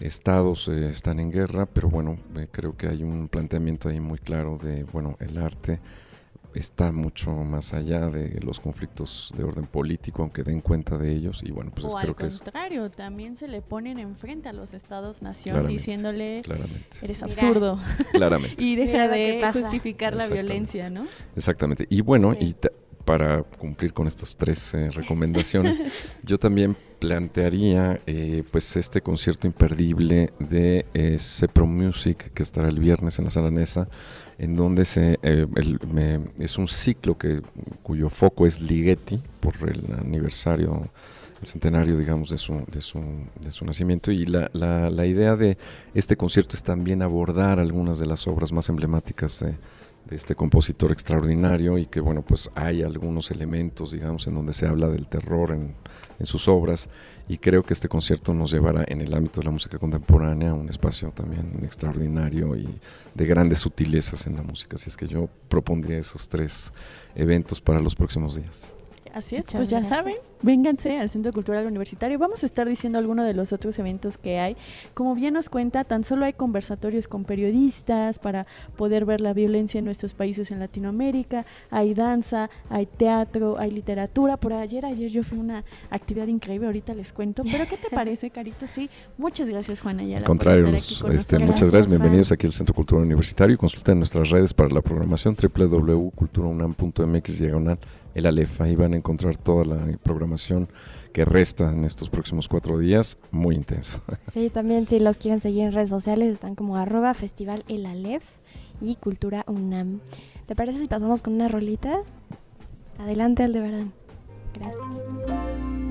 estados 0.00 0.68
eh, 0.68 0.88
están 0.88 1.20
en 1.20 1.30
guerra, 1.30 1.66
pero 1.66 1.88
bueno, 1.88 2.18
eh, 2.36 2.48
creo 2.50 2.76
que 2.76 2.88
hay 2.88 3.02
un 3.02 3.28
planteamiento 3.28 3.88
ahí 3.88 4.00
muy 4.00 4.18
claro 4.18 4.58
de, 4.58 4.84
bueno, 4.84 5.16
el 5.20 5.38
arte 5.38 5.80
está 6.54 6.92
mucho 6.92 7.30
más 7.30 7.72
allá 7.72 8.08
de 8.08 8.38
los 8.40 8.60
conflictos 8.60 9.32
de 9.36 9.44
orden 9.44 9.66
político, 9.66 10.22
aunque 10.22 10.42
den 10.42 10.60
cuenta 10.60 10.98
de 10.98 11.10
ellos. 11.10 11.42
Y 11.42 11.50
bueno, 11.50 11.72
pues 11.74 11.86
o 11.86 11.96
creo 11.96 12.14
que 12.14 12.26
es. 12.26 12.40
contrario, 12.40 12.90
también 12.90 13.36
se 13.36 13.48
le 13.48 13.62
ponen 13.62 13.98
enfrente 13.98 14.50
a 14.50 14.52
los 14.52 14.74
estados-nación 14.74 15.66
diciéndole: 15.66 16.42
Eres 17.00 17.22
absurdo. 17.22 17.78
Claramente. 18.12 18.56
y 18.62 18.76
deja 18.76 19.08
de 19.08 19.42
justificar 19.50 20.14
la 20.14 20.28
violencia, 20.28 20.90
¿no? 20.90 21.06
Exactamente. 21.36 21.86
Y 21.88 22.02
bueno, 22.02 22.34
y 22.38 22.54
para 23.04 23.42
cumplir 23.42 23.92
con 23.92 24.06
estas 24.06 24.36
tres 24.36 24.74
eh, 24.74 24.90
recomendaciones, 24.90 25.82
yo 26.22 26.38
también 26.38 26.76
plantearía 26.98 28.00
eh, 28.06 28.44
pues 28.50 28.76
este 28.76 29.00
concierto 29.00 29.46
imperdible 29.46 30.32
de 30.38 30.86
eh, 30.94 31.16
Cepro 31.18 31.66
Music 31.66 32.32
que 32.32 32.42
estará 32.42 32.68
el 32.68 32.78
viernes 32.78 33.18
en 33.18 33.24
la 33.24 33.30
sala 33.30 33.50
Nesa, 33.50 33.88
en 34.38 34.56
donde 34.56 34.84
se, 34.84 35.18
es 36.38 36.58
un 36.58 36.68
ciclo 36.68 37.18
que, 37.18 37.42
cuyo 37.82 38.08
foco 38.08 38.46
es 38.46 38.60
Ligeti 38.60 39.20
por 39.40 39.54
el 39.68 39.84
aniversario, 39.98 40.88
el 41.40 41.46
centenario 41.46 41.98
digamos 41.98 42.30
de 42.30 42.38
su, 42.38 42.64
de 42.72 42.80
su, 42.80 43.00
de 43.40 43.52
su 43.52 43.64
nacimiento. 43.64 44.10
Y 44.10 44.24
la, 44.26 44.50
la, 44.52 44.90
la 44.90 45.06
idea 45.06 45.36
de 45.36 45.58
este 45.94 46.16
concierto 46.16 46.56
es 46.56 46.62
también 46.62 47.02
abordar 47.02 47.60
algunas 47.60 47.98
de 47.98 48.06
las 48.06 48.26
obras 48.26 48.52
más 48.52 48.68
emblemáticas 48.68 49.40
de 49.40 49.54
de 50.08 50.16
este 50.16 50.34
compositor 50.34 50.92
extraordinario 50.92 51.78
y 51.78 51.86
que 51.86 52.00
bueno 52.00 52.22
pues 52.22 52.50
hay 52.54 52.82
algunos 52.82 53.30
elementos 53.30 53.92
digamos 53.92 54.26
en 54.26 54.34
donde 54.34 54.52
se 54.52 54.66
habla 54.66 54.88
del 54.88 55.08
terror 55.08 55.52
en, 55.52 55.74
en, 56.18 56.26
sus 56.26 56.48
obras 56.48 56.88
y 57.28 57.38
creo 57.38 57.62
que 57.62 57.72
este 57.72 57.88
concierto 57.88 58.34
nos 58.34 58.50
llevará 58.50 58.84
en 58.86 59.00
el 59.00 59.14
ámbito 59.14 59.40
de 59.40 59.46
la 59.46 59.52
música 59.52 59.78
contemporánea 59.78 60.50
a 60.50 60.54
un 60.54 60.68
espacio 60.68 61.10
también 61.10 61.60
extraordinario 61.62 62.56
y 62.56 62.68
de 63.14 63.26
grandes 63.26 63.60
sutilezas 63.60 64.26
en 64.26 64.36
la 64.36 64.42
música. 64.42 64.74
Así 64.74 64.90
es 64.90 64.96
que 64.96 65.06
yo 65.06 65.28
propondría 65.48 65.98
esos 65.98 66.28
tres 66.28 66.72
eventos 67.14 67.60
para 67.60 67.80
los 67.80 67.94
próximos 67.94 68.34
días 68.34 68.74
Así 69.12 69.36
es, 69.36 69.44
pues 69.52 69.68
ya 69.68 69.84
saben, 69.84 70.14
vénganse 70.40 70.98
al 70.98 71.10
Centro 71.10 71.32
Cultural 71.32 71.66
Universitario. 71.66 72.18
Vamos 72.18 72.42
a 72.42 72.46
estar 72.46 72.66
diciendo 72.66 72.98
algunos 72.98 73.26
de 73.26 73.34
los 73.34 73.52
otros 73.52 73.78
eventos 73.78 74.16
que 74.16 74.38
hay. 74.38 74.56
Como 74.94 75.14
bien 75.14 75.34
nos 75.34 75.50
cuenta, 75.50 75.84
tan 75.84 76.02
solo 76.02 76.24
hay 76.24 76.32
conversatorios 76.32 77.08
con 77.08 77.24
periodistas 77.24 78.18
para 78.18 78.46
poder 78.76 79.04
ver 79.04 79.20
la 79.20 79.34
violencia 79.34 79.78
en 79.78 79.84
nuestros 79.84 80.14
países 80.14 80.50
en 80.50 80.60
Latinoamérica, 80.60 81.44
hay 81.70 81.92
danza, 81.92 82.48
hay 82.70 82.86
teatro, 82.86 83.58
hay 83.58 83.70
literatura. 83.70 84.38
Por 84.38 84.54
ayer, 84.54 84.86
ayer 84.86 85.10
yo 85.10 85.24
fui 85.24 85.38
a 85.38 85.42
una 85.42 85.64
actividad 85.90 86.28
increíble, 86.28 86.66
ahorita 86.66 86.94
les 86.94 87.12
cuento. 87.12 87.42
Pero 87.44 87.66
¿qué 87.68 87.76
te 87.76 87.90
parece, 87.94 88.30
Carito? 88.30 88.66
Sí, 88.66 88.88
muchas 89.18 89.50
gracias, 89.50 89.80
Juan 89.80 90.00
Ayala. 90.00 90.18
Al 90.18 90.24
contrario, 90.24 90.66
este, 90.68 91.38
muchas 91.38 91.70
gracias, 91.70 91.88
bienvenidos 91.88 92.32
aquí 92.32 92.46
al 92.46 92.52
Centro 92.52 92.74
Cultural 92.74 93.04
Universitario. 93.04 93.58
Consulten 93.58 93.98
nuestras 93.98 94.30
redes 94.30 94.54
para 94.54 94.70
la 94.70 94.80
programación 94.80 95.36
www.culturaunam.mx 95.36 97.38
diagonal 97.38 97.78
el 98.14 98.26
Aleph. 98.26 98.60
Ahí 98.60 98.76
van 98.76 98.94
a 98.94 98.96
encontrar 98.96 99.36
toda 99.36 99.64
la 99.64 99.98
programación 100.02 100.68
que 101.12 101.24
resta 101.24 101.70
en 101.70 101.84
estos 101.84 102.08
próximos 102.10 102.48
cuatro 102.48 102.78
días, 102.78 103.18
muy 103.30 103.54
intensa. 103.54 104.02
Sí, 104.32 104.50
también 104.50 104.88
si 104.88 104.98
los 104.98 105.18
quieren 105.18 105.40
seguir 105.40 105.64
en 105.64 105.72
redes 105.72 105.90
sociales, 105.90 106.32
están 106.32 106.54
como 106.54 106.76
arroba 106.76 107.12
festival 107.14 107.64
El 107.68 107.86
Aleph 107.86 108.24
y 108.80 108.96
Cultura 108.96 109.44
UNAM. 109.46 110.00
¿Te 110.46 110.56
parece 110.56 110.78
si 110.78 110.88
pasamos 110.88 111.22
con 111.22 111.34
una 111.34 111.48
rolita? 111.48 112.00
Adelante, 112.98 113.42
Aldebarán. 113.42 113.92
Gracias. 114.54 115.81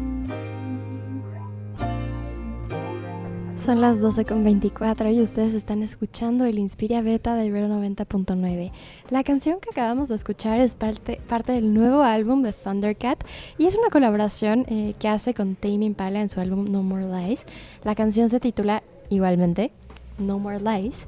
Son 3.64 3.80
las 3.80 4.02
12.24 4.02 5.14
y 5.14 5.22
ustedes 5.22 5.54
están 5.54 5.84
escuchando 5.84 6.46
el 6.46 6.58
Inspiria 6.58 7.04
Beta 7.04 7.36
de 7.36 7.46
Ibero 7.46 7.68
90.9. 7.68 8.72
La 9.12 9.24
canción 9.24 9.60
que 9.60 9.70
acabamos 9.70 10.10
de 10.10 10.16
escuchar 10.16 10.60
es 10.60 10.74
parte, 10.74 11.22
parte 11.30 11.52
del 11.52 11.72
nuevo 11.72 12.02
álbum 12.02 12.42
de 12.42 12.54
Thundercat 12.54 13.24
y 13.60 13.68
es 13.68 13.76
una 13.76 13.92
colaboración 13.92 14.66
eh, 14.68 14.96
que 14.98 15.08
hace 15.08 15.36
con 15.36 15.54
Tame 15.54 15.86
Impala 15.86 16.22
en 16.22 16.30
su 16.30 16.40
álbum 16.40 16.72
No 16.72 16.82
More 16.82 17.06
Lies. 17.06 17.46
La 17.84 17.94
canción 17.94 18.30
se 18.30 18.40
titula 18.40 18.82
igualmente 19.12 19.72
No 20.18 20.40
More 20.40 20.60
Lies 20.60 21.08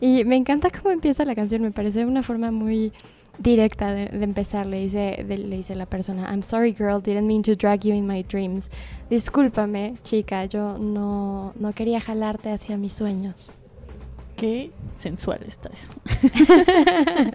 y 0.00 0.24
me 0.24 0.34
encanta 0.34 0.70
cómo 0.70 0.90
empieza 0.90 1.24
la 1.24 1.36
canción, 1.36 1.62
me 1.62 1.70
parece 1.70 2.04
una 2.04 2.24
forma 2.24 2.50
muy 2.50 2.92
directa 3.38 3.92
de, 3.94 4.04
empezar. 4.22 4.66
Le 4.66 4.80
dice, 4.80 5.24
le 5.24 5.56
dice 5.56 5.74
la 5.74 5.86
persona, 5.86 6.30
I'm 6.30 6.42
sorry 6.42 6.72
girl, 6.72 7.00
didn't 7.00 7.26
mean 7.26 7.42
to 7.42 7.54
drag 7.54 7.84
you 7.84 7.94
in 7.94 8.06
my 8.06 8.22
dreams. 8.22 8.70
Discúlpame, 9.10 9.94
chica, 10.02 10.44
yo 10.46 10.78
no, 10.78 11.52
no 11.58 11.72
quería 11.72 12.00
jalarte 12.00 12.50
hacia 12.50 12.76
mis 12.76 12.92
sueños. 12.92 13.52
Qué 14.36 14.72
sensual 14.96 15.40
está 15.46 15.70
eso. 15.72 15.90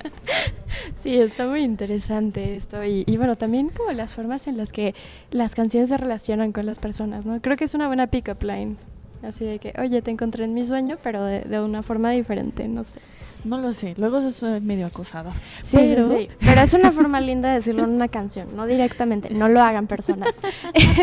sí, 1.02 1.16
está 1.18 1.48
muy 1.48 1.62
interesante 1.62 2.56
esto. 2.56 2.84
Y, 2.84 3.06
bueno, 3.16 3.38
también 3.38 3.70
como 3.70 3.92
las 3.92 4.14
formas 4.14 4.48
en 4.48 4.58
las 4.58 4.72
que 4.72 4.94
las 5.32 5.56
canciones 5.56 5.90
se 5.90 5.98
relacionan 5.98 6.52
con 6.52 6.66
las 6.66 6.80
personas, 6.80 7.26
¿no? 7.26 7.42
Creo 7.42 7.56
que 7.56 7.66
es 7.66 7.74
una 7.74 7.88
buena 7.88 8.08
pick-up 8.08 8.44
line. 8.44 8.76
Así 9.24 9.46
de 9.46 9.58
que, 9.60 9.74
oye, 9.80 10.02
te 10.02 10.12
encontré 10.12 10.44
en 10.44 10.54
mi 10.54 10.66
sueño, 10.66 10.98
pero 11.02 11.24
de, 11.24 11.42
de 11.42 11.62
una 11.62 11.82
forma 11.82 12.12
diferente, 12.12 12.68
no 12.68 12.84
sé. 12.84 13.00
No 13.44 13.58
lo 13.58 13.72
sé, 13.74 13.94
luego 13.98 14.18
eso 14.18 14.56
es 14.56 14.64
medio 14.64 14.86
acosado. 14.86 15.32
Sí, 15.64 15.78
pero... 15.78 16.18
Sí, 16.18 16.30
pero 16.40 16.62
es 16.62 16.74
una 16.74 16.92
forma 16.92 17.22
linda 17.22 17.50
de 17.50 17.56
decirlo 17.56 17.84
en 17.84 17.92
una 17.92 18.08
canción, 18.08 18.56
no 18.56 18.66
directamente, 18.66 19.30
no 19.30 19.48
lo 19.48 19.62
hagan 19.62 19.88
personas. 19.88 20.36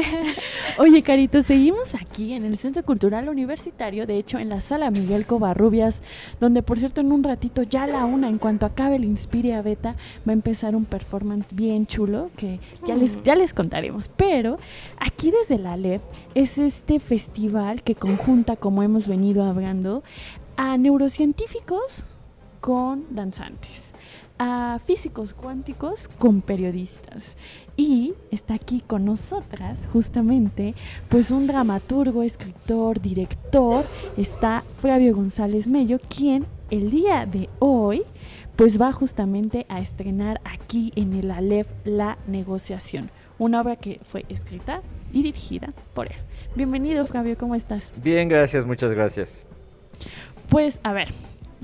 Oye, 0.79 1.03
Carito, 1.03 1.42
seguimos 1.42 1.94
aquí 1.94 2.33
en 2.33 2.44
el 2.44 2.59
Centro 2.59 2.83
Cultural 2.85 3.29
Universitario, 3.29 4.07
de 4.07 4.18
hecho 4.18 4.38
en 4.38 4.49
la 4.49 4.61
sala 4.61 4.90
Miguel 4.90 5.27
Covarrubias, 5.27 6.03
donde 6.40 6.62
por 6.62 6.79
cierto 6.79 7.01
en 7.01 7.12
un 7.12 7.23
ratito, 7.23 7.62
ya 7.62 7.85
a 7.85 7.87
la 7.87 8.05
una, 8.05 8.29
en 8.29 8.38
cuanto 8.38 8.66
acabe 8.66 8.97
el 8.97 9.05
Inspiria 9.05 9.62
Beta, 9.62 9.97
va 10.27 10.31
a 10.31 10.33
empezar 10.33 10.75
un 10.77 10.85
performance 10.85 11.55
bien 11.55 11.87
chulo 11.87 12.31
que 12.37 12.61
ya, 12.87 12.97
les, 12.97 13.16
mm. 13.16 13.23
ya 13.23 13.37
les 13.37 13.55
contaremos. 13.55 14.09
Pero 14.16 14.57
aquí 14.99 15.31
desde 15.31 15.59
la 15.59 15.77
LEF 15.77 16.03
es 16.35 16.59
este 16.59 16.99
festival 16.99 17.83
que 17.83 17.94
conjunta, 17.94 18.57
como 18.57 18.83
hemos 18.83 19.07
venido 19.07 19.44
hablando, 19.44 20.03
a 20.57 20.77
neurocientíficos 20.77 22.05
con 22.64 23.05
danzantes, 23.14 23.92
a 24.38 24.79
físicos 24.83 25.35
cuánticos 25.35 26.09
con 26.09 26.40
periodistas. 26.40 27.37
Y 27.77 28.14
está 28.31 28.55
aquí 28.55 28.81
con 28.81 29.05
nosotras 29.05 29.87
justamente 29.92 30.74
pues 31.11 31.31
un 31.31 31.46
dramaturgo, 31.46 32.22
escritor, 32.22 33.03
director, 33.03 33.85
está 34.16 34.62
Flavio 34.79 35.14
González 35.14 35.68
Mello, 35.68 35.98
quien 36.09 36.46
el 36.70 36.90
día 36.90 37.27
de 37.27 37.50
hoy 37.59 38.03
pues 38.57 38.81
va 38.81 38.94
justamente 38.94 39.66
a 39.68 39.81
estrenar 39.81 40.40
aquí 40.44 40.90
en 40.96 41.12
el 41.12 41.33
Aleph 41.33 41.68
La 41.85 42.16
negociación, 42.27 43.11
una 43.37 43.61
obra 43.61 43.77
que 43.77 44.00
fue 44.05 44.24
escrita 44.31 44.81
y 45.12 45.22
dirigida 45.22 45.74
por 45.92 46.07
él. 46.07 46.16
Bienvenido 46.55 47.05
Flavio, 47.05 47.37
¿cómo 47.37 47.57
estás? 47.57 47.92
Bien, 48.03 48.27
gracias, 48.27 48.64
muchas 48.64 48.90
gracias. 48.90 49.44
Pues 50.48 50.81
a 50.83 50.94
ver, 50.94 51.09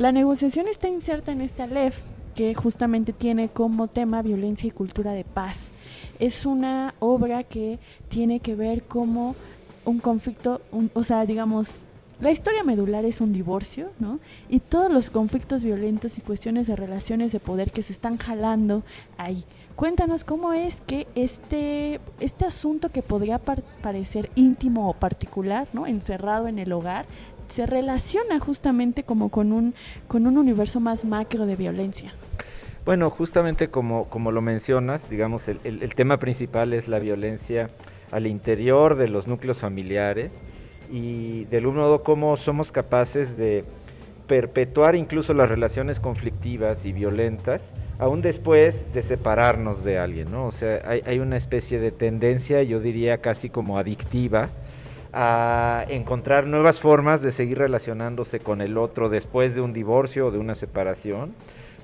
la 0.01 0.13
negociación 0.13 0.67
está 0.67 0.89
inserta 0.89 1.31
en 1.31 1.43
este 1.43 1.63
Aleph 1.63 1.99
que 2.35 2.55
justamente 2.55 3.13
tiene 3.13 3.51
como 3.51 3.87
tema 3.87 4.23
violencia 4.23 4.67
y 4.67 4.71
cultura 4.71 5.13
de 5.13 5.25
paz. 5.25 5.73
Es 6.19 6.47
una 6.47 6.95
obra 7.01 7.45
que 7.45 7.79
tiene 8.09 8.41
que 8.41 8.55
ver 8.55 8.85
como 8.85 9.37
un 9.85 9.99
conflicto, 9.99 10.63
o 10.95 11.03
sea, 11.03 11.27
digamos, 11.27 11.85
la 12.19 12.31
historia 12.31 12.65
medular 12.65 13.05
es 13.05 13.21
un 13.21 13.35
divorcio, 13.35 13.91
¿no? 13.99 14.21
Y 14.49 14.61
todos 14.61 14.91
los 14.91 15.11
conflictos 15.11 15.65
violentos 15.65 16.17
y 16.17 16.23
cuestiones 16.23 16.67
de 16.67 16.77
relaciones 16.77 17.31
de 17.33 17.41
poder 17.41 17.71
que 17.71 17.83
se 17.83 17.93
están 17.93 18.17
jalando 18.17 18.83
ahí. 19.19 19.45
Cuéntanos 19.77 20.25
cómo 20.25 20.53
es 20.53 20.83
que 20.83 21.07
este, 21.15 22.01
este 22.21 22.45
asunto 22.45 22.91
que 22.91 23.01
podría 23.01 23.39
parecer 23.39 24.31
íntimo 24.35 24.91
o 24.91 24.93
particular, 24.93 25.69
¿no? 25.73 25.87
Encerrado 25.87 26.49
en 26.49 26.59
el 26.59 26.73
hogar, 26.73 27.07
se 27.51 27.67
relaciona 27.67 28.41
justamente 28.41 29.03
como 29.03 29.29
con 29.29 29.53
un, 29.53 29.75
con 30.09 30.27
un 30.27 30.39
universo 30.39 30.81
más 30.81 31.05
macro 31.05 31.47
de 31.47 31.57
violencia. 31.57 32.13
Bueno, 32.85 33.11
justamente 33.11 33.69
como, 33.69 34.09
como 34.09 34.33
lo 34.33 34.41
mencionas, 34.41 35.11
digamos, 35.11 35.49
el, 35.49 35.61
el 35.65 35.95
tema 35.95 36.19
principal 36.19 36.73
es 36.73 36.89
la 36.89 36.99
violencia 36.99 37.69
al 38.11 38.27
interior 38.27 38.97
de 38.97 39.09
los 39.09 39.27
núcleos 39.27 39.61
familiares 39.61 40.33
y 40.91 41.45
del 41.45 41.67
un 41.67 41.77
modo 41.77 42.03
cómo 42.03 42.37
somos 42.37 42.73
capaces 42.73 43.37
de 43.37 43.65
perpetuar 44.27 44.97
incluso 44.97 45.35
las 45.35 45.49
relaciones 45.49 46.01
conflictivas 46.01 46.87
y 46.87 46.93
violentas 46.93 47.63
aún 48.01 48.23
después 48.23 48.93
de 48.95 49.03
separarnos 49.03 49.85
de 49.85 49.99
alguien, 49.99 50.33
¿no? 50.33 50.47
O 50.47 50.53
sea, 50.53 50.81
hay, 50.87 51.03
hay, 51.05 51.19
una 51.19 51.37
especie 51.37 51.79
de 51.79 51.93
tendencia, 51.93 52.63
yo 52.63 52.81
diría 52.81 53.19
casi 53.19 53.51
como 53.51 53.79
adictiva, 53.79 54.49
a 55.13 55.85
encontrar 55.89 56.47
nuevas 56.47 56.81
formas 56.81 57.23
de 57.23 57.33
seguir 57.33 57.59
relacionándose 57.59 58.41
con 58.41 58.61
el 58.61 58.79
otro 58.79 59.09
después 59.09 59.55
de 59.55 59.61
un 59.61 59.73
divorcio 59.73 60.27
o 60.27 60.31
de 60.31 60.39
una 60.39 60.55
separación, 60.55 61.35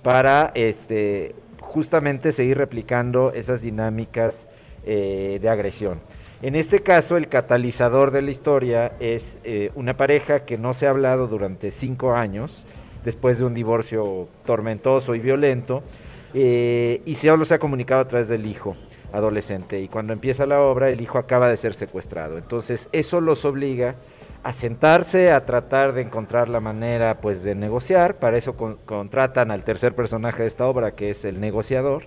para 0.02 0.52
este, 0.54 1.34
justamente 1.60 2.32
seguir 2.32 2.58
replicando 2.58 3.32
esas 3.32 3.62
dinámicas 3.62 4.46
eh, 4.84 5.38
de 5.40 5.48
agresión. 5.48 6.00
En 6.42 6.54
este 6.54 6.80
caso, 6.80 7.16
el 7.16 7.28
catalizador 7.28 8.10
de 8.10 8.22
la 8.22 8.30
historia 8.30 8.92
es 9.00 9.36
eh, 9.42 9.70
una 9.74 9.96
pareja 9.96 10.44
que 10.44 10.58
no 10.58 10.74
se 10.74 10.86
ha 10.86 10.90
hablado 10.90 11.26
durante 11.26 11.70
cinco 11.70 12.14
años, 12.14 12.62
después 13.04 13.38
de 13.38 13.46
un 13.46 13.54
divorcio 13.54 14.28
tormentoso 14.44 15.14
y 15.14 15.20
violento, 15.20 15.82
eh, 16.34 17.00
y 17.06 17.14
solo 17.14 17.44
se 17.44 17.54
ha 17.54 17.58
comunicado 17.58 18.02
a 18.02 18.08
través 18.08 18.28
del 18.28 18.46
hijo 18.46 18.76
adolescente. 19.12 19.80
Y 19.80 19.88
cuando 19.88 20.12
empieza 20.12 20.46
la 20.46 20.60
obra, 20.60 20.88
el 20.90 21.00
hijo 21.00 21.18
acaba 21.18 21.48
de 21.48 21.56
ser 21.56 21.74
secuestrado. 21.74 22.38
Entonces, 22.38 22.88
eso 22.92 23.20
los 23.20 23.44
obliga 23.44 23.96
a 24.42 24.52
sentarse, 24.52 25.32
a 25.32 25.44
tratar 25.44 25.92
de 25.92 26.02
encontrar 26.02 26.48
la 26.48 26.60
manera 26.60 27.20
pues 27.20 27.42
de 27.42 27.54
negociar. 27.54 28.16
Para 28.16 28.36
eso 28.36 28.54
contratan 28.56 29.50
al 29.50 29.64
tercer 29.64 29.94
personaje 29.94 30.42
de 30.42 30.48
esta 30.48 30.66
obra, 30.66 30.92
que 30.92 31.10
es 31.10 31.24
el 31.24 31.40
negociador 31.40 32.04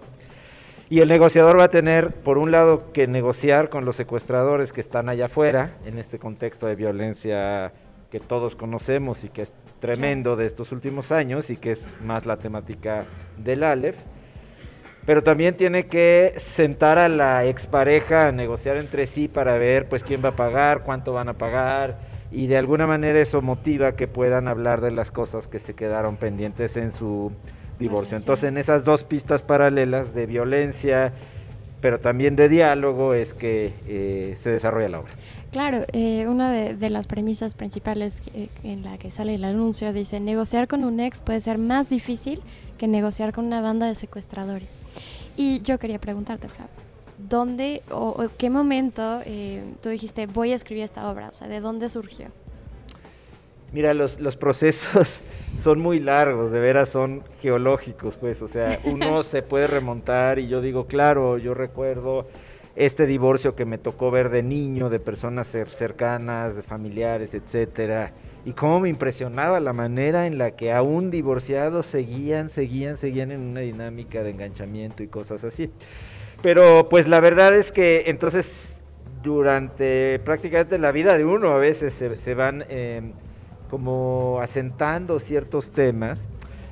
y 0.91 1.01
el 1.01 1.07
negociador 1.07 1.59
va 1.59 1.65
a 1.65 1.69
tener, 1.69 2.15
por 2.15 2.39
un 2.39 2.49
lado, 2.49 2.91
que 2.91 3.05
negociar 3.05 3.69
con 3.69 3.85
los 3.85 3.95
secuestradores 3.95 4.73
que 4.73 4.81
están 4.81 5.07
allá 5.07 5.25
afuera, 5.25 5.77
en 5.85 5.99
este 5.99 6.17
contexto 6.17 6.65
de 6.65 6.75
violencia 6.75 7.71
que 8.09 8.19
todos 8.19 8.55
conocemos 8.55 9.23
y 9.23 9.29
que 9.29 9.43
es 9.43 9.53
tremendo 9.79 10.35
de 10.35 10.47
estos 10.47 10.71
últimos 10.71 11.11
años 11.11 11.51
y 11.51 11.57
que 11.57 11.71
es 11.71 11.95
más 12.03 12.25
la 12.25 12.37
temática 12.37 13.05
del 13.37 13.63
Aleph. 13.63 13.97
Pero 15.09 15.23
también 15.23 15.57
tiene 15.57 15.87
que 15.87 16.35
sentar 16.37 16.99
a 16.99 17.09
la 17.09 17.43
expareja 17.45 18.27
a 18.27 18.31
negociar 18.31 18.77
entre 18.77 19.07
sí 19.07 19.27
para 19.27 19.57
ver 19.57 19.89
pues 19.89 20.03
quién 20.03 20.23
va 20.23 20.29
a 20.29 20.35
pagar, 20.35 20.83
cuánto 20.83 21.13
van 21.13 21.29
a 21.29 21.33
pagar 21.33 21.97
y 22.31 22.45
de 22.45 22.57
alguna 22.57 22.85
manera 22.85 23.19
eso 23.19 23.41
motiva 23.41 23.93
que 23.93 24.07
puedan 24.07 24.47
hablar 24.47 24.81
de 24.81 24.91
las 24.91 25.09
cosas 25.09 25.47
que 25.47 25.57
se 25.57 25.73
quedaron 25.73 26.17
pendientes 26.17 26.77
en 26.77 26.91
su 26.91 27.31
divorcio. 27.79 28.17
Entonces, 28.17 28.49
en 28.49 28.59
esas 28.59 28.85
dos 28.85 29.03
pistas 29.03 29.41
paralelas 29.41 30.13
de 30.13 30.27
violencia, 30.27 31.11
pero 31.81 31.97
también 31.97 32.35
de 32.35 32.47
diálogo, 32.47 33.15
es 33.15 33.33
que 33.33 33.73
eh, 33.87 34.35
se 34.37 34.51
desarrolla 34.51 34.89
la 34.89 34.99
obra. 34.99 35.11
Claro, 35.51 35.83
eh, 35.93 36.27
una 36.27 36.51
de, 36.51 36.89
las 36.91 37.07
premisas 37.07 37.55
principales 37.55 38.21
en 38.63 38.83
la 38.83 38.99
que 38.99 39.09
sale 39.09 39.33
el 39.33 39.43
anuncio 39.43 39.91
dice, 39.93 40.19
negociar 40.19 40.67
con 40.67 40.83
un 40.83 40.99
ex 40.99 41.21
puede 41.21 41.39
ser 41.39 41.57
más 41.57 41.89
difícil 41.89 42.41
que 42.77 42.87
negociar 42.87 43.33
con 43.33 43.45
una 43.45 43.59
banda 43.59 43.87
de 43.87 43.95
secuestradores. 43.95 44.81
Y 45.35 45.61
yo 45.61 45.79
quería 45.79 45.97
preguntarte, 45.97 46.49
Flavio, 46.49 46.71
¿dónde 47.17 47.81
o, 47.89 48.27
qué 48.37 48.51
momento 48.51 49.21
eh, 49.25 49.63
tú 49.81 49.89
dijiste, 49.89 50.27
voy 50.27 50.51
a 50.51 50.55
escribir 50.55 50.83
esta 50.83 51.09
obra? 51.09 51.29
O 51.29 51.33
sea, 51.33 51.47
¿de 51.47 51.61
dónde 51.61 51.89
surgió? 51.89 52.27
Mira, 53.71 53.95
los, 53.95 54.19
los 54.19 54.35
procesos 54.37 55.21
son 55.59 55.79
muy 55.79 55.99
largos, 55.99 56.51
de 56.51 56.59
veras 56.59 56.89
son 56.89 57.23
geológicos, 57.41 58.17
pues, 58.17 58.41
o 58.43 58.47
sea, 58.47 58.79
uno 58.83 59.23
se 59.23 59.41
puede 59.41 59.65
remontar 59.65 60.37
y 60.37 60.47
yo 60.47 60.61
digo, 60.61 60.85
claro, 60.85 61.39
yo 61.39 61.55
recuerdo 61.55 62.27
este 62.79 63.05
divorcio 63.05 63.55
que 63.55 63.65
me 63.65 63.77
tocó 63.77 64.09
ver 64.09 64.29
de 64.29 64.41
niño, 64.41 64.89
de 64.89 65.01
personas 65.01 65.49
cercanas, 65.49 66.55
de 66.55 66.63
familiares, 66.63 67.33
etcétera, 67.33 68.13
y 68.45 68.53
cómo 68.53 68.79
me 68.79 68.87
impresionaba 68.87 69.59
la 69.59 69.73
manera 69.73 70.27
en 70.27 70.37
la 70.37 70.51
que 70.51 70.71
aún 70.71 71.11
divorciados 71.11 71.85
seguían, 71.85 72.49
seguían, 72.49 72.95
seguían 72.97 73.31
en 73.31 73.41
una 73.41 73.59
dinámica 73.59 74.23
de 74.23 74.29
enganchamiento 74.29 75.03
y 75.03 75.07
cosas 75.07 75.43
así. 75.43 75.69
Pero 76.41 76.87
pues 76.87 77.09
la 77.09 77.19
verdad 77.19 77.53
es 77.53 77.73
que 77.73 78.05
entonces 78.07 78.79
durante 79.21 80.17
prácticamente 80.19 80.77
la 80.77 80.93
vida 80.93 81.17
de 81.17 81.25
uno 81.25 81.51
a 81.51 81.57
veces 81.57 81.93
se, 81.93 82.33
van 82.33 82.63
eh, 82.69 83.11
como 83.69 84.39
asentando 84.41 85.19
ciertos 85.19 85.71
temas, 85.71 86.29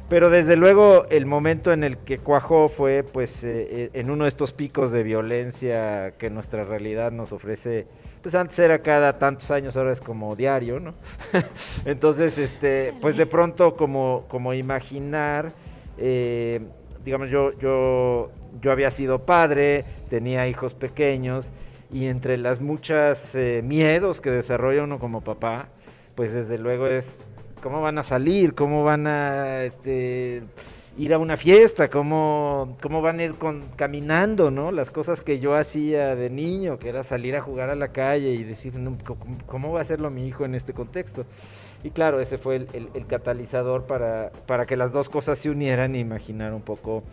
pero 0.10 0.30
desde 0.30 0.56
luego 0.56 1.06
el 1.10 1.26
momento 1.26 1.74
en 1.74 1.84
el 1.84 1.98
que 1.98 2.18
cuajó 2.18 2.70
fue 2.70 3.04
pues 3.04 3.44
eh, 3.44 3.68
eh, 3.70 3.90
en 3.94 4.10
uno 4.10 4.24
de 4.24 4.30
estos 4.30 4.54
picos 4.54 4.92
de 4.92 5.04
violencia 5.04 6.14
que 6.18 6.30
nuestra 6.30 6.64
realidad 6.64 7.12
nos 7.12 7.34
ofrece, 7.34 7.88
pues 8.22 8.34
antes 8.34 8.58
era 8.60 8.80
cada 8.80 9.20
tantos 9.20 9.52
años, 9.52 9.76
ahora 9.76 9.92
es 9.92 10.00
como 10.00 10.36
diario, 10.36 10.80
¿no? 10.80 10.94
Entonces, 11.86 12.38
este, 12.38 12.94
pues 13.02 13.18
de 13.18 13.26
pronto 13.26 13.76
como, 13.76 14.26
como 14.30 14.54
imaginar, 14.54 15.52
eh, 15.98 16.62
digamos, 17.04 17.30
yo, 17.30 17.58
yo, 17.60 18.32
yo 18.62 18.72
había 18.72 18.92
sido 18.92 19.20
padre, 19.20 19.84
tenía 20.10 20.48
hijos 20.48 20.74
pequeños, 20.74 21.50
y 21.92 22.08
entre 22.08 22.38
las 22.38 22.60
muchas 22.60 23.34
miedos 23.64 24.20
que 24.20 24.30
desarrolla 24.30 24.84
uno 24.84 25.00
como 25.00 25.22
papá, 25.22 25.70
pues 26.16 26.34
desde 26.34 26.58
luego 26.58 26.88
es 26.88 27.22
cómo 27.62 27.82
van 27.82 27.98
a 27.98 28.04
salir, 28.04 28.54
cómo 28.54 28.84
van 28.84 29.08
a 29.08 29.64
este, 29.64 30.44
ir 30.98 31.14
a 31.14 31.20
una 31.20 31.38
fiesta, 31.38 31.90
cómo, 31.90 32.78
cómo 32.82 33.02
van 33.02 33.20
a 33.20 33.24
ir 33.24 33.34
con, 33.34 33.62
caminando, 33.76 34.52
¿no? 34.52 34.72
Las 34.72 34.92
cosas 34.92 35.24
que 35.24 35.40
yo 35.40 35.56
hacía 35.56 36.16
de 36.16 36.30
niño, 36.30 36.80
que 36.80 36.90
era 36.90 37.04
salir 37.04 37.36
a 37.36 37.42
jugar 37.42 37.70
a 37.70 37.76
la 37.76 37.90
calle 37.90 38.32
y 38.32 38.44
decir, 38.44 38.74
¿cómo 39.46 39.72
va 39.72 39.80
a 39.80 39.82
hacerlo 39.84 40.10
mi 40.10 40.28
hijo 40.28 40.46
en 40.46 40.56
este 40.56 40.74
contexto? 40.74 41.26
Y 41.84 41.92
claro, 41.92 42.20
ese 42.20 42.38
fue 42.38 42.68
el, 42.74 43.08
catalizador 43.08 43.86
para, 43.86 44.32
para 44.48 44.66
que 44.66 44.76
las 44.76 44.92
dos 44.92 45.10
cosas 45.10 45.38
se 45.38 45.50
unieran 45.50 45.96
e 45.96 46.00
imaginar 46.00 46.54
un 46.54 46.62
poco 46.62 47.04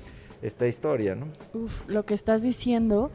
esta 0.40 0.66
historia, 0.66 1.14
¿no? 1.14 1.26
Uf, 1.52 1.88
lo 1.88 2.04
que 2.04 2.14
estás 2.14 2.42
diciendo 2.42 3.10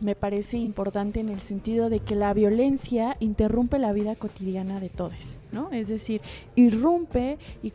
me 0.00 0.14
parece 0.14 0.56
importante 0.56 1.20
en 1.20 1.28
el 1.28 1.40
sentido 1.40 1.90
de 1.90 2.00
que 2.00 2.14
la 2.14 2.32
violencia 2.32 3.16
interrumpe 3.20 3.78
la 3.78 3.92
vida 3.92 4.14
cotidiana 4.16 4.80
de 4.80 4.88
todos, 4.88 5.38
¿no? 5.52 5.70
Es 5.72 5.88
decir, 5.88 6.20
irrumpe 6.54 7.38
y 7.62 7.72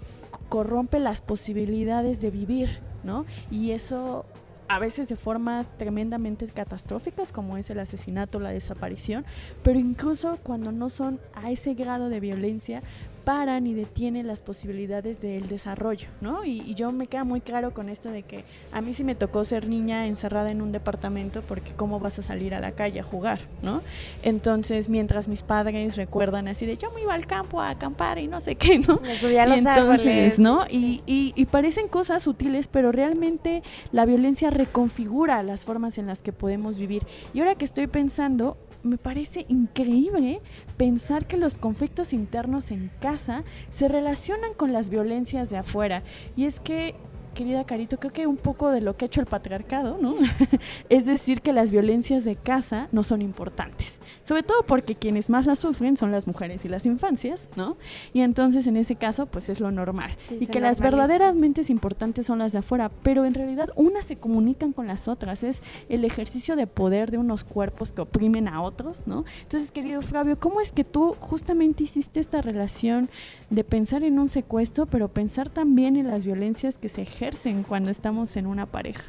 corrompe 0.49 0.99
las 0.99 1.21
posibilidades 1.21 2.21
de 2.21 2.31
vivir, 2.31 2.69
¿no? 3.03 3.25
Y 3.51 3.71
eso 3.71 4.25
a 4.67 4.79
veces 4.79 5.09
de 5.09 5.15
formas 5.15 5.67
tremendamente 5.77 6.47
catastróficas 6.47 7.31
como 7.31 7.57
es 7.57 7.69
el 7.69 7.79
asesinato, 7.79 8.39
la 8.39 8.49
desaparición, 8.49 9.25
pero 9.61 9.77
incluso 9.77 10.39
cuando 10.41 10.71
no 10.71 10.89
son 10.89 11.19
a 11.33 11.51
ese 11.51 11.73
grado 11.73 12.09
de 12.09 12.19
violencia, 12.19 12.81
paran 13.23 13.67
y 13.67 13.73
detienen 13.73 14.27
las 14.27 14.41
posibilidades 14.41 15.21
del 15.21 15.47
desarrollo, 15.47 16.07
¿no? 16.21 16.43
Y, 16.45 16.73
yo 16.73 16.91
me 16.91 17.05
queda 17.05 17.23
muy 17.23 17.39
claro 17.39 17.71
con 17.71 17.87
esto 17.87 18.09
de 18.09 18.23
que 18.23 18.45
a 18.71 18.81
mí 18.81 18.93
sí 18.95 19.03
me 19.03 19.13
tocó 19.13 19.45
ser 19.45 19.67
niña 19.67 20.07
encerrada 20.07 20.49
en 20.49 20.61
un 20.61 20.71
departamento 20.71 21.43
porque 21.43 21.71
cómo 21.73 21.99
vas 21.99 22.17
a 22.17 22.23
salir 22.23 22.55
a 22.55 22.59
la 22.59 22.71
calle 22.71 22.99
a 22.99 23.03
jugar, 23.03 23.41
¿no? 23.61 23.81
Entonces, 24.23 24.89
mientras 24.89 25.27
mis 25.27 25.43
padres 25.43 25.95
recuerdan 25.95 26.47
así 26.47 26.65
de 26.65 26.77
yo 26.77 26.91
me 26.91 27.01
iba 27.01 27.13
al 27.13 27.27
campo 27.27 27.61
a 27.61 27.69
acampar 27.69 28.17
y 28.17 28.27
no 28.27 28.39
sé 28.39 28.55
qué, 28.55 28.79
¿no? 28.79 28.99
Me 29.01 29.15
subía 29.15 29.43
a 29.43 29.45
los 29.45 29.65
árboles. 29.65 30.39
¿no? 30.39 30.65
Y, 30.69 31.01
y, 31.05 31.33
y 31.35 31.45
parecen 31.45 31.87
cosas 31.87 32.23
sutiles, 32.23 32.67
pero 32.67 32.91
realmente 32.91 33.61
la 33.91 34.05
violencia 34.05 34.49
reconfigura 34.49 35.43
las 35.43 35.63
formas 35.63 35.97
en 35.97 36.07
las 36.07 36.21
que 36.21 36.33
podemos 36.33 36.77
vivir. 36.77 37.03
Y 37.33 37.39
ahora 37.39 37.55
que 37.55 37.65
estoy 37.65 37.87
pensando, 37.87 38.57
me 38.83 38.97
parece 38.97 39.45
increíble 39.47 40.41
pensar 40.77 41.25
que 41.25 41.37
los 41.37 41.57
conflictos 41.57 42.13
internos 42.13 42.71
en 42.71 42.91
casa 42.99 43.43
se 43.69 43.87
relacionan 43.87 44.53
con 44.53 44.73
las 44.73 44.89
violencias 44.89 45.49
de 45.49 45.57
afuera. 45.57 46.03
Y 46.35 46.45
es 46.45 46.59
que 46.59 46.95
querida 47.33 47.65
Carito, 47.65 47.99
creo 47.99 48.13
que 48.13 48.27
un 48.27 48.37
poco 48.37 48.69
de 48.69 48.81
lo 48.81 48.95
que 48.95 49.05
ha 49.05 49.07
hecho 49.07 49.19
el 49.19 49.27
patriarcado, 49.27 49.97
¿no? 49.99 50.15
es 50.89 51.05
decir, 51.05 51.41
que 51.41 51.51
las 51.51 51.71
violencias 51.71 52.23
de 52.23 52.35
casa 52.35 52.87
no 52.91 53.03
son 53.03 53.21
importantes. 53.21 53.99
Sobre 54.23 54.43
todo 54.43 54.63
porque 54.63 54.95
quienes 54.95 55.29
más 55.29 55.45
las 55.45 55.59
sufren 55.59 55.97
son 55.97 56.11
las 56.11 56.27
mujeres 56.27 56.65
y 56.65 56.69
las 56.69 56.85
infancias, 56.85 57.49
¿no? 57.55 57.77
Y 58.13 58.21
entonces 58.21 58.67
en 58.67 58.77
ese 58.77 58.95
caso, 58.95 59.25
pues 59.25 59.49
es 59.49 59.59
lo 59.59 59.71
normal. 59.71 60.15
y 60.39 60.47
que 60.47 60.59
las 60.59 60.79
verdaderamente 60.79 61.63
importantes 61.69 62.25
son 62.25 62.39
las 62.39 62.53
de 62.53 62.59
afuera, 62.59 62.89
pero 63.03 63.25
en 63.25 63.33
realidad 63.33 63.69
unas 63.75 64.05
se 64.05 64.15
comunican 64.15 64.73
con 64.73 64.87
las 64.87 65.07
otras. 65.07 65.43
Es 65.43 65.61
el 65.89 66.05
ejercicio 66.05 66.55
de 66.55 66.67
poder 66.67 67.11
de 67.11 67.17
unos 67.17 67.43
cuerpos 67.43 67.91
que 67.91 68.01
oprimen 68.01 68.47
a 68.47 68.61
otros, 68.61 69.07
¿no? 69.07 69.25
Entonces, 69.41 69.71
querido 69.71 70.01
Fabio, 70.01 70.39
¿cómo 70.39 70.61
es 70.61 70.71
que 70.71 70.83
tú 70.83 71.15
justamente 71.19 71.83
hiciste 71.83 72.19
esta 72.19 72.41
relación 72.41 73.09
de 73.49 73.63
pensar 73.63 74.03
en 74.03 74.19
un 74.19 74.29
secuestro, 74.29 74.85
pero 74.85 75.07
pensar 75.07 75.49
también 75.49 75.95
en 75.95 76.07
las 76.07 76.23
violencias 76.23 76.77
que 76.77 76.89
se 76.89 77.03
ejercen 77.03 77.63
cuando 77.63 77.91
estamos 77.91 78.35
en 78.35 78.47
una 78.47 78.65
pareja? 78.65 79.03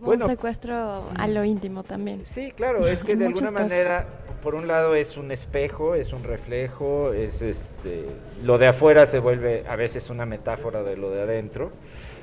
Como 0.00 0.12
un 0.12 0.20
secuestro 0.20 1.04
a 1.16 1.26
lo 1.28 1.44
íntimo 1.44 1.82
también. 1.82 2.24
Sí, 2.24 2.52
claro, 2.52 2.86
es 2.86 3.02
que 3.02 3.16
de 3.16 3.26
alguna 3.28 3.50
manera, 3.50 4.06
por 4.42 4.54
un 4.54 4.68
lado 4.68 4.94
es 4.94 5.16
un 5.16 5.32
espejo, 5.32 5.94
es 5.94 6.12
un 6.12 6.24
reflejo, 6.24 7.12
es 7.12 7.42
este, 7.42 8.06
lo 8.42 8.58
de 8.58 8.68
afuera 8.68 9.06
se 9.06 9.18
vuelve 9.18 9.64
a 9.68 9.76
veces 9.76 10.10
una 10.10 10.26
metáfora 10.26 10.82
de 10.82 10.96
lo 10.96 11.10
de 11.10 11.22
adentro, 11.22 11.72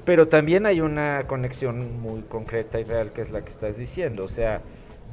pero 0.06 0.28
también 0.28 0.66
hay 0.66 0.82
una 0.82 1.24
conexión 1.28 2.00
muy 2.00 2.22
concreta 2.22 2.80
y 2.80 2.84
real 2.84 3.12
que 3.12 3.22
es 3.22 3.32
la 3.32 3.44
que 3.44 3.52
estás 3.52 3.78
diciendo, 3.78 4.24
o 4.24 4.30
sea, 4.30 4.62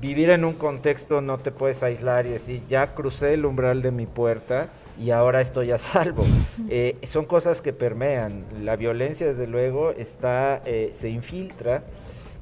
vivir 0.00 0.30
en 0.30 0.44
un 0.44 0.54
contexto 0.54 1.20
no 1.20 1.38
te 1.38 1.52
puedes 1.52 1.82
aislar 1.82 2.26
y 2.26 2.30
decir, 2.30 2.62
ya 2.68 2.94
crucé 2.94 3.34
el 3.34 3.44
umbral 3.44 3.82
de 3.82 3.92
mi 3.92 4.06
puerta 4.06 4.68
y 5.00 5.10
ahora 5.10 5.40
estoy 5.40 5.70
a 5.70 5.78
salvo. 5.78 6.24
Eh, 6.68 6.98
son 7.04 7.24
cosas 7.24 7.60
que 7.60 7.72
permean. 7.72 8.44
La 8.62 8.76
violencia, 8.76 9.26
desde 9.26 9.46
luego, 9.46 9.92
está, 9.92 10.60
eh, 10.66 10.92
se 10.98 11.08
infiltra 11.08 11.82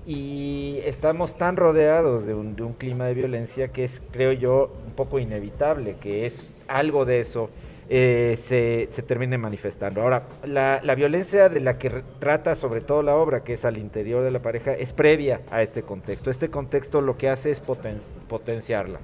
y 0.07 0.79
estamos 0.85 1.37
tan 1.37 1.57
rodeados 1.57 2.27
de 2.27 2.35
un, 2.35 2.55
clima 2.79 3.07
de 3.07 3.15
violencia 3.15 3.69
que 3.69 3.85
es, 3.85 4.01
creo 4.11 4.33
yo, 4.33 4.73
un 4.87 4.93
poco 4.93 5.19
inevitable, 5.19 5.97
que 6.01 6.27
es 6.27 6.55
algo 6.69 7.05
de 7.05 7.21
eso 7.21 7.51
eh, 7.89 8.37
se, 8.37 8.89
se, 8.93 9.03
termine 9.03 9.37
manifestando. 9.37 10.01
Ahora, 10.01 10.23
la, 10.45 10.81
violencia 10.95 11.49
de 11.49 11.61
la 11.61 11.77
que 11.77 12.03
trata 12.19 12.55
sobre 12.55 12.81
todo 12.81 13.03
la 13.03 13.17
obra, 13.17 13.43
que 13.43 13.55
es 13.55 13.65
al 13.65 13.77
interior 13.79 14.23
de 14.23 14.31
la 14.31 14.39
pareja, 14.41 14.73
es 14.73 14.93
previa 14.93 15.41
a 15.51 15.63
este 15.63 15.83
contexto. 15.83 16.31
Este 16.31 16.51
contexto 16.51 17.01
lo 17.01 17.19
que 17.19 17.29
hace 17.29 17.51
es 17.51 17.61
potenciarla. 17.61 19.01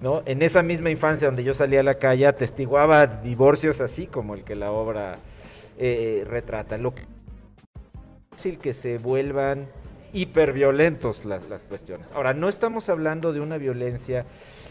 ¿no? 0.00 0.22
En 0.26 0.42
esa 0.42 0.62
misma 0.62 0.90
infancia 0.90 1.26
donde 1.26 1.42
yo 1.42 1.54
salía 1.54 1.80
a 1.80 1.82
la 1.82 1.94
calle, 1.94 2.26
atestiguaba 2.26 3.06
divorcios 3.06 3.80
así 3.80 4.06
como 4.06 4.34
el 4.34 4.44
que 4.44 4.54
la 4.54 4.72
obra 4.72 5.16
eh, 5.78 6.24
retrata. 6.28 6.76
Lo 6.76 6.92
fácil 8.30 8.58
que 8.58 8.72
se 8.72 8.98
vuelvan 8.98 9.66
hiperviolentos 10.12 11.24
las, 11.24 11.48
las 11.48 11.64
cuestiones. 11.64 12.10
Ahora, 12.12 12.34
no 12.34 12.48
estamos 12.48 12.88
hablando 12.88 13.32
de 13.32 13.40
una 13.40 13.58
violencia, 13.58 14.24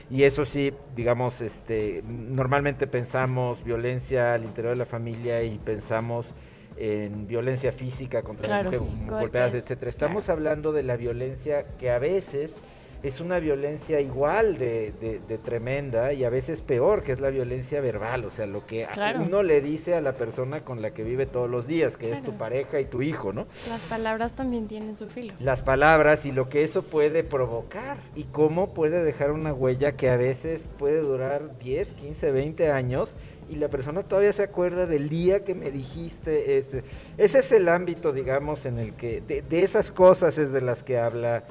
y 0.09 0.23
eso 0.23 0.45
sí, 0.45 0.73
digamos, 0.95 1.41
este, 1.41 2.03
normalmente 2.05 2.87
pensamos 2.87 3.63
violencia 3.63 4.33
al 4.33 4.43
interior 4.43 4.73
de 4.73 4.79
la 4.79 4.85
familia 4.85 5.43
y 5.43 5.57
pensamos 5.57 6.25
en 6.77 7.27
violencia 7.27 7.71
física 7.71 8.21
contra 8.21 8.47
la 8.47 8.63
mujer, 8.63 8.79
golpeadas, 9.07 9.55
etcétera. 9.55 9.89
Estamos 9.89 10.29
hablando 10.29 10.71
de 10.71 10.83
la 10.83 10.95
violencia 10.95 11.65
que 11.79 11.89
a 11.89 11.99
veces 11.99 12.55
es 13.03 13.21
una 13.21 13.39
violencia 13.39 13.99
igual 13.99 14.57
de, 14.57 15.21
tremenda 15.43 16.13
y 16.13 16.23
a 16.23 16.29
veces 16.29 16.61
peor, 16.61 17.03
que 17.03 17.11
es 17.11 17.19
la 17.19 17.29
violencia 17.29 17.79
verbal, 17.81 18.25
o 18.25 18.31
sea, 18.31 18.45
lo 18.45 18.65
que 18.65 18.87
uno 19.19 19.43
le 19.43 19.61
dice 19.61 19.95
a 19.95 20.01
la 20.01 20.13
persona 20.13 20.61
con 20.63 20.81
la 20.81 20.91
que 20.91 21.03
vive 21.03 21.25
todos 21.25 21.49
los 21.49 21.67
días, 21.67 21.97
que 21.97 22.11
es 22.11 22.23
tu 22.23 22.33
pareja 22.37 22.79
y 22.79 22.85
tu 22.85 23.01
hijo, 23.01 23.33
¿no? 23.33 23.47
Las 23.69 23.83
palabras 23.83 24.33
también 24.33 24.67
tienen 24.67 24.95
su 24.95 25.07
filo. 25.07 25.33
Las 25.39 25.61
palabras 25.61 26.25
y 26.25 26.31
lo 26.31 26.49
que 26.49 26.63
eso 26.63 26.83
puede 26.83 27.23
provocar 27.23 27.97
y 28.15 28.23
cómo 28.25 28.73
puede 28.73 29.03
dejar 29.03 29.31
una 29.31 29.53
huella 29.53 29.95
que 29.95 30.09
a 30.09 30.17
veces 30.17 30.67
puede 30.77 31.01
durar 31.01 31.57
10, 31.59 31.93
15, 31.93 32.31
20 32.31 32.71
años 32.71 33.13
y 33.49 33.55
la 33.55 33.69
persona 33.69 34.03
todavía 34.03 34.33
se 34.33 34.43
acuerda 34.43 34.85
del 34.85 35.09
día 35.09 35.43
que 35.43 35.55
me 35.55 35.71
dijiste, 35.71 36.57
este, 36.57 36.83
ese 37.17 37.39
es 37.39 37.51
el 37.51 37.69
ámbito, 37.69 38.11
digamos, 38.11 38.65
en 38.65 38.77
el 38.77 38.93
que, 38.93 39.21
de, 39.21 39.41
de 39.41 39.63
esas 39.63 39.91
cosas 39.91 40.37
es 40.37 40.51
de 40.51 40.61
las 40.61 40.83
que 40.83 40.99
habla 40.99 41.43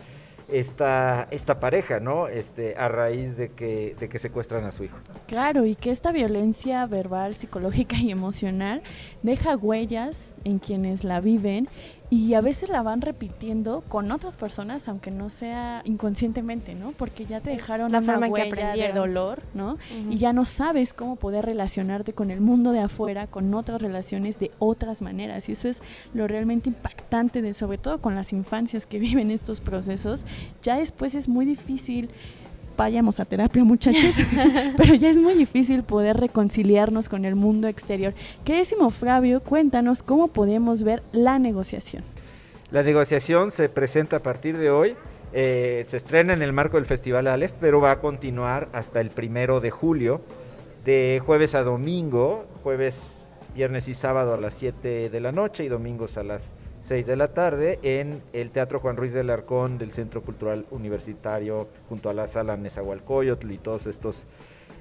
esta, 0.49 1.29
esta 1.31 1.61
pareja, 1.61 2.01
¿no? 2.01 2.29
Este, 2.29 2.77
a 2.77 2.89
raíz 2.89 3.37
de 3.37 3.51
que, 3.51 3.97
de 3.99 4.09
que 4.09 4.19
secuestran 4.19 4.65
a 4.65 4.73
su 4.73 4.85
hijo. 4.85 4.99
Claro, 5.27 5.65
y 5.65 5.75
que 5.75 5.91
esta 5.91 6.13
violencia 6.13 6.87
verbal, 6.87 7.35
psicológica 7.35 7.97
y 7.97 8.11
emocional 8.11 8.83
deja 9.23 9.57
huellas 9.57 10.37
en 10.45 10.59
quienes 10.59 11.05
la 11.05 11.21
viven 11.21 11.69
y 12.09 12.35
a 12.35 12.41
veces 12.41 12.69
la 12.69 12.83
van 12.83 13.01
repitiendo 13.01 13.83
con 13.89 14.13
otras 14.13 14.37
personas, 14.37 14.87
aunque 14.89 15.11
no 15.11 15.29
sea 15.29 15.83
inconscientemente, 15.85 16.75
¿no? 16.75 16.93
Porque 16.93 17.27
ya 17.27 17.41
te 17.41 17.51
dejaron 17.51 17.91
la 17.91 17.99
una 17.99 18.29
huella 18.29 18.73
de 18.75 18.93
dolor, 18.93 19.43
¿no? 19.55 19.77
Y 20.09 20.17
ya 20.19 20.33
no 20.33 20.45
sabes 20.45 20.95
cómo 20.95 21.17
poder 21.17 21.45
relacionarte 21.45 22.13
con 22.13 22.31
el 22.31 22.41
mundo 22.41 22.71
de 22.71 22.81
afuera, 22.81 23.27
con 23.27 23.53
otras 23.55 23.83
relaciones 23.83 24.39
de 24.39 24.53
otras 24.61 25.03
maneras. 25.03 25.49
Y 25.49 25.53
eso 25.53 25.69
es 25.69 25.83
lo 26.15 26.29
realmente 26.29 26.69
impactante, 26.69 27.43
de, 27.43 27.55
sobre 27.55 27.79
todo 27.79 28.01
con 28.01 28.15
las 28.15 28.33
infancias 28.33 28.87
que 28.87 28.99
viven 29.01 29.33
estos 29.33 29.61
procesos. 29.61 30.27
Ya 30.63 30.77
después 30.77 31.17
es 31.17 31.29
muy 31.29 31.45
difícil 31.45 32.11
vayamos 32.77 33.21
a 33.21 33.25
terapia 33.25 33.65
muchachos, 33.65 34.15
pero 34.77 34.95
ya 34.95 35.11
es 35.11 35.19
muy 35.19 35.35
difícil 35.35 35.83
poder 35.83 36.17
reconciliarnos 36.17 37.09
con 37.09 37.25
el 37.25 37.35
mundo 37.35 37.69
exterior. 37.69 38.15
Queridísimo 38.45 38.91
Fabio, 38.91 39.41
cuéntanos 39.41 40.03
cómo 40.03 40.29
podemos 40.29 40.83
ver 40.85 41.03
la 41.13 41.39
negociación. 41.39 42.05
La 42.71 42.83
negociación 42.83 43.51
se 43.53 43.69
presenta 43.69 44.17
a 44.17 44.21
partir 44.21 44.59
de 44.59 44.71
hoy, 44.71 44.97
eh, 45.33 45.85
se 45.87 45.97
estrena 45.97 46.33
en 46.33 46.43
el 46.43 46.53
marco 46.53 46.77
del 46.77 46.87
Festival 46.87 47.27
Aleph, 47.27 47.53
pero 47.61 47.81
va 47.81 47.93
a 47.93 48.01
continuar 48.01 48.69
hasta 48.73 49.01
el 49.01 49.11
primero 49.11 49.61
de 49.61 49.71
julio, 49.71 50.21
de 50.85 51.21
jueves 51.25 51.55
a 51.55 51.63
domingo, 51.63 52.47
jueves, 52.63 53.27
viernes 53.55 53.89
y 53.89 53.95
sábado 53.95 54.35
a 54.35 54.37
las 54.37 54.55
7 54.55 55.11
de 55.11 55.21
la 55.21 55.33
noche 55.33 55.65
y 55.65 55.69
domingos 55.69 56.17
a 56.17 56.23
las 56.23 56.53
6 56.87 57.05
de 57.05 57.17
la 57.17 57.29
tarde 57.29 57.81
en 57.83 58.23
el 58.33 58.51
Teatro 58.51 58.79
Juan 58.79 58.97
Ruiz 58.97 59.13
del 59.13 59.31
Arcón 59.31 59.77
del 59.77 59.91
Centro 59.91 60.23
Cultural 60.23 60.67
Universitario 60.71 61.67
junto 61.89 62.11
a 62.11 62.15
la 62.15 62.29
sala 62.29 62.57
Nezahualcóyotl 62.57 63.51
y 63.51 63.59
todos 63.59 63.87
estos 63.87 64.25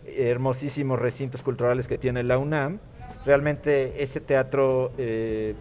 hermosísimos 0.06 1.00
recintos 1.00 1.42
culturales 1.42 1.88
que 1.88 1.98
tiene 1.98 2.22
la 2.22 2.38
UNAM. 2.38 2.78
Realmente 3.26 4.04
ese 4.04 4.22
teatro 4.22 4.92
eh, 5.00 5.56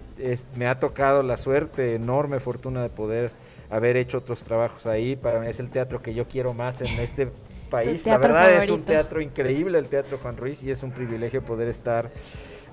me 0.57 0.67
ha 0.67 0.79
tocado 0.79 1.23
la 1.23 1.39
suerte, 1.39 1.95
enorme 1.95 2.41
fortuna 2.41 2.83
de 2.83 2.91
poder 2.91 3.31
haber 3.71 3.97
hecho 3.97 4.19
otros 4.19 4.45
trabajos 4.45 4.87
ahí. 4.87 5.17
Para 5.17 5.41
mí 5.41 5.47
es 5.47 5.61
el 5.61 5.71
teatro 5.71 6.03
que 6.03 6.13
yo 6.13 6.27
quiero 6.27 6.53
más 6.53 6.83
en 6.83 7.01
este 7.01 7.29
país. 7.71 8.05
La 8.05 8.19
verdad 8.19 8.53
es 8.53 8.69
un 8.69 8.83
teatro 8.83 9.23
increíble 9.23 9.79
el 9.79 9.87
Teatro 9.87 10.19
Juan 10.19 10.37
Ruiz 10.37 10.63
y 10.63 10.71
es 10.71 10.83
un 10.83 10.91
privilegio 10.91 11.43
poder 11.43 11.69
estar 11.69 12.11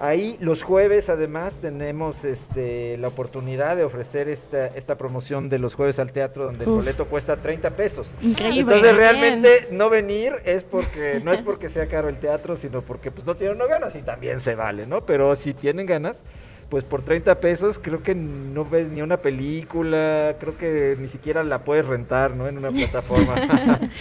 Ahí 0.02 0.36
los 0.40 0.64
jueves 0.64 1.10
además 1.10 1.58
tenemos 1.62 2.26
este, 2.26 2.98
la 2.98 3.08
oportunidad 3.08 3.76
de 3.78 3.84
ofrecer 3.84 4.30
esta, 4.30 4.66
esta 4.66 4.98
promoción 4.98 5.48
de 5.48 5.60
los 5.60 5.76
jueves 5.76 6.00
al 6.00 6.12
teatro 6.12 6.46
donde 6.46 6.66
el 6.66 6.72
boleto 6.72 7.06
cuesta 7.06 7.38
30 7.38 7.70
pesos. 7.76 8.18
Increíble. 8.20 8.62
Entonces 8.62 8.96
realmente 8.96 9.68
no 9.70 9.92
venir 9.92 10.38
es 10.44 10.64
porque 10.64 11.22
no 11.24 11.32
es 11.32 11.42
porque 11.42 11.70
sea 11.70 11.86
caro 11.86 12.10
el 12.10 12.18
teatro, 12.18 12.58
sino 12.58 12.82
porque 12.82 13.12
pues 13.12 13.28
no 13.28 13.36
tienen 13.36 13.60
ganas 13.60 13.96
y 13.96 14.02
también 14.02 14.40
se 14.40 14.56
vale, 14.56 14.88
¿no? 14.88 15.06
Pero 15.06 15.36
si 15.36 15.54
tienen 15.54 15.86
ganas, 15.86 16.24
pues 16.71 16.86
por 16.86 17.01
30 17.01 17.41
pesos 17.41 17.77
creo 17.79 18.01
que 18.01 18.15
no 18.15 18.63
ves 18.63 18.88
ni 18.88 19.01
una 19.01 19.17
película, 19.17 20.38
creo 20.39 20.57
que 20.57 20.95
ni 20.97 21.10
siquiera 21.10 21.43
la 21.43 21.65
puedes 21.65 21.86
rentar, 21.86 22.34
¿no? 22.34 22.47
En 22.47 22.57
una 22.57 22.69
plataforma. 22.71 23.36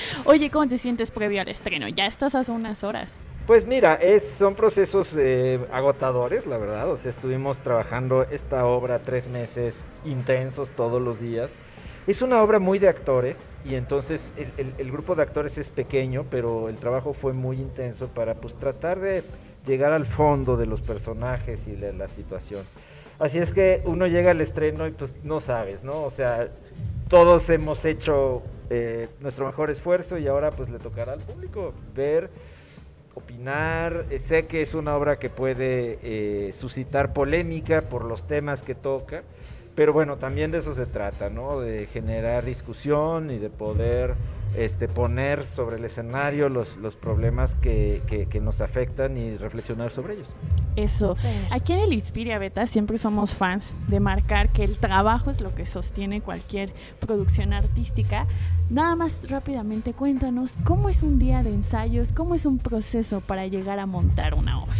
Oye, 0.25 0.51
¿cómo 0.51 0.69
te 0.69 0.79
sientes 0.79 1.11
previo 1.11 1.41
al 1.41 1.49
estreno? 1.49 1.89
Ya 1.89 2.07
estás 2.07 2.37
hace 2.37 2.53
unas 2.53 2.85
horas. 2.85 3.25
Pues 3.45 3.67
mira, 3.67 3.97
es, 3.97 4.23
son 4.23 4.55
procesos 4.55 5.17
eh, 5.19 5.59
agotadores, 5.73 6.47
la 6.47 6.59
verdad. 6.59 6.89
O 6.93 6.97
sea, 6.97 7.11
estuvimos 7.11 7.59
trabajando 7.59 8.23
esta 8.23 8.65
obra 8.65 9.01
tres 9.01 9.27
meses 9.27 9.85
intensos 10.05 10.71
todos 10.71 11.03
los 11.03 11.19
días. 11.19 11.53
Es 12.07 12.23
una 12.23 12.41
obra 12.41 12.61
muy 12.61 12.79
de 12.79 12.89
actores 12.89 13.57
y 13.65 13.75
entonces 13.75 14.33
el, 14.57 14.75
el 14.79 14.93
grupo 14.93 15.17
de 15.17 15.23
actores 15.23 15.59
es 15.59 15.71
pequeño, 15.71 16.25
pero 16.31 16.69
el 16.69 16.77
trabajo 16.77 17.15
fue 17.15 17.33
muy 17.33 17.57
intenso 17.57 18.07
para 18.09 18.37
pues 18.37 18.55
tratar 18.55 19.01
de 19.01 19.25
llegar 19.67 19.93
al 19.93 20.07
fondo 20.07 20.57
de 20.57 20.67
los 20.67 20.81
personajes 20.81 21.67
y 21.67 21.73
de 21.73 21.93
la 21.93 22.09
situación. 22.09 22.65
Así 23.19 23.39
es 23.39 23.53
que 23.53 23.83
uno 23.85 24.07
llega 24.07 24.31
al 24.31 24.41
estreno 24.41 24.87
y 24.87 24.93
pues 24.93 25.21
no 25.25 25.41
sabes, 25.41 25.85
¿no? 25.85 26.05
O 26.05 26.11
sea, 26.11 26.49
todos 27.09 27.51
hemos 27.51 27.85
hecho 27.85 28.43
eh, 28.71 29.09
nuestro 29.21 29.47
mejor 29.47 29.71
esfuerzo 29.71 30.17
y 30.17 30.27
ahora 30.27 30.51
pues 30.53 30.71
le 30.71 30.79
tocará 30.79 31.13
al 31.13 31.21
público 31.21 31.75
ver, 31.95 32.31
opinar. 33.15 34.07
Eh, 34.11 34.19
sé 34.19 34.47
que 34.47 34.63
es 34.63 34.75
una 34.75 34.97
obra 34.97 35.19
que 35.19 35.29
puede 35.29 35.99
eh, 36.03 36.53
suscitar 36.55 37.13
polémica 37.13 37.83
por 37.83 38.05
los 38.05 38.27
temas 38.27 38.63
que 38.63 38.75
toca, 38.75 39.23
pero 39.75 39.93
bueno, 39.93 40.17
también 40.17 40.51
de 40.51 40.59
eso 40.59 40.73
se 40.73 40.87
trata, 40.87 41.29
¿no? 41.29 41.61
De 41.61 41.87
generar 41.87 42.45
discusión 42.45 43.31
y 43.31 43.39
de 43.39 43.51
poder 43.51 44.15
este, 44.57 44.89
poner 44.89 45.45
sobre 45.45 45.77
el 45.77 45.85
escenario 45.85 46.49
los, 46.49 46.77
los 46.77 46.97
problemas 46.97 47.55
que, 47.55 48.03
que, 48.09 48.41
nos 48.41 48.61
afectan 48.61 49.17
y 49.17 49.37
reflexionar 49.37 49.91
sobre 49.91 50.15
ellos. 50.15 50.29
Eso. 50.77 51.17
Aquí 51.51 51.73
en 51.73 51.81
el 51.81 51.93
Inspiria 51.93 52.39
Beta 52.39 52.67
siempre 52.67 52.99
somos 52.99 53.35
fans 53.35 53.77
de 53.89 54.01
marcar 54.01 54.49
que 54.51 54.65
el 54.65 54.79
trabajo 54.79 55.31
es 55.31 55.41
lo 55.41 55.55
que 55.55 55.67
sostiene 55.67 56.21
cualquier 56.21 56.73
producción 57.01 57.53
artística. 57.53 58.27
Nada 58.71 58.97
más 58.97 59.29
rápidamente 59.29 59.93
cuéntanos 59.93 60.55
cómo 60.65 60.89
es 60.89 61.03
un 61.03 61.19
día 61.19 61.43
de 61.43 61.51
ensayos, 61.51 62.13
cómo 62.13 62.35
es 62.35 62.47
un 62.47 62.59
proceso 62.59 63.21
para 63.21 63.47
llegar 63.47 63.79
a 63.79 63.87
montar 63.87 64.35
una 64.35 64.63
obra. 64.63 64.77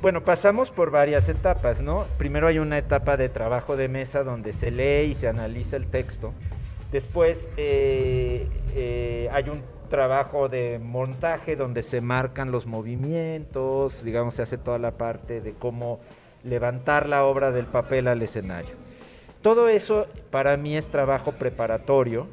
Bueno, 0.00 0.24
pasamos 0.24 0.70
por 0.72 0.90
varias 0.90 1.28
etapas, 1.28 1.80
¿no? 1.80 2.06
Primero 2.18 2.48
hay 2.48 2.58
una 2.58 2.76
etapa 2.76 3.16
de 3.16 3.28
trabajo 3.28 3.76
de 3.76 3.88
mesa 3.88 4.24
donde 4.24 4.52
se 4.52 4.72
lee 4.72 5.10
y 5.10 5.14
se 5.14 5.28
analiza 5.28 5.76
el 5.76 5.86
texto. 5.86 6.32
Después 6.92 7.50
eh, 7.56 8.46
eh, 8.74 9.28
hay 9.32 9.48
un 9.48 9.62
trabajo 9.88 10.48
de 10.48 10.78
montaje 10.78 11.56
donde 11.56 11.82
se 11.82 12.02
marcan 12.02 12.52
los 12.52 12.66
movimientos, 12.66 14.04
digamos, 14.04 14.34
se 14.34 14.42
hace 14.42 14.58
toda 14.58 14.78
la 14.78 14.92
parte 14.92 15.40
de 15.40 15.54
cómo 15.54 16.00
levantar 16.44 17.08
la 17.08 17.24
obra 17.24 17.50
del 17.50 17.66
papel 17.66 18.08
al 18.08 18.20
escenario. 18.22 18.74
Todo 19.40 19.68
eso 19.68 20.06
para 20.30 20.56
mí 20.56 20.76
es 20.76 20.88
trabajo 20.88 21.32
preparatorio, 21.32 22.28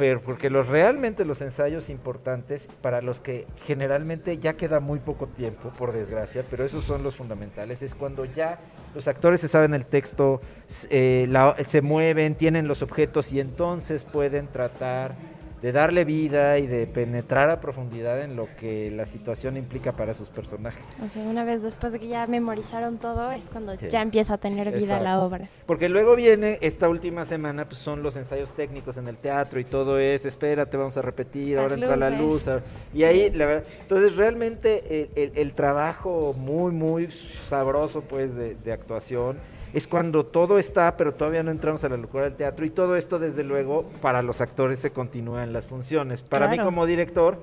pero 0.00 0.22
porque 0.22 0.48
los 0.48 0.66
realmente 0.66 1.26
los 1.26 1.42
ensayos 1.42 1.90
importantes 1.90 2.66
para 2.80 3.02
los 3.02 3.20
que 3.20 3.46
generalmente 3.66 4.38
ya 4.38 4.54
queda 4.54 4.80
muy 4.80 4.98
poco 4.98 5.26
tiempo, 5.26 5.68
por 5.76 5.92
desgracia, 5.92 6.42
pero 6.48 6.64
esos 6.64 6.84
son 6.84 7.02
los 7.02 7.16
fundamentales, 7.16 7.82
es 7.82 7.94
cuando 7.94 8.24
ya 8.24 8.58
los 8.94 9.08
actores 9.08 9.42
se 9.42 9.48
saben 9.48 9.74
el 9.74 9.84
texto, 9.84 10.40
eh, 10.88 11.30
se 11.66 11.82
mueven, 11.82 12.34
tienen 12.34 12.66
los 12.66 12.80
objetos 12.80 13.30
y 13.30 13.40
entonces 13.40 14.04
pueden 14.04 14.46
tratar 14.46 15.12
de 15.62 15.72
darle 15.72 16.04
vida 16.04 16.58
y 16.58 16.66
de 16.66 16.86
penetrar 16.86 17.50
a 17.50 17.60
profundidad 17.60 18.22
en 18.22 18.36
lo 18.36 18.48
que 18.56 18.90
la 18.90 19.06
situación 19.06 19.56
implica 19.56 19.92
para 19.92 20.14
sus 20.14 20.28
personajes. 20.28 20.84
O 21.04 21.08
sea, 21.08 21.22
una 21.22 21.44
vez 21.44 21.62
después 21.62 21.92
de 21.92 22.00
que 22.00 22.08
ya 22.08 22.26
memorizaron 22.26 22.98
todo, 22.98 23.30
es 23.32 23.50
cuando 23.50 23.74
ya 23.74 24.00
empieza 24.00 24.34
a 24.34 24.38
tener 24.38 24.72
vida 24.72 25.00
la 25.00 25.20
obra. 25.20 25.48
Porque 25.66 25.88
luego 25.88 26.16
viene 26.16 26.58
esta 26.62 26.88
última 26.88 27.24
semana, 27.24 27.66
pues 27.66 27.78
son 27.78 28.02
los 28.02 28.16
ensayos 28.16 28.52
técnicos 28.52 28.96
en 28.96 29.08
el 29.08 29.16
teatro 29.16 29.60
y 29.60 29.64
todo 29.64 29.98
es, 29.98 30.24
espérate, 30.24 30.76
vamos 30.76 30.96
a 30.96 31.02
repetir, 31.02 31.58
ahora 31.58 31.74
entra 31.74 31.96
la 31.96 32.10
luz. 32.10 32.48
Y 32.94 33.02
ahí, 33.04 33.30
la 33.30 33.46
verdad, 33.46 33.64
entonces 33.82 34.16
realmente 34.16 35.10
el, 35.14 35.52
trabajo 35.52 36.34
muy, 36.36 36.72
muy 36.72 37.08
sabroso, 37.48 38.00
pues, 38.02 38.34
de, 38.34 38.54
de 38.54 38.72
actuación 38.72 39.38
es 39.72 39.86
cuando 39.86 40.26
todo 40.26 40.58
está, 40.58 40.96
pero 40.96 41.14
todavía 41.14 41.42
no 41.42 41.50
entramos 41.50 41.84
a 41.84 41.88
la 41.88 41.96
locura 41.96 42.24
del 42.24 42.34
teatro 42.34 42.64
y 42.66 42.70
todo 42.70 42.96
esto 42.96 43.18
desde 43.18 43.44
luego 43.44 43.84
para 44.02 44.22
los 44.22 44.40
actores 44.40 44.80
se 44.80 44.90
continúa 44.90 45.44
en 45.44 45.52
las 45.52 45.66
funciones. 45.66 46.22
Para 46.22 46.48
mí 46.48 46.58
como 46.58 46.86
director 46.86 47.38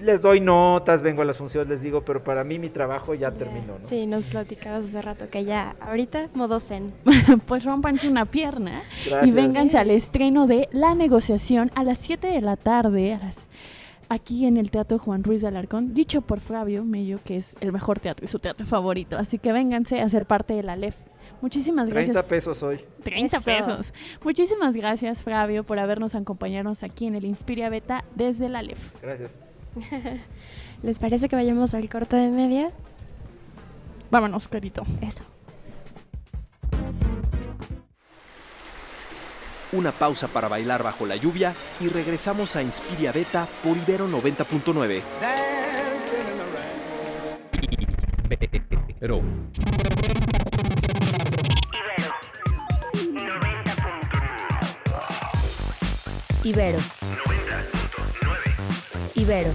les 0.00 0.20
doy 0.20 0.40
notas, 0.40 1.02
vengo 1.02 1.22
a 1.22 1.24
las 1.24 1.38
funciones, 1.38 1.68
les 1.68 1.82
digo, 1.82 2.02
pero 2.02 2.22
para 2.22 2.44
mí 2.44 2.58
mi 2.58 2.68
trabajo 2.68 3.14
ya 3.14 3.30
terminó, 3.30 3.78
¿no? 3.80 3.88
Sí, 3.88 4.06
nos 4.06 4.26
platicabas 4.26 4.84
hace 4.84 5.00
rato 5.00 5.28
que 5.30 5.44
ya 5.44 5.74
ahorita 5.80 6.28
modo 6.34 6.60
zen. 6.60 6.92
pues 7.46 7.64
rompanse 7.64 8.08
una 8.08 8.26
pierna 8.26 8.82
y 9.24 9.30
vénganse 9.30 9.78
al 9.78 9.90
estreno 9.90 10.46
de 10.46 10.68
La 10.72 10.94
negociación 10.94 11.70
a 11.74 11.84
las 11.84 11.98
7 11.98 12.26
de 12.26 12.40
la 12.40 12.56
tarde, 12.56 13.14
a 13.14 13.18
las 13.18 13.48
aquí 14.08 14.46
en 14.46 14.56
el 14.56 14.70
Teatro 14.70 14.98
Juan 14.98 15.24
Ruiz 15.24 15.42
de 15.42 15.48
Alarcón, 15.48 15.94
dicho 15.94 16.20
por 16.20 16.40
Fabio 16.40 16.84
Mello, 16.84 17.18
que 17.24 17.36
es 17.36 17.56
el 17.60 17.72
mejor 17.72 17.98
teatro 17.98 18.24
y 18.24 18.28
su 18.28 18.38
teatro 18.38 18.66
favorito. 18.66 19.18
Así 19.18 19.38
que 19.38 19.52
vénganse 19.52 20.00
a 20.00 20.08
ser 20.08 20.26
parte 20.26 20.54
de 20.54 20.62
la 20.62 20.76
LEF. 20.76 20.96
Muchísimas 21.40 21.88
gracias. 21.88 22.14
30 22.14 22.28
pesos 22.28 22.62
hoy. 22.62 22.80
30 23.02 23.40
pesos. 23.40 23.92
Muchísimas 24.24 24.74
gracias, 24.74 25.22
Fabio, 25.22 25.64
por 25.64 25.78
habernos 25.78 26.14
acompañado 26.14 26.72
aquí 26.82 27.06
en 27.06 27.14
el 27.14 27.24
Inspiria 27.24 27.68
Beta 27.68 28.04
desde 28.14 28.48
la 28.48 28.62
LEF. 28.62 28.78
Gracias. 29.02 29.38
¿Les 30.82 30.98
parece 30.98 31.28
que 31.28 31.36
vayamos 31.36 31.74
al 31.74 31.88
corte 31.88 32.16
de 32.16 32.28
media? 32.28 32.70
Vámonos, 34.10 34.48
carito. 34.48 34.84
Eso. 35.00 35.22
Una 39.72 39.92
pausa 39.92 40.28
para 40.28 40.48
bailar 40.48 40.82
bajo 40.82 41.06
la 41.06 41.16
lluvia 41.16 41.52
y 41.80 41.88
regresamos 41.88 42.56
a 42.56 42.62
Inspiria 42.62 43.12
Beta 43.12 43.46
por 43.62 43.76
Ibero 43.76 44.08
90.9. 44.08 45.02
Pero 48.98 49.20
Ibero. 56.46 56.78
Ibero. 59.16 59.50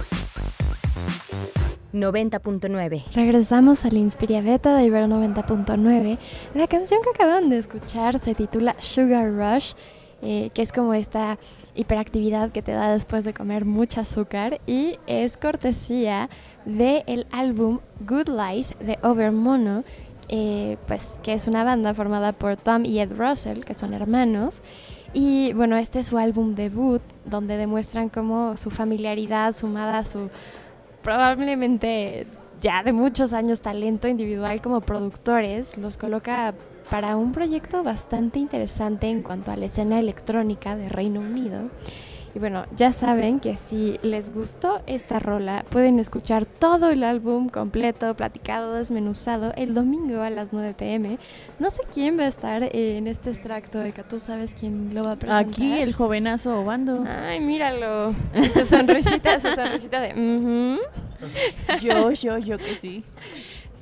90.9. 1.94 3.04
Regresamos 3.14 3.86
al 3.86 3.96
Inspiria 3.96 4.42
Beta 4.42 4.76
de 4.76 4.84
Ibero 4.84 5.06
90.9. 5.06 6.18
La 6.52 6.66
canción 6.66 7.00
que 7.02 7.08
acaban 7.08 7.48
de 7.48 7.56
escuchar 7.56 8.20
se 8.20 8.34
titula 8.34 8.76
Sugar 8.78 9.32
Rush, 9.32 9.72
eh, 10.20 10.50
que 10.52 10.60
es 10.60 10.70
como 10.70 10.92
esta 10.92 11.38
hiperactividad 11.74 12.50
que 12.50 12.60
te 12.60 12.72
da 12.72 12.92
después 12.92 13.24
de 13.24 13.32
comer 13.32 13.64
mucho 13.64 14.02
azúcar 14.02 14.60
y 14.66 14.98
es 15.06 15.38
cortesía 15.38 16.28
del 16.66 17.04
el 17.06 17.26
álbum 17.32 17.78
Good 18.00 18.28
Lies 18.28 18.74
de 18.80 18.98
Overmono, 19.00 19.82
eh, 20.28 20.76
pues 20.86 21.20
que 21.22 21.32
es 21.32 21.46
una 21.46 21.64
banda 21.64 21.94
formada 21.94 22.32
por 22.32 22.56
Tom 22.56 22.84
y 22.84 23.00
Ed 23.00 23.12
Russell, 23.16 23.60
que 23.60 23.72
son 23.72 23.94
hermanos. 23.94 24.60
Y 25.14 25.52
bueno, 25.52 25.76
este 25.76 25.98
es 25.98 26.06
su 26.06 26.18
álbum 26.18 26.54
debut, 26.54 27.02
donde 27.24 27.56
demuestran 27.56 28.08
cómo 28.08 28.56
su 28.56 28.70
familiaridad 28.70 29.54
sumada 29.54 29.98
a 29.98 30.04
su 30.04 30.30
probablemente 31.02 32.26
ya 32.60 32.82
de 32.82 32.92
muchos 32.92 33.32
años 33.32 33.60
talento 33.60 34.08
individual 34.08 34.62
como 34.62 34.80
productores, 34.80 35.76
los 35.76 35.96
coloca 35.96 36.54
para 36.90 37.16
un 37.16 37.32
proyecto 37.32 37.82
bastante 37.82 38.38
interesante 38.38 39.08
en 39.08 39.22
cuanto 39.22 39.50
a 39.50 39.56
la 39.56 39.66
escena 39.66 39.98
electrónica 39.98 40.76
de 40.76 40.88
Reino 40.88 41.20
Unido. 41.20 41.70
Y 42.34 42.38
bueno, 42.38 42.64
ya 42.76 42.92
saben 42.92 43.40
que 43.40 43.56
si 43.56 43.98
les 44.02 44.34
gustó 44.34 44.80
esta 44.86 45.18
rola, 45.18 45.64
pueden 45.68 45.98
escuchar 45.98 46.46
todo 46.46 46.88
el 46.90 47.04
álbum 47.04 47.50
completo, 47.50 48.14
platicado, 48.14 48.74
desmenuzado, 48.74 49.52
el 49.56 49.74
domingo 49.74 50.22
a 50.22 50.30
las 50.30 50.52
9 50.52 50.74
pm. 50.76 51.18
No 51.58 51.68
sé 51.70 51.82
quién 51.92 52.18
va 52.18 52.24
a 52.24 52.28
estar 52.28 52.62
en 52.74 53.06
este 53.06 53.30
extracto 53.30 53.78
de 53.78 53.92
que 53.92 54.02
tú 54.02 54.18
sabes 54.18 54.54
quién 54.58 54.94
lo 54.94 55.04
va 55.04 55.12
a 55.12 55.16
presentar. 55.16 55.46
Aquí 55.46 55.72
el 55.74 55.92
jovenazo 55.92 56.60
Obando. 56.60 57.04
Ay, 57.06 57.40
míralo. 57.40 58.14
Esa 58.34 58.64
sonrisita, 58.64 59.34
esa 59.34 59.54
sonrisita 59.54 60.00
de... 60.00 60.78
Yo, 61.80 62.10
yo, 62.12 62.38
yo 62.38 62.58
que 62.58 62.74
sí. 62.76 63.04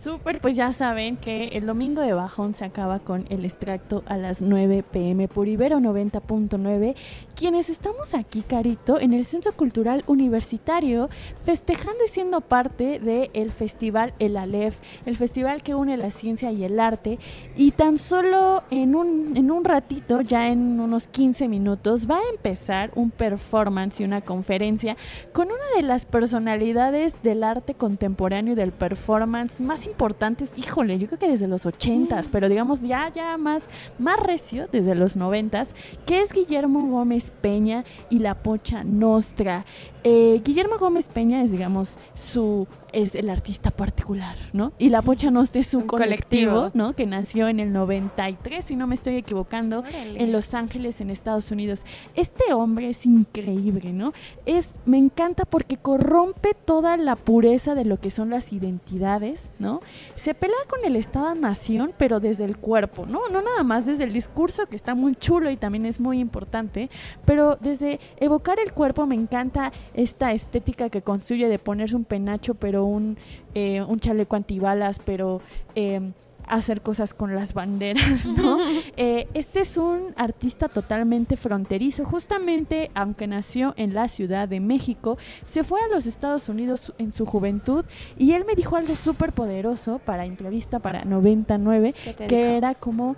Súper, 0.03 0.41
pues 0.41 0.57
ya 0.57 0.73
saben 0.73 1.19
que 1.19 1.49
el 1.49 1.67
domingo 1.67 2.01
de 2.01 2.15
bajón 2.15 2.55
se 2.55 2.65
acaba 2.65 3.01
con 3.01 3.27
el 3.29 3.45
extracto 3.45 4.03
a 4.07 4.17
las 4.17 4.41
9 4.41 4.83
pm 4.91 5.29
por 5.29 5.47
Ibero 5.47 5.79
90.9. 5.79 6.95
Quienes 7.35 7.69
estamos 7.69 8.15
aquí, 8.15 8.41
Carito, 8.41 8.99
en 8.99 9.13
el 9.13 9.27
Centro 9.27 9.53
Cultural 9.53 10.03
Universitario, 10.07 11.11
festejando 11.45 12.03
y 12.03 12.09
siendo 12.09 12.41
parte 12.41 12.99
del 12.99 13.53
festival 13.53 14.15
El 14.19 14.39
Aleph, 14.39 14.79
el 15.05 15.19
festival 15.19 15.63
que 15.63 15.75
une 15.75 15.99
la 15.99 16.11
ciencia 16.11 16.51
y 16.51 16.65
el 16.65 16.81
arte. 16.81 17.19
Y 17.55 17.73
tan 17.73 17.99
solo 17.99 18.63
en 18.71 18.95
un, 18.95 19.37
en 19.37 19.51
un 19.51 19.65
ratito, 19.65 20.23
ya 20.23 20.49
en 20.49 20.81
unos 20.81 21.09
15 21.09 21.47
minutos, 21.47 22.11
va 22.11 22.17
a 22.17 22.31
empezar 22.33 22.91
un 22.95 23.11
performance 23.11 24.01
y 24.01 24.05
una 24.05 24.23
conferencia 24.23 24.97
con 25.35 25.49
una 25.49 25.77
de 25.77 25.83
las 25.83 26.07
personalidades 26.07 27.23
del 27.23 27.45
arte 27.45 27.75
contemporáneo 27.75 28.55
y 28.55 28.57
del 28.57 28.73
performance 28.73 29.61
más 29.61 29.90
importantes, 29.91 30.53
híjole, 30.57 30.99
yo 30.99 31.07
creo 31.07 31.19
que 31.19 31.29
desde 31.29 31.49
los 31.49 31.67
ochentas, 31.67 32.29
pero 32.29 32.49
digamos 32.49 32.83
ya, 32.83 33.11
ya 33.15 33.37
más, 33.37 33.69
más 33.99 34.19
recio 34.19 34.69
desde 34.71 34.95
los 34.95 35.17
noventas, 35.17 35.75
que 36.07 36.21
es 36.21 36.33
Guillermo 36.33 36.87
Gómez 36.87 37.33
Peña 37.41 37.85
y 38.09 38.21
La 38.21 38.35
Pocha 38.35 38.85
Nostra. 38.85 39.65
Eh, 40.05 40.41
Guillermo 40.45 40.79
Gómez 40.79 41.09
Peña 41.09 41.43
es, 41.43 41.51
digamos, 41.51 41.99
su 42.15 42.67
es 42.93 43.15
el 43.15 43.31
artista 43.31 43.71
particular, 43.71 44.37
¿no? 44.53 44.73
Y 44.79 44.89
La 44.89 45.03
Pocha 45.03 45.31
Nostra 45.31 45.61
es 45.61 45.67
su 45.67 45.87
colectivo, 45.87 46.71
¿no? 46.75 46.95
Que 46.95 47.07
nació 47.07 47.49
en 47.49 47.61
el 47.61 47.73
93, 47.73 48.65
si 48.65 48.77
no 48.77 48.87
me 48.87 48.95
estoy 48.95 49.17
equivocando, 49.17 49.85
en 50.15 50.33
Los 50.33 50.55
Ángeles, 50.55 51.01
en 51.01 51.11
Estados 51.11 51.51
Unidos. 51.51 51.83
Este 52.15 52.53
hombre 52.53 52.91
es 52.91 53.07
increíble, 53.07 53.93
¿no? 53.93 54.13
Es, 54.47 54.75
me 54.87 54.99
encanta 54.99 55.45
porque 55.45 55.77
corrompe 55.77 56.55
toda 56.65 56.97
la 56.97 57.17
pureza 57.17 57.75
de 57.75 57.85
lo 57.85 57.99
que 57.99 58.11
son 58.11 58.31
las 58.31 58.53
identidades, 58.53 59.53
¿no? 59.59 59.81
Se 60.15 60.35
pelea 60.35 60.57
con 60.69 60.85
el 60.85 60.97
Estado-Nación, 60.97 61.93
pero 61.97 62.21
desde 62.21 62.45
el 62.45 62.57
cuerpo, 62.57 63.07
¿no? 63.07 63.29
No 63.29 63.43
nada 63.43 63.63
más 63.63 63.87
desde 63.87 64.05
el 64.05 64.13
discurso, 64.13 64.67
que 64.67 64.77
está 64.77 64.95
muy 64.95 65.15
chulo 65.15 65.51
y 65.51 65.57
también 65.57 65.87
es 65.87 66.01
muy 66.01 66.21
importante, 66.21 66.91
pero 67.25 67.57
desde 67.61 68.01
evocar 68.19 68.59
el 68.59 68.73
cuerpo 68.73 69.07
me 69.07 69.15
encanta 69.15 69.73
esta 69.95 70.33
estética 70.33 70.91
que 70.91 71.03
construye 71.03 71.49
de 71.49 71.59
ponerse 71.59 71.97
un 71.97 72.05
penacho, 72.05 72.55
pero 72.55 72.85
un, 72.85 73.17
eh, 73.55 73.83
un 73.83 74.01
chaleco 74.01 74.37
antibalas, 74.37 74.99
pero... 74.99 75.41
Eh, 75.75 76.13
hacer 76.51 76.83
cosas 76.83 77.15
con 77.15 77.35
las 77.35 77.55
banderas, 77.55 78.27
¿no? 78.27 78.59
Eh, 78.97 79.29
este 79.35 79.61
es 79.61 79.77
un 79.77 80.13
artista 80.17 80.69
totalmente 80.69 81.37
fronterizo, 81.37 82.05
justamente 82.05 82.91
aunque 82.95 83.27
nació 83.27 83.73
en 83.77 83.95
la 83.95 84.09
Ciudad 84.09 84.49
de 84.49 84.61
México, 84.61 85.17
se 85.45 85.65
fue 85.65 85.81
a 85.81 85.89
los 85.89 86.07
Estados 86.07 86.49
Unidos 86.49 86.93
en 86.99 87.13
su 87.13 87.25
juventud 87.25 87.85
y 88.19 88.33
él 88.33 88.45
me 88.45 88.55
dijo 88.55 88.77
algo 88.77 88.97
súper 88.97 89.33
poderoso 89.33 90.01
para 90.05 90.27
entrevista 90.27 90.81
para 90.81 91.05
99, 91.05 91.95
que 92.29 92.57
era 92.57 92.75
como 92.75 93.17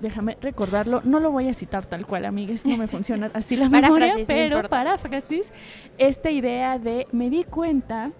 déjame 0.00 0.36
recordarlo, 0.40 1.00
no 1.04 1.20
lo 1.20 1.30
voy 1.30 1.48
a 1.48 1.54
citar 1.54 1.86
tal 1.86 2.06
cual, 2.06 2.24
amigues, 2.24 2.64
no 2.66 2.76
me 2.76 2.88
funciona 2.88 3.30
así 3.34 3.56
la 3.56 3.68
memoria, 3.70 4.14
pero 4.26 4.68
paráfrasis, 4.68 5.52
esta 5.98 6.30
idea 6.30 6.78
de 6.78 7.06
me 7.12 7.30
di 7.30 7.44
cuenta 7.44 8.12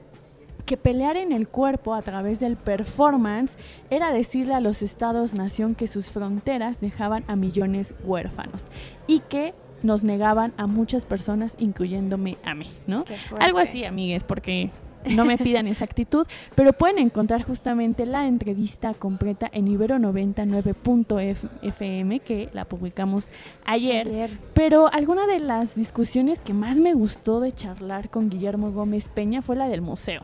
que 0.64 0.76
pelear 0.76 1.16
en 1.16 1.32
el 1.32 1.48
cuerpo 1.48 1.94
a 1.94 2.02
través 2.02 2.40
del 2.40 2.56
performance 2.56 3.56
era 3.88 4.12
decirle 4.12 4.54
a 4.54 4.60
los 4.60 4.82
estados-nación 4.82 5.74
que 5.76 5.86
sus 5.86 6.10
fronteras 6.10 6.80
dejaban 6.80 7.24
a 7.28 7.36
millones 7.36 7.94
huérfanos 8.02 8.66
y 9.06 9.20
que 9.20 9.54
nos 9.82 10.02
negaban 10.02 10.52
a 10.56 10.66
muchas 10.66 11.06
personas, 11.06 11.54
incluyéndome 11.58 12.36
a 12.44 12.54
mí, 12.54 12.68
¿no? 12.86 13.04
Algo 13.38 13.58
así, 13.58 13.84
amigues, 13.84 14.24
porque 14.24 14.70
no 15.10 15.24
me 15.24 15.38
pidan 15.38 15.66
esa 15.66 15.84
actitud, 15.84 16.24
pero 16.54 16.72
pueden 16.72 16.98
encontrar 16.98 17.42
justamente 17.42 18.06
la 18.06 18.26
entrevista 18.26 18.94
completa 18.94 19.50
en 19.52 19.66
ibero99.fm 19.66 22.20
que 22.20 22.48
la 22.52 22.64
publicamos 22.64 23.32
ayer. 23.64 24.06
ayer. 24.06 24.30
Pero 24.54 24.88
alguna 24.92 25.26
de 25.26 25.40
las 25.40 25.74
discusiones 25.74 26.40
que 26.40 26.54
más 26.54 26.78
me 26.78 26.94
gustó 26.94 27.40
de 27.40 27.52
charlar 27.52 28.08
con 28.10 28.30
Guillermo 28.30 28.70
Gómez 28.72 29.08
Peña 29.08 29.42
fue 29.42 29.56
la 29.56 29.68
del 29.68 29.82
museo. 29.82 30.22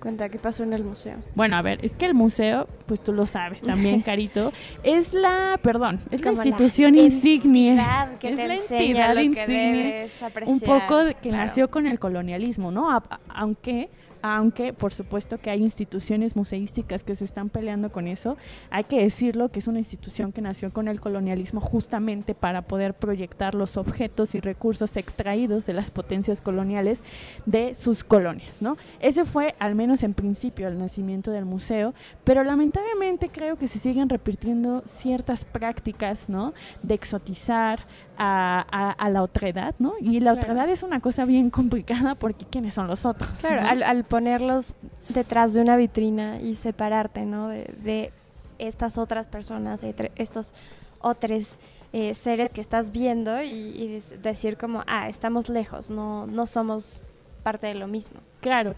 Cuenta, 0.00 0.28
¿qué 0.28 0.38
pasó 0.38 0.62
en 0.62 0.74
el 0.74 0.84
museo? 0.84 1.16
Bueno, 1.34 1.56
a 1.56 1.62
ver, 1.62 1.78
es 1.82 1.92
que 1.92 2.04
el 2.04 2.14
museo, 2.14 2.68
pues 2.86 3.02
tú 3.02 3.12
lo 3.12 3.24
sabes 3.24 3.62
también, 3.62 4.02
Carito, 4.02 4.52
es 4.82 5.14
la, 5.14 5.58
perdón, 5.62 5.98
es 6.10 6.20
la 6.20 6.32
institución 6.32 6.96
insignia. 6.96 8.10
Que 8.20 8.30
es 8.30 8.36
la 8.36 8.54
entidad 8.54 9.16
insignia. 9.16 10.06
Un 10.46 10.60
poco 10.60 10.98
que 11.20 11.32
nació 11.32 11.70
con 11.70 11.86
el 11.86 11.98
colonialismo, 11.98 12.70
¿no? 12.70 13.02
aunque 13.30 13.88
aunque 14.22 14.72
por 14.72 14.92
supuesto 14.92 15.38
que 15.38 15.50
hay 15.50 15.62
instituciones 15.62 16.36
museísticas 16.36 17.04
que 17.04 17.16
se 17.16 17.24
están 17.24 17.48
peleando 17.48 17.90
con 17.90 18.06
eso, 18.06 18.36
hay 18.70 18.84
que 18.84 19.02
decirlo 19.02 19.50
que 19.50 19.58
es 19.58 19.66
una 19.66 19.78
institución 19.78 20.32
que 20.32 20.40
nació 20.40 20.72
con 20.72 20.88
el 20.88 21.00
colonialismo 21.00 21.60
justamente 21.60 22.34
para 22.34 22.62
poder 22.62 22.94
proyectar 22.94 23.54
los 23.54 23.76
objetos 23.76 24.34
y 24.34 24.40
recursos 24.40 24.96
extraídos 24.96 25.66
de 25.66 25.72
las 25.72 25.90
potencias 25.90 26.40
coloniales 26.40 27.02
de 27.46 27.74
sus 27.74 28.04
colonias, 28.04 28.62
¿no? 28.62 28.76
Ese 29.00 29.24
fue 29.24 29.54
al 29.58 29.74
menos 29.74 30.02
en 30.02 30.14
principio 30.14 30.68
el 30.68 30.78
nacimiento 30.78 31.30
del 31.30 31.44
museo, 31.44 31.94
pero 32.24 32.44
lamentablemente 32.44 33.28
creo 33.28 33.56
que 33.56 33.68
se 33.68 33.78
siguen 33.78 34.08
repitiendo 34.08 34.82
ciertas 34.84 35.44
prácticas, 35.44 36.28
¿no? 36.28 36.54
De 36.82 36.94
exotizar, 36.94 37.80
a, 38.18 38.94
a, 38.98 39.10
la 39.10 39.22
otredad, 39.22 39.74
¿no? 39.78 39.94
Y 40.00 40.20
la 40.20 40.32
otredad 40.32 40.68
es 40.68 40.82
una 40.82 41.00
cosa 41.00 41.24
bien 41.24 41.50
complicada 41.50 42.14
porque 42.14 42.46
¿quiénes 42.46 42.74
son 42.74 42.86
los 42.86 43.04
otros? 43.04 43.40
Claro, 43.40 43.84
al, 43.84 44.04
ponerlos 44.04 44.74
detrás 45.08 45.54
de 45.54 45.60
una 45.60 45.76
vitrina 45.76 46.40
y 46.40 46.54
separarte, 46.54 47.26
¿no? 47.26 47.48
De, 47.48 48.12
estas 48.58 48.96
otras 48.96 49.28
personas, 49.28 49.84
estos 50.16 50.54
otros 51.00 51.58
eh, 51.92 52.14
seres 52.14 52.50
que 52.52 52.62
estás 52.62 52.90
viendo 52.90 53.42
y, 53.42 54.02
decir 54.22 54.56
como, 54.56 54.82
ah, 54.86 55.10
estamos 55.10 55.50
lejos, 55.50 55.90
no, 55.90 56.26
no 56.26 56.46
somos 56.46 57.00
parte 57.42 57.66
de 57.66 57.74
lo 57.74 57.86
mismo. 57.86 58.20
Claro. 58.40 58.74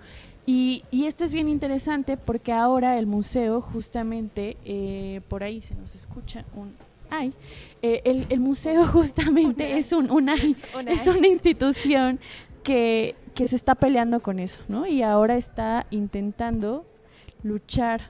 Y, 0.46 0.82
y 0.90 1.06
esto 1.06 1.24
es 1.24 1.32
bien 1.32 1.48
interesante 1.48 2.16
porque 2.16 2.52
ahora 2.52 2.98
el 2.98 3.06
museo 3.06 3.60
justamente, 3.60 4.56
eh, 4.64 5.20
por 5.28 5.44
ahí 5.44 5.60
se 5.60 5.74
nos 5.76 5.94
escucha 5.94 6.44
un 6.56 6.74
ay, 7.10 7.32
eh, 7.82 8.26
el, 8.28 8.40
museo 8.40 8.86
justamente 8.92 9.78
es, 9.78 9.92
un, 9.92 10.10
una, 10.10 10.34
es 10.86 11.06
una 11.06 11.26
institución 11.26 12.18
que, 12.62 13.14
que 13.34 13.48
se 13.48 13.56
está 13.56 13.74
peleando 13.74 14.20
con 14.20 14.38
eso, 14.38 14.62
¿no? 14.68 14.86
Y 14.86 15.02
ahora 15.02 15.36
está 15.36 15.86
intentando 15.90 16.84
luchar 17.42 18.02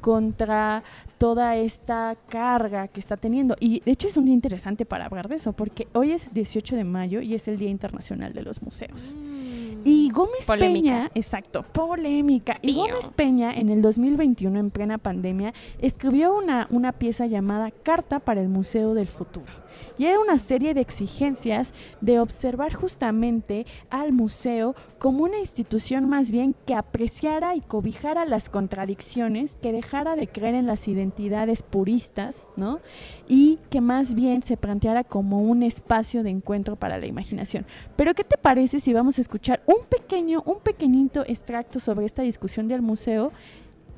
contra 0.00 0.82
toda 1.16 1.56
esta 1.56 2.16
carga 2.28 2.88
que 2.88 3.00
está 3.00 3.16
teniendo. 3.16 3.56
Y 3.60 3.80
de 3.80 3.92
hecho 3.92 4.08
es 4.08 4.16
un 4.16 4.24
día 4.24 4.34
interesante 4.34 4.84
para 4.84 5.06
hablar 5.06 5.28
de 5.28 5.36
eso, 5.36 5.52
porque 5.52 5.86
hoy 5.94 6.10
es 6.10 6.34
18 6.34 6.76
de 6.76 6.84
mayo 6.84 7.20
y 7.20 7.34
es 7.34 7.46
el 7.48 7.58
Día 7.58 7.70
Internacional 7.70 8.32
de 8.32 8.42
los 8.42 8.60
Museos. 8.60 9.14
Mm. 9.16 9.51
Y 9.84 10.10
Gómez 10.10 10.46
Peña, 10.46 11.10
exacto, 11.14 11.62
polémica. 11.62 12.58
Y 12.62 12.74
Gómez 12.74 13.08
Peña 13.14 13.52
en 13.52 13.68
el 13.68 13.82
2021, 13.82 14.58
en 14.58 14.70
plena 14.70 14.98
pandemia, 14.98 15.54
escribió 15.80 16.34
una, 16.34 16.66
una 16.70 16.92
pieza 16.92 17.26
llamada 17.26 17.70
Carta 17.70 18.20
para 18.20 18.40
el 18.40 18.48
Museo 18.48 18.94
del 18.94 19.08
Futuro. 19.08 19.61
Y 19.98 20.06
era 20.06 20.20
una 20.20 20.38
serie 20.38 20.74
de 20.74 20.80
exigencias 20.80 21.72
de 22.00 22.18
observar 22.18 22.72
justamente 22.72 23.66
al 23.90 24.12
museo 24.12 24.74
como 24.98 25.24
una 25.24 25.38
institución 25.38 26.08
más 26.08 26.30
bien 26.30 26.54
que 26.66 26.74
apreciara 26.74 27.54
y 27.56 27.60
cobijara 27.60 28.24
las 28.24 28.48
contradicciones, 28.48 29.58
que 29.60 29.72
dejara 29.72 30.16
de 30.16 30.28
creer 30.28 30.54
en 30.54 30.66
las 30.66 30.88
identidades 30.88 31.62
puristas, 31.62 32.48
¿no? 32.56 32.80
Y 33.28 33.58
que 33.70 33.80
más 33.80 34.14
bien 34.14 34.42
se 34.42 34.56
planteara 34.56 35.04
como 35.04 35.42
un 35.42 35.62
espacio 35.62 36.22
de 36.22 36.30
encuentro 36.30 36.76
para 36.76 36.98
la 36.98 37.06
imaginación. 37.06 37.66
Pero 37.96 38.14
¿qué 38.14 38.24
te 38.24 38.38
parece 38.38 38.80
si 38.80 38.92
vamos 38.92 39.18
a 39.18 39.20
escuchar 39.20 39.62
un 39.66 39.84
pequeño, 39.88 40.42
un 40.46 40.60
pequeñito 40.60 41.24
extracto 41.26 41.80
sobre 41.80 42.06
esta 42.06 42.22
discusión 42.22 42.68
del 42.68 42.82
museo 42.82 43.32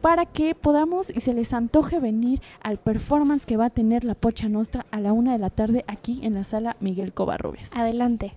para 0.05 0.27
que 0.27 0.55
podamos 0.55 1.09
y 1.09 1.23
se 1.23 1.33
les 1.33 1.55
antoje 1.55 1.99
venir 1.99 2.43
al 2.61 2.77
performance 2.77 3.47
que 3.47 3.57
va 3.57 3.65
a 3.65 3.71
tener 3.71 4.05
la 4.05 4.15
Pocha 4.15 4.51
Nostra 4.51 4.85
a 4.91 5.01
la 5.01 5.15
una 5.15 5.33
de 5.33 5.39
la 5.39 5.49
tarde 5.49 5.83
aquí 5.89 6.21
en 6.23 6.35
la 6.35 6.45
sala 6.45 6.77
Miguel 6.79 7.15
Covarrubias. 7.15 7.75
Adelante. 7.75 8.35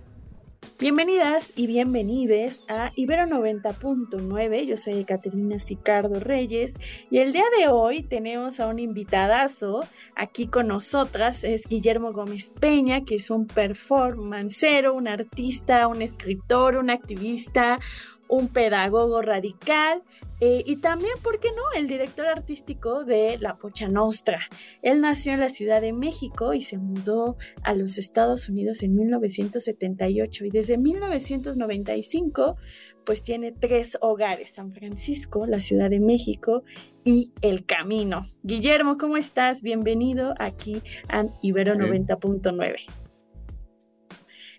Bienvenidas 0.80 1.52
y 1.56 1.66
bienvenides 1.66 2.64
a 2.70 2.90
Ibero 2.96 3.24
90.9. 3.24 4.64
Yo 4.64 4.78
soy 4.78 5.04
Caterina 5.04 5.58
Sicardo 5.58 6.18
Reyes 6.20 6.72
y 7.10 7.18
el 7.18 7.34
día 7.34 7.44
de 7.58 7.68
hoy 7.68 8.02
tenemos 8.02 8.60
a 8.60 8.68
un 8.68 8.78
invitadazo 8.78 9.84
aquí 10.16 10.46
con 10.46 10.68
nosotras. 10.68 11.44
Es 11.44 11.68
Guillermo 11.68 12.14
Gómez 12.14 12.50
Peña, 12.58 13.04
que 13.04 13.16
es 13.16 13.30
un 13.30 13.46
performancero, 13.46 14.94
un 14.94 15.06
artista, 15.06 15.86
un 15.86 16.00
escritor, 16.00 16.76
un 16.76 16.88
activista, 16.88 17.78
un 18.26 18.48
pedagogo 18.48 19.20
radical 19.20 20.02
eh, 20.40 20.62
y 20.64 20.76
también, 20.76 21.14
¿por 21.22 21.40
qué 21.40 21.48
no?, 21.50 21.62
el 21.76 21.86
director 21.88 22.26
artístico 22.26 23.04
de 23.04 23.38
La 23.38 23.56
Pocha 23.56 23.88
Nostra. 23.88 24.40
Él 24.82 25.00
nació 25.00 25.32
en 25.32 25.40
la 25.40 25.48
Ciudad 25.48 25.80
de 25.80 25.92
México 25.92 26.54
y 26.54 26.60
se 26.60 26.78
mudó 26.78 27.36
a 27.62 27.74
los 27.74 27.98
Estados 27.98 28.48
Unidos 28.48 28.82
en 28.82 28.94
1978 28.94 30.44
y 30.44 30.50
desde 30.50 30.78
1995 30.78 32.56
pues 33.04 33.22
tiene 33.22 33.52
tres 33.52 33.96
hogares, 34.02 34.50
San 34.50 34.74
Francisco, 34.74 35.46
la 35.46 35.60
Ciudad 35.60 35.88
de 35.88 35.98
México 35.98 36.62
y 37.04 37.32
El 37.40 37.64
Camino. 37.64 38.26
Guillermo, 38.42 38.98
¿cómo 38.98 39.16
estás? 39.16 39.62
Bienvenido 39.62 40.34
aquí 40.38 40.82
a 41.08 41.24
Ibero 41.40 41.74
90.9. 41.74 42.76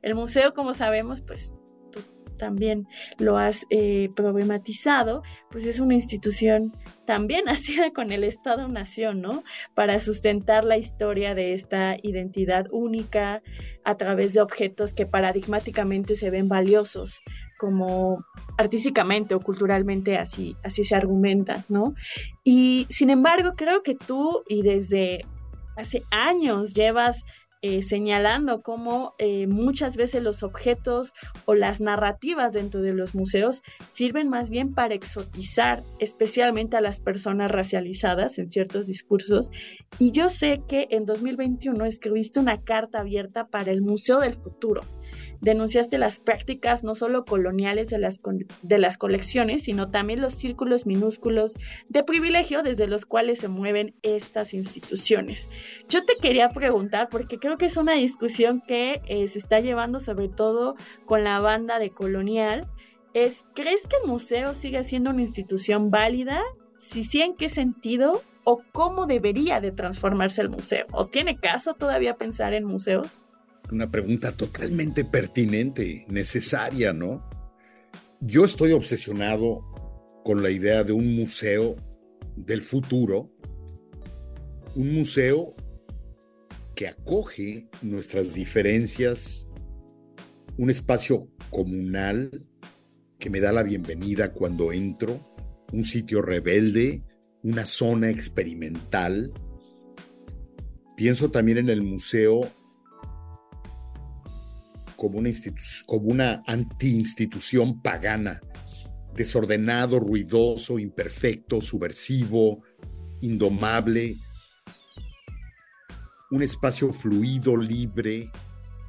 El 0.01 0.15
museo, 0.15 0.53
como 0.53 0.73
sabemos, 0.73 1.21
pues 1.21 1.51
también 2.39 2.87
lo 3.19 3.37
has 3.37 3.67
eh, 3.69 4.09
problematizado, 4.15 5.21
pues 5.51 5.67
es 5.67 5.79
una 5.79 5.93
institución 5.93 6.73
también 7.05 7.45
nacida 7.45 7.91
con 7.91 8.11
el 8.11 8.23
Estado-Nación, 8.23 9.21
¿no? 9.21 9.43
Para 9.75 9.99
sustentar 9.99 10.63
la 10.63 10.77
historia 10.77 11.35
de 11.35 11.53
esta 11.53 11.97
identidad 12.01 12.65
única 12.71 13.43
a 13.83 13.95
través 13.95 14.33
de 14.33 14.41
objetos 14.41 14.93
que 14.93 15.05
paradigmáticamente 15.05 16.15
se 16.15 16.31
ven 16.31 16.49
valiosos, 16.49 17.21
como 17.59 18.23
artísticamente 18.57 19.35
o 19.35 19.41
culturalmente 19.41 20.17
así, 20.17 20.55
así 20.63 20.83
se 20.83 20.95
argumenta, 20.95 21.65
¿no? 21.69 21.93
Y 22.43 22.87
sin 22.89 23.11
embargo, 23.11 23.53
creo 23.55 23.83
que 23.83 23.95
tú 23.95 24.43
y 24.47 24.63
desde 24.63 25.25
hace 25.77 26.03
años 26.09 26.73
llevas 26.73 27.25
eh, 27.61 27.83
señalando 27.83 28.61
cómo 28.61 29.15
eh, 29.17 29.47
muchas 29.47 29.97
veces 29.97 30.23
los 30.23 30.43
objetos 30.43 31.13
o 31.45 31.55
las 31.55 31.81
narrativas 31.81 32.53
dentro 32.53 32.81
de 32.81 32.93
los 32.93 33.15
museos 33.15 33.61
sirven 33.89 34.29
más 34.29 34.49
bien 34.49 34.73
para 34.73 34.93
exotizar 34.93 35.83
especialmente 35.99 36.77
a 36.77 36.81
las 36.81 36.99
personas 36.99 37.51
racializadas 37.51 38.37
en 38.39 38.47
ciertos 38.47 38.87
discursos. 38.87 39.51
Y 39.97 40.11
yo 40.11 40.29
sé 40.29 40.61
que 40.67 40.87
en 40.91 41.05
2021 41.05 41.83
escribiste 41.85 42.39
una 42.39 42.61
carta 42.61 42.99
abierta 42.99 43.47
para 43.47 43.71
el 43.71 43.81
Museo 43.81 44.19
del 44.19 44.35
Futuro 44.35 44.81
denunciaste 45.41 45.97
las 45.97 46.19
prácticas 46.19 46.83
no 46.83 46.95
solo 46.95 47.25
coloniales 47.25 47.89
de 47.89 47.97
las, 47.97 48.19
de 48.61 48.77
las 48.77 48.97
colecciones, 48.97 49.63
sino 49.63 49.89
también 49.89 50.21
los 50.21 50.33
círculos 50.33 50.85
minúsculos 50.85 51.53
de 51.87 52.03
privilegio 52.03 52.63
desde 52.63 52.87
los 52.87 53.05
cuales 53.05 53.39
se 53.39 53.47
mueven 53.47 53.95
estas 54.01 54.53
instituciones. 54.53 55.49
Yo 55.89 56.05
te 56.05 56.17
quería 56.17 56.49
preguntar, 56.49 57.09
porque 57.09 57.39
creo 57.39 57.57
que 57.57 57.65
es 57.65 57.77
una 57.77 57.93
discusión 57.93 58.61
que 58.67 59.01
eh, 59.07 59.27
se 59.27 59.39
está 59.39 59.59
llevando 59.59 59.99
sobre 59.99 60.29
todo 60.29 60.75
con 61.05 61.23
la 61.23 61.39
banda 61.39 61.79
de 61.79 61.91
colonial, 61.91 62.67
es, 63.13 63.45
¿crees 63.55 63.87
que 63.87 63.95
el 64.03 64.09
museo 64.09 64.53
sigue 64.53 64.83
siendo 64.83 65.09
una 65.09 65.21
institución 65.21 65.89
válida? 65.89 66.41
Si 66.77 67.03
sí, 67.03 67.21
¿en 67.21 67.35
qué 67.35 67.49
sentido? 67.49 68.21
o 68.45 68.63
cómo 68.71 69.05
debería 69.05 69.61
de 69.61 69.71
transformarse 69.71 70.41
el 70.41 70.49
museo? 70.49 70.87
¿O 70.91 71.05
tiene 71.05 71.37
caso 71.37 71.75
todavía 71.75 72.15
pensar 72.15 72.55
en 72.55 72.63
museos? 72.63 73.23
Una 73.71 73.91
pregunta 73.91 74.31
totalmente 74.31 75.05
pertinente, 75.05 76.05
necesaria, 76.09 76.91
¿no? 76.91 77.29
Yo 78.19 78.45
estoy 78.45 78.71
obsesionado 78.71 79.63
con 80.23 80.41
la 80.41 80.49
idea 80.49 80.83
de 80.83 80.91
un 80.91 81.15
museo 81.15 81.75
del 82.35 82.61
futuro, 82.63 83.31
un 84.75 84.93
museo 84.93 85.55
que 86.75 86.87
acoge 86.87 87.67
nuestras 87.81 88.33
diferencias, 88.33 89.47
un 90.57 90.69
espacio 90.69 91.27
comunal 91.49 92.47
que 93.19 93.29
me 93.29 93.39
da 93.39 93.51
la 93.51 93.63
bienvenida 93.63 94.31
cuando 94.31 94.71
entro, 94.71 95.19
un 95.73 95.83
sitio 95.83 96.21
rebelde, 96.21 97.03
una 97.43 97.65
zona 97.65 98.09
experimental. 98.09 99.31
Pienso 100.95 101.29
también 101.29 101.59
en 101.59 101.69
el 101.69 101.81
museo 101.81 102.49
como 104.99 105.17
una, 105.17 105.29
como 105.87 106.07
una 106.07 106.43
anti-institución 106.45 107.81
pagana, 107.81 108.41
desordenado, 109.15 109.97
ruidoso, 109.97 110.77
imperfecto, 110.77 111.61
subversivo, 111.61 112.61
indomable, 113.21 114.17
un 116.31 116.43
espacio 116.43 116.91
fluido, 116.91 117.55
libre, 117.55 118.29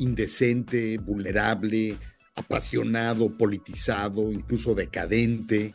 indecente, 0.01 0.99
vulnerable, 0.99 1.97
apasionado, 2.35 3.37
politizado, 3.39 4.33
incluso 4.33 4.75
decadente. 4.75 5.75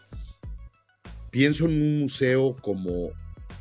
Pienso 1.32 1.66
en 1.66 1.82
un 1.82 2.00
museo 2.02 2.58
como 2.62 3.12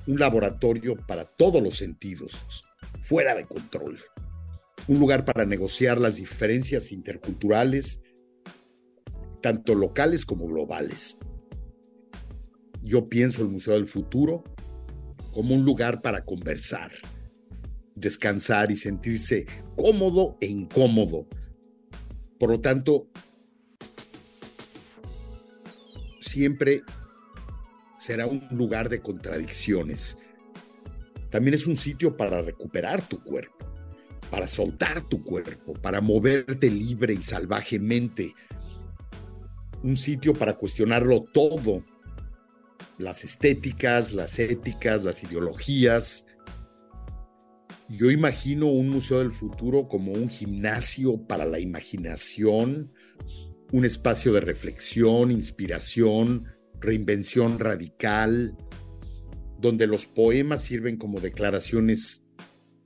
un 0.07 0.19
laboratorio 0.19 0.97
para 1.07 1.25
todos 1.25 1.63
los 1.63 1.77
sentidos, 1.77 2.65
fuera 3.01 3.35
de 3.37 3.47
control. 3.47 4.01
Un 4.87 4.99
lugar 4.99 5.25
para 5.25 5.47
negociar 5.47 5.99
las 5.99 6.17
diferencias 6.17 6.93
interculturales, 6.93 8.03
tanto 9.41 9.75
locales 9.75 10.27
como 10.27 10.47
globales. 10.47 11.17
Yo 12.83 13.09
pienso 13.09 13.43
el 13.43 13.49
Museo 13.49 13.75
del 13.75 13.89
Futuro 13.89 14.45
como 15.33 15.55
un 15.55 15.65
lugar 15.65 16.03
para 16.03 16.25
conversar, 16.25 16.93
descansar 17.95 18.71
y 18.71 18.77
sentirse 18.77 19.47
cómodo 19.77 20.37
e 20.41 20.47
incómodo. 20.47 21.27
Por 22.39 22.51
lo 22.51 22.61
tanto, 22.61 23.09
siempre 26.21 26.83
será 27.99 28.27
un 28.27 28.47
lugar 28.51 28.89
de 28.91 29.01
contradicciones. 29.01 30.19
También 31.31 31.55
es 31.55 31.67
un 31.67 31.77
sitio 31.77 32.17
para 32.17 32.43
recuperar 32.43 33.07
tu 33.09 33.23
cuerpo, 33.23 33.64
para 34.35 34.49
soltar 34.49 35.09
tu 35.09 35.23
cuerpo, 35.23 35.75
para 35.75 36.01
moverte 36.01 36.69
libre 36.69 37.15
y 37.15 37.23
salvajemente. 37.23 38.35
Un 39.85 39.97
sitio 39.97 40.35
para 40.35 40.55
cuestionarlo 40.55 41.23
todo, 41.33 41.85
las 42.99 43.23
estéticas, 43.23 44.13
las 44.13 44.41
éticas, 44.41 45.05
las 45.05 45.23
ideologías, 45.23 46.27
yo 47.89 48.11
imagino 48.11 48.67
un 48.67 48.89
museo 48.89 49.21
del 49.21 49.31
futuro 49.31 49.87
como 49.87 50.11
un 50.11 50.29
gimnasio 50.29 51.17
para 51.29 51.45
la 51.45 51.61
imaginación, 51.61 52.93
un 53.71 53.85
espacio 53.85 54.33
de 54.33 54.41
reflexión, 54.41 55.31
inspiración, 55.31 56.49
reinvención 56.81 57.61
radical, 57.61 58.57
donde 59.61 59.87
los 59.87 60.07
poemas 60.07 60.65
sirven 60.65 60.97
como 60.97 61.21
declaraciones 61.21 62.24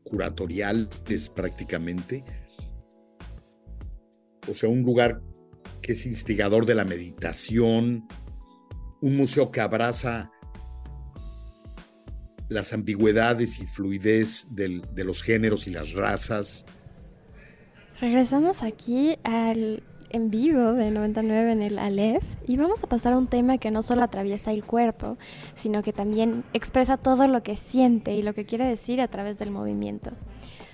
curatoriales 0.09 1.29
prácticamente. 1.29 2.25
O 4.49 4.55
sea, 4.55 4.69
un 4.69 4.83
lugar 4.83 5.21
que 5.83 5.93
es 5.93 6.07
instigador 6.07 6.67
de 6.67 6.75
la 6.75 6.85
meditación, 6.85 8.09
un 9.01 9.17
museo 9.17 9.51
que 9.51 9.61
abraza 9.61 10.31
las 12.49 12.73
ambigüedades 12.73 13.61
y 13.61 13.67
fluidez 13.67 14.47
de 14.55 15.05
los 15.05 15.23
géneros 15.23 15.67
y 15.67 15.71
las 15.71 15.93
razas. 15.93 16.65
Regresamos 18.01 18.63
aquí 18.63 19.19
al 19.25 19.83
en 20.11 20.31
vivo 20.31 20.73
de 20.73 20.91
99 20.91 21.53
en 21.53 21.63
el 21.63 21.79
Aleph 21.79 22.25
y 22.47 22.57
vamos 22.57 22.83
a 22.83 22.87
pasar 22.87 23.13
a 23.13 23.19
un 23.19 23.27
tema 23.27 23.59
que 23.59 23.71
no 23.71 23.83
solo 23.83 24.03
atraviesa 24.03 24.53
el 24.53 24.65
cuerpo, 24.65 25.17
sino 25.55 25.83
que 25.83 25.93
también 25.93 26.45
expresa 26.53 26.97
todo 26.97 27.27
lo 27.27 27.43
que 27.43 27.57
siente 27.57 28.15
y 28.15 28.23
lo 28.23 28.35
que 28.35 28.45
quiere 28.45 28.65
decir 28.65 29.01
a 29.01 29.09
través 29.09 29.39
del 29.39 29.51
movimiento. 29.51 30.11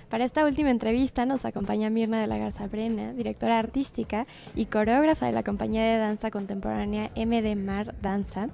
Para 0.09 0.23
esta 0.23 0.45
última 0.45 0.69
entrevista 0.69 1.25
nos 1.25 1.45
acompaña 1.45 1.89
Mirna 1.89 2.21
de 2.21 2.27
la 2.27 2.37
Garza 2.37 2.67
Brena, 2.67 3.13
directora 3.13 3.57
artística 3.59 4.27
y 4.55 4.65
coreógrafa 4.65 5.25
de 5.25 5.31
la 5.31 5.43
compañía 5.43 5.83
de 5.83 5.97
danza 5.97 6.31
contemporánea 6.31 7.09
MD 7.15 7.55
Mar 7.55 7.95
Danza, 8.01 8.49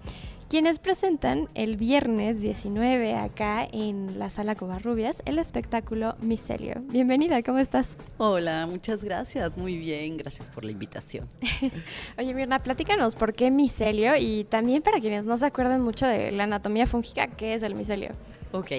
quienes 0.51 0.79
presentan 0.79 1.47
el 1.55 1.77
viernes 1.77 2.41
19 2.41 3.15
acá 3.15 3.65
en 3.71 4.19
la 4.19 4.29
Sala 4.29 4.53
Covarrubias 4.53 5.23
el 5.23 5.39
espectáculo 5.39 6.17
Micelio. 6.19 6.73
Bienvenida, 6.89 7.41
¿cómo 7.41 7.59
estás? 7.59 7.95
Hola, 8.17 8.67
muchas 8.67 9.01
gracias, 9.01 9.57
muy 9.57 9.77
bien, 9.77 10.17
gracias 10.17 10.49
por 10.49 10.65
la 10.65 10.71
invitación. 10.71 11.29
Oye, 12.17 12.33
Mirna, 12.33 12.59
platícanos 12.59 13.15
por 13.15 13.33
qué 13.33 13.49
Micelio 13.49 14.17
y 14.17 14.43
también 14.43 14.81
para 14.81 14.99
quienes 14.99 15.23
no 15.23 15.37
se 15.37 15.45
acuerdan 15.45 15.79
mucho 15.83 16.05
de 16.05 16.33
la 16.33 16.43
anatomía 16.43 16.85
fúngica, 16.85 17.27
¿qué 17.27 17.53
es 17.53 17.63
el 17.63 17.73
Micelio? 17.73 18.09
Ok. 18.51 18.71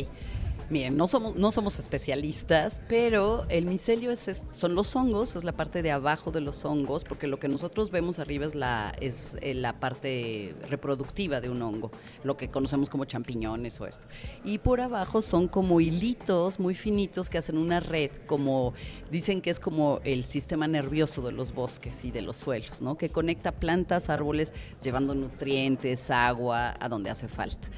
Miren, 0.72 0.96
no 0.96 1.06
somos, 1.06 1.36
no 1.36 1.52
somos 1.52 1.78
especialistas, 1.78 2.80
pero 2.88 3.44
el 3.50 3.66
micelio 3.66 4.10
son 4.16 4.74
los 4.74 4.96
hongos, 4.96 5.36
es 5.36 5.44
la 5.44 5.52
parte 5.52 5.82
de 5.82 5.90
abajo 5.90 6.30
de 6.30 6.40
los 6.40 6.64
hongos, 6.64 7.04
porque 7.04 7.26
lo 7.26 7.38
que 7.38 7.46
nosotros 7.46 7.90
vemos 7.90 8.18
arriba 8.18 8.46
es 8.46 8.54
la, 8.54 8.96
es 8.98 9.36
eh, 9.42 9.52
la 9.52 9.78
parte 9.78 10.54
reproductiva 10.70 11.42
de 11.42 11.50
un 11.50 11.60
hongo, 11.60 11.90
lo 12.24 12.38
que 12.38 12.48
conocemos 12.48 12.88
como 12.88 13.04
champiñones 13.04 13.78
o 13.82 13.86
esto. 13.86 14.06
Y 14.46 14.56
por 14.60 14.80
abajo 14.80 15.20
son 15.20 15.46
como 15.46 15.78
hilitos 15.78 16.58
muy 16.58 16.74
finitos 16.74 17.28
que 17.28 17.36
hacen 17.36 17.58
una 17.58 17.78
red, 17.78 18.10
como 18.24 18.72
dicen 19.10 19.42
que 19.42 19.50
es 19.50 19.60
como 19.60 20.00
el 20.04 20.24
sistema 20.24 20.66
nervioso 20.68 21.20
de 21.20 21.32
los 21.32 21.52
bosques 21.52 22.02
y 22.06 22.10
de 22.10 22.22
los 22.22 22.38
suelos, 22.38 22.80
¿no? 22.80 22.96
que 22.96 23.10
conecta 23.10 23.52
plantas, 23.52 24.08
árboles, 24.08 24.54
llevando 24.82 25.14
nutrientes, 25.14 26.10
agua 26.10 26.74
a 26.80 26.88
donde 26.88 27.10
hace 27.10 27.28
falta. 27.28 27.68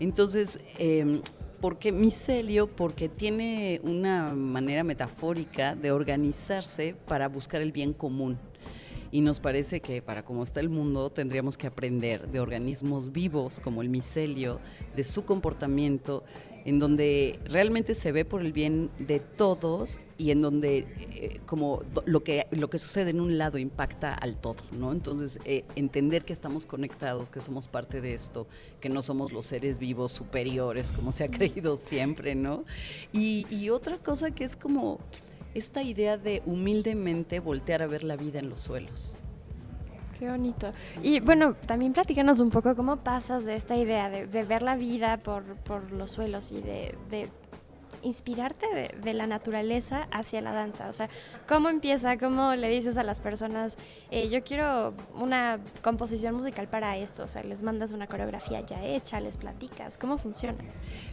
Entonces, 0.00 0.60
eh, 0.78 1.22
¿Por 1.62 1.78
qué 1.78 1.92
micelio? 1.92 2.66
Porque 2.66 3.08
tiene 3.08 3.80
una 3.84 4.34
manera 4.34 4.82
metafórica 4.82 5.76
de 5.76 5.92
organizarse 5.92 6.96
para 7.06 7.28
buscar 7.28 7.62
el 7.62 7.70
bien 7.70 7.92
común. 7.92 8.36
Y 9.12 9.20
nos 9.20 9.38
parece 9.38 9.80
que 9.80 10.02
para 10.02 10.24
cómo 10.24 10.42
está 10.42 10.58
el 10.58 10.70
mundo 10.70 11.10
tendríamos 11.10 11.56
que 11.56 11.68
aprender 11.68 12.26
de 12.26 12.40
organismos 12.40 13.12
vivos 13.12 13.60
como 13.60 13.80
el 13.80 13.90
micelio, 13.90 14.58
de 14.96 15.04
su 15.04 15.24
comportamiento, 15.24 16.24
en 16.64 16.78
donde 16.78 17.38
realmente 17.44 17.94
se 17.94 18.12
ve 18.12 18.24
por 18.24 18.40
el 18.40 18.52
bien 18.52 18.90
de 18.98 19.20
todos 19.20 20.00
y 20.18 20.30
en 20.30 20.40
donde 20.40 20.78
eh, 20.78 21.40
como 21.46 21.82
lo 22.06 22.22
que, 22.22 22.46
lo 22.50 22.70
que 22.70 22.78
sucede 22.78 23.10
en 23.10 23.20
un 23.20 23.38
lado 23.38 23.58
impacta 23.58 24.14
al 24.14 24.36
todo, 24.36 24.62
¿no? 24.78 24.92
Entonces, 24.92 25.38
eh, 25.44 25.64
entender 25.74 26.24
que 26.24 26.32
estamos 26.32 26.66
conectados, 26.66 27.30
que 27.30 27.40
somos 27.40 27.66
parte 27.66 28.00
de 28.00 28.14
esto, 28.14 28.46
que 28.80 28.88
no 28.88 29.02
somos 29.02 29.32
los 29.32 29.46
seres 29.46 29.78
vivos 29.78 30.12
superiores, 30.12 30.92
como 30.92 31.10
se 31.12 31.24
ha 31.24 31.28
creído 31.28 31.76
siempre, 31.76 32.34
¿no? 32.34 32.64
Y, 33.12 33.46
y 33.50 33.70
otra 33.70 33.98
cosa 33.98 34.30
que 34.30 34.44
es 34.44 34.54
como 34.56 34.98
esta 35.54 35.82
idea 35.82 36.16
de 36.16 36.42
humildemente 36.46 37.40
voltear 37.40 37.82
a 37.82 37.86
ver 37.86 38.04
la 38.04 38.16
vida 38.16 38.38
en 38.38 38.48
los 38.48 38.62
suelos. 38.62 39.14
Qué 40.22 40.30
bonito. 40.30 40.70
Y 41.02 41.18
bueno, 41.18 41.56
también 41.66 41.92
platícanos 41.92 42.38
un 42.38 42.50
poco 42.50 42.76
cómo 42.76 42.98
pasas 42.98 43.44
de 43.44 43.56
esta 43.56 43.74
idea 43.74 44.08
de, 44.08 44.24
ver 44.44 44.62
la 44.62 44.76
vida 44.76 45.16
por, 45.16 45.42
por, 45.64 45.90
los 45.90 46.12
suelos 46.12 46.52
y 46.52 46.60
de, 46.60 46.94
de 47.10 47.28
inspirarte 48.02 48.66
de, 49.02 49.12
la 49.12 49.26
naturaleza 49.26 50.08
hacia 50.10 50.40
la 50.40 50.52
danza? 50.52 50.88
O 50.88 50.92
sea, 50.92 51.08
¿cómo 51.46 51.68
empieza? 51.68 52.16
¿Cómo 52.18 52.54
le 52.54 52.68
dices 52.68 52.96
a 52.98 53.02
las 53.02 53.20
personas, 53.20 53.76
eh, 54.10 54.28
yo 54.28 54.42
quiero 54.42 54.94
una 55.14 55.60
composición 55.82 56.34
musical 56.34 56.68
para 56.68 56.96
esto? 56.96 57.24
O 57.24 57.28
sea, 57.28 57.42
les 57.42 57.62
mandas 57.62 57.92
una 57.92 58.06
coreografía 58.06 58.64
ya 58.66 58.84
hecha, 58.84 59.20
les 59.20 59.36
platicas, 59.36 59.98
¿cómo 59.98 60.18
funciona? 60.18 60.58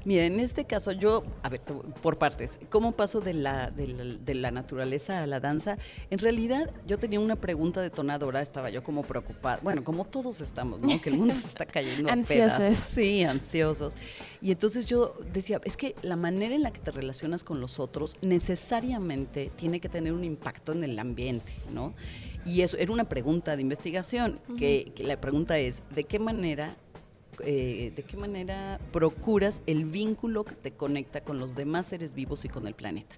Mira, 0.06 0.26
en 0.26 0.40
este 0.40 0.66
caso 0.66 0.92
yo, 0.92 1.24
a 1.44 1.50
ver, 1.50 1.62
por 1.62 2.18
partes, 2.18 2.60
¿cómo 2.70 2.94
paso 2.94 3.22
de 3.22 3.34
la, 3.34 3.72
de 3.72 4.36
la, 4.36 4.52
naturaleza 4.52 5.24
a 5.24 5.28
la 5.28 5.40
danza? 5.40 5.78
En 6.10 6.20
realidad 6.20 6.72
yo 6.88 6.98
tenía 6.98 7.20
una 7.20 7.36
pregunta 7.36 7.82
detonadora, 7.82 8.42
estaba 8.42 8.70
yo 8.70 8.84
como 8.84 9.04
preocupada, 9.04 9.60
bueno, 9.62 9.84
como 9.84 10.06
todos 10.06 10.42
estamos, 10.42 10.80
¿no? 10.80 11.02
Que 11.02 11.10
el 11.10 11.18
mundo 11.18 11.34
se 11.34 11.48
está 11.48 11.66
cayendo 11.66 12.10
a 12.12 12.16
pedazos. 12.16 12.78
Sí, 12.78 13.24
ansiosos. 13.24 13.96
Y 14.42 14.52
entonces 14.52 14.86
yo 14.86 15.14
decía, 15.34 15.60
es 15.64 15.78
que 15.78 15.96
la 16.02 16.16
manera 16.16 16.56
en 16.56 16.64
la 16.64 16.72
que 16.72 16.79
te 16.80 16.92
relacionas 16.92 17.44
con 17.44 17.62
los 17.62 17.80
otros 17.80 18.16
necesariamente 18.22 19.52
tiene 19.56 19.80
que 19.80 19.90
tener 19.90 20.14
un 20.14 20.24
impacto 20.24 20.72
en 20.72 20.84
el 20.84 20.98
ambiente, 21.00 21.54
¿no? 21.72 21.94
Y 22.46 22.62
eso 22.62 22.78
era 22.78 22.92
una 22.92 23.08
pregunta 23.08 23.56
de 23.56 23.62
investigación, 23.62 24.40
que, 24.58 24.92
la 25.00 25.20
pregunta 25.20 25.60
es, 25.60 25.84
¿de 25.94 26.06
qué 26.06 26.20
manera 26.20 26.76
eh, 27.42 27.94
de 27.96 28.04
qué 28.04 28.18
manera 28.18 28.82
procuras 28.92 29.62
el 29.66 29.86
vínculo 29.86 30.44
que 30.44 30.56
te 30.56 30.72
conecta 30.72 31.22
con 31.22 31.40
los 31.40 31.56
demás 31.56 31.86
seres 31.86 32.14
vivos 32.14 32.44
y 32.44 32.50
con 32.50 32.68
el 32.68 32.74
planeta. 32.74 33.16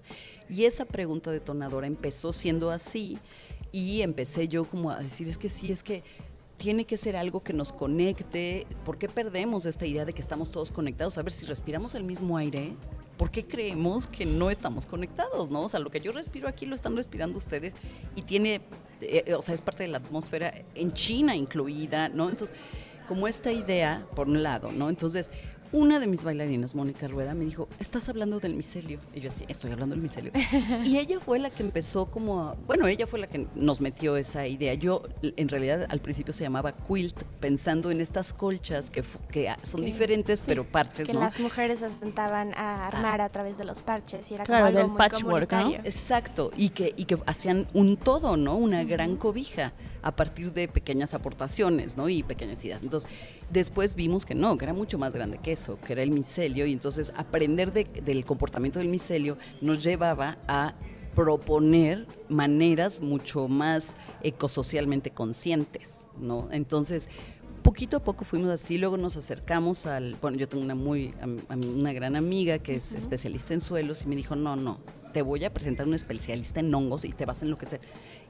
Y 0.48 0.64
esa 0.64 0.84
pregunta 0.84 1.32
detonadora 1.32 1.88
empezó 1.88 2.32
siendo 2.32 2.70
así 2.70 3.18
y 3.72 4.02
empecé 4.02 4.46
yo 4.46 4.64
como 4.64 4.92
a 4.92 5.00
decir, 5.00 5.28
es 5.28 5.38
que 5.38 5.48
sí, 5.48 5.72
es 5.72 5.82
que 5.82 6.04
tiene 6.62 6.84
que 6.84 6.96
ser 6.96 7.16
algo 7.16 7.42
que 7.42 7.52
nos 7.52 7.72
conecte. 7.72 8.68
¿Por 8.84 8.96
qué 8.96 9.08
perdemos 9.08 9.66
esta 9.66 9.84
idea 9.84 10.04
de 10.04 10.12
que 10.12 10.20
estamos 10.20 10.52
todos 10.52 10.70
conectados? 10.70 11.18
A 11.18 11.22
ver, 11.22 11.32
si 11.32 11.44
respiramos 11.44 11.96
el 11.96 12.04
mismo 12.04 12.36
aire, 12.36 12.74
¿por 13.16 13.32
qué 13.32 13.44
creemos 13.44 14.06
que 14.06 14.24
no 14.24 14.48
estamos 14.48 14.86
conectados? 14.86 15.50
¿no? 15.50 15.62
O 15.62 15.68
sea, 15.68 15.80
lo 15.80 15.90
que 15.90 15.98
yo 15.98 16.12
respiro 16.12 16.46
aquí 16.46 16.64
lo 16.66 16.76
están 16.76 16.94
respirando 16.94 17.36
ustedes 17.36 17.74
y 18.14 18.22
tiene, 18.22 18.60
eh, 19.00 19.34
o 19.36 19.42
sea, 19.42 19.56
es 19.56 19.60
parte 19.60 19.82
de 19.82 19.88
la 19.88 19.98
atmósfera 19.98 20.54
en 20.76 20.92
China 20.92 21.34
incluida, 21.34 22.08
¿no? 22.08 22.30
Entonces, 22.30 22.56
como 23.08 23.26
esta 23.26 23.50
idea, 23.50 24.06
por 24.14 24.28
un 24.28 24.44
lado, 24.44 24.70
¿no? 24.70 24.88
Entonces, 24.88 25.32
una 25.72 25.98
de 25.98 26.06
mis 26.06 26.22
bailarinas, 26.24 26.74
Mónica 26.74 27.08
Rueda, 27.08 27.34
me 27.34 27.44
dijo, 27.44 27.68
estás 27.80 28.08
hablando 28.08 28.40
del 28.40 28.54
micelio. 28.54 29.00
Y 29.14 29.20
yo 29.20 29.28
así, 29.28 29.44
estoy 29.48 29.72
hablando 29.72 29.94
del 29.94 30.02
micelio. 30.02 30.32
y 30.84 30.98
ella 30.98 31.18
fue 31.18 31.38
la 31.38 31.50
que 31.50 31.62
empezó 31.62 32.06
como, 32.06 32.40
a, 32.42 32.56
bueno, 32.66 32.86
ella 32.86 33.06
fue 33.06 33.18
la 33.18 33.26
que 33.26 33.46
nos 33.54 33.80
metió 33.80 34.16
esa 34.16 34.46
idea. 34.46 34.74
Yo, 34.74 35.02
en 35.22 35.48
realidad, 35.48 35.86
al 35.88 36.00
principio 36.00 36.32
se 36.32 36.44
llamaba 36.44 36.72
quilt, 36.72 37.22
pensando 37.40 37.90
en 37.90 38.00
estas 38.00 38.32
colchas 38.32 38.90
que, 38.90 39.02
que 39.30 39.52
son 39.62 39.84
diferentes, 39.84 40.42
pero 40.46 40.64
parches, 40.64 41.06
que 41.06 41.14
las 41.14 41.40
mujeres 41.40 41.80
se 41.80 41.90
sentaban 41.90 42.54
a 42.54 42.86
armar 42.86 43.20
a 43.20 43.28
través 43.30 43.56
de 43.58 43.64
los 43.64 43.82
parches 43.82 44.30
y 44.30 44.34
era 44.34 44.44
claro, 44.44 44.66
como 44.66 44.76
del 44.76 44.82
algo 44.82 44.88
muy 44.90 44.98
patchwork, 44.98 45.52
¿no? 45.52 45.70
Exacto, 45.84 46.50
y 46.56 46.68
que, 46.68 46.92
y 46.96 47.06
que 47.06 47.16
hacían 47.26 47.66
un 47.72 47.96
todo, 47.96 48.36
¿no? 48.36 48.56
Una 48.56 48.84
gran 48.84 49.16
cobija 49.16 49.72
a 50.02 50.14
partir 50.14 50.52
de 50.52 50.68
pequeñas 50.68 51.14
aportaciones, 51.14 51.96
¿no? 51.96 52.08
Y 52.08 52.22
pequeñas 52.22 52.64
ideas. 52.64 52.82
Entonces, 52.82 53.08
después 53.50 53.94
vimos 53.94 54.26
que 54.26 54.34
no, 54.34 54.58
que 54.58 54.64
era 54.64 54.74
mucho 54.74 54.98
más 54.98 55.14
grande 55.14 55.38
que 55.38 55.52
eso, 55.52 55.78
que 55.80 55.92
era 55.92 56.02
el 56.02 56.10
micelio, 56.10 56.66
y 56.66 56.72
entonces 56.72 57.12
aprender 57.16 57.72
de- 57.72 57.84
del 57.84 58.24
comportamiento 58.24 58.78
del 58.78 58.88
micelio 58.88 59.38
nos 59.60 59.82
llevaba 59.82 60.38
a 60.48 60.74
proponer 61.14 62.06
maneras 62.28 63.00
mucho 63.02 63.46
más 63.46 63.96
ecosocialmente 64.22 65.10
conscientes, 65.10 66.08
¿no? 66.18 66.48
Entonces, 66.52 67.08
poquito 67.62 67.98
a 67.98 68.00
poco 68.02 68.24
fuimos 68.24 68.50
así, 68.50 68.78
luego 68.78 68.96
nos 68.96 69.16
acercamos 69.16 69.86
al, 69.86 70.16
bueno, 70.20 70.36
yo 70.38 70.48
tengo 70.48 70.64
una 70.64 70.74
muy, 70.74 71.14
una 71.50 71.92
gran 71.92 72.16
amiga 72.16 72.58
que 72.58 72.76
es 72.76 72.94
especialista 72.94 73.54
en 73.54 73.60
suelos 73.60 74.02
y 74.02 74.06
me 74.08 74.16
dijo, 74.16 74.34
no, 74.34 74.56
no, 74.56 74.80
te 75.12 75.20
voy 75.22 75.44
a 75.44 75.52
presentar 75.52 75.86
un 75.86 75.94
especialista 75.94 76.60
en 76.60 76.74
hongos 76.74 77.04
y 77.04 77.10
te 77.10 77.26
vas 77.26 77.42
a 77.42 77.44
enloquecer. 77.44 77.80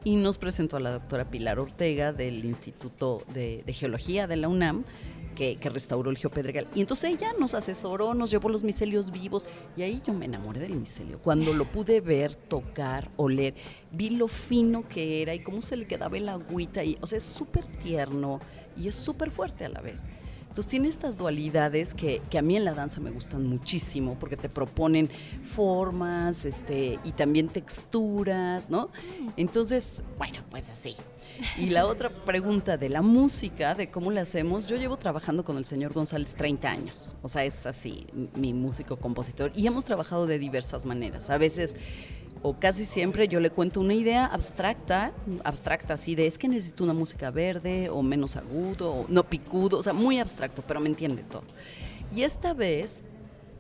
Y 0.05 0.17
nos 0.17 0.39
presentó 0.39 0.77
a 0.77 0.81
la 0.81 0.91
doctora 0.91 1.31
Pilar 1.31 1.61
Ortega 1.61 2.13
del 2.13 2.45
Instituto 2.45 3.23
de, 3.33 3.65
Geología 3.73 4.27
de 4.27 4.37
la 4.37 4.49
UNAM, 4.49 4.85
que, 5.37 5.57
que 5.57 5.71
restauró 5.71 6.11
el 6.11 6.19
Geopedregal. 6.19 6.67
Y 6.75 6.81
entonces 6.81 7.11
ella 7.11 7.33
nos 7.39 7.55
asesoró, 7.55 8.13
nos 8.13 8.31
llevó 8.31 8.49
los 8.49 8.63
micelios 8.63 9.11
vivos 9.13 9.45
y 9.77 9.83
ahí 9.83 10.03
yo 10.05 10.13
me 10.13 10.27
enamoré 10.27 10.61
del 10.61 10.75
micelio. 10.75 11.21
Cuando 11.21 11.55
lo 11.55 11.71
pude 11.71 12.01
ver, 12.01 12.35
tocar, 12.35 13.11
oler, 13.17 13.55
vi 13.93 14.11
lo 14.11 14.29
fino 14.29 14.87
que 14.89 15.23
era 15.23 15.35
y 15.35 15.41
cómo 15.41 15.63
se 15.63 15.77
le 15.77 15.87
quedaba 15.87 16.17
el 16.17 16.29
agüita. 16.29 16.85
Y, 16.85 16.99
o 17.01 17.07
sea, 17.07 17.19
es 17.19 17.25
súper 17.25 17.65
tierno 17.65 18.41
y 18.77 18.89
es 18.89 18.95
súper 18.95 19.31
fuerte 19.31 19.65
a 19.65 19.69
la 19.69 19.81
vez. 19.81 20.05
Entonces 20.53 20.71
tiene 20.71 20.89
estas 20.89 21.17
dualidades 21.17 21.95
que, 21.95 22.21
que 22.29 22.37
a 22.37 22.43
mí 22.43 22.59
en 22.59 22.67
la 22.67 22.75
danza 22.75 23.01
me 23.01 23.11
gustan 23.11 23.47
muchísimo 23.47 24.19
porque 24.21 24.37
te 24.37 24.51
proponen 24.51 25.09
formas 25.45 26.45
este, 26.45 26.99
y 27.05 27.13
también 27.13 27.49
texturas, 27.49 28.69
¿no? 28.69 28.91
Entonces, 29.39 30.05
bueno, 30.19 30.41
pues 30.51 30.69
así. 30.69 30.95
Y 31.57 31.69
la 31.69 31.87
otra 31.87 32.11
pregunta 32.11 32.77
de 32.77 32.91
la 32.91 33.01
música, 33.01 33.75
de 33.75 33.91
cómo 33.91 34.11
la 34.11 34.21
hacemos, 34.21 34.67
yo 34.67 34.77
llevo 34.77 34.99
trabajando 34.99 35.43
con 35.43 35.57
el 35.57 35.65
señor 35.65 35.95
González 35.95 36.35
30 36.35 36.71
años, 36.71 37.17
o 37.23 37.31
sea, 37.31 37.47
es 37.47 37.65
así, 37.65 38.07
mi 38.35 38.53
músico 38.53 38.99
compositor, 38.99 39.53
y 39.55 39.67
hemos 39.67 39.87
trabajado 39.87 40.27
de 40.27 40.39
diversas 40.39 40.85
maneras. 40.85 41.31
A 41.31 41.39
veces 41.39 41.77
o 42.43 42.59
casi 42.59 42.85
siempre 42.85 43.29
yo 43.29 43.41
le 43.41 43.51
cuento 43.51 43.81
una 43.81 43.95
idea 43.95 44.27
abstracta, 44.27 45.13
abstracta 45.45 45.95
así 45.95 46.15
de 46.15 46.27
es 46.27 46.39
que 46.39 46.49
necesito 46.49 46.83
una 46.85 46.93
música 46.93 47.31
verde 47.31 47.89
o 47.89 48.03
menos 48.03 48.37
agudo, 48.37 48.93
o 48.93 49.07
no 49.09 49.25
picudo, 49.25 49.79
o 49.79 49.83
sea, 49.83 49.93
muy 49.93 50.19
abstracto, 50.19 50.63
pero 50.67 50.81
me 50.81 50.89
entiende 50.89 51.23
todo. 51.23 51.45
Y 52.15 52.23
esta 52.23 52.53
vez 52.53 53.05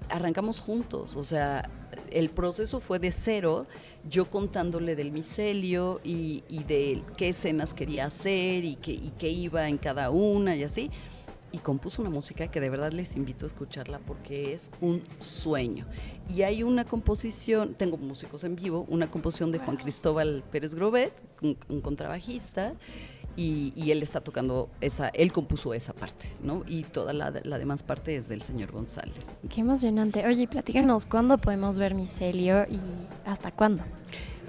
arrancamos 0.09 0.61
juntos, 0.61 1.16
o 1.16 1.22
sea, 1.22 1.70
el 2.11 2.28
proceso 2.28 2.80
fue 2.80 2.99
de 2.99 3.12
cero, 3.12 3.66
yo 4.09 4.28
contándole 4.28 4.97
del 4.97 5.12
micelio 5.12 6.01
y, 6.03 6.43
de 6.66 7.03
qué 7.16 7.28
escenas 7.28 7.74
quería 7.74 8.07
hacer 8.07 8.64
y 8.64 8.76
qué, 8.76 8.93
y 8.93 9.12
qué 9.18 9.28
iba 9.28 9.68
en 9.68 9.78
cada 9.78 10.11
una 10.11 10.57
y 10.57 10.64
así. 10.64 10.91
Y 11.53 11.59
compuso 11.59 12.00
una 12.00 12.11
música 12.11 12.48
que 12.48 12.61
de 12.61 12.70
verdad 12.70 12.92
les 12.92 13.14
invito 13.14 13.44
a 13.44 13.48
escucharla 13.48 13.98
porque 13.98 14.55
es 14.55 14.70
un 14.80 15.03
sueño. 15.18 15.86
Y 16.28 16.42
hay 16.42 16.62
una 16.62 16.84
composición, 16.84 17.74
tengo 17.74 17.98
músicos 17.98 18.44
en 18.44 18.57
vivo, 18.57 18.86
una 18.88 19.11
composición 19.11 19.53
de 19.53 19.59
Juan 19.59 19.76
Cristóbal 19.76 20.42
Pérez 20.50 20.74
Grobet, 20.74 21.12
un, 21.42 21.59
un 21.68 21.80
contrabajista, 21.82 22.72
y, 23.36 23.72
y 23.76 23.90
él 23.90 24.03
está 24.03 24.20
tocando 24.20 24.68
esa, 24.80 25.09
él 25.09 25.32
compuso 25.32 25.72
esa 25.74 25.92
parte, 25.92 26.26
¿no? 26.42 26.64
Y 26.66 26.84
toda 26.84 27.12
la, 27.12 27.30
la 27.44 27.59
demás 27.59 27.82
parte 27.82 28.16
es 28.16 28.28
del 28.28 28.42
señor 28.42 28.72
González. 28.72 29.36
Qué 29.48 29.61
emocionante. 29.62 30.26
Oye, 30.26 30.46
platícanos, 30.46 31.07
¿cuándo 31.07 31.38
podemos 31.38 31.78
ver 31.78 31.94
Micelio 31.94 32.64
y 32.64 32.78
hasta 33.24 33.50
cuándo? 33.50 33.84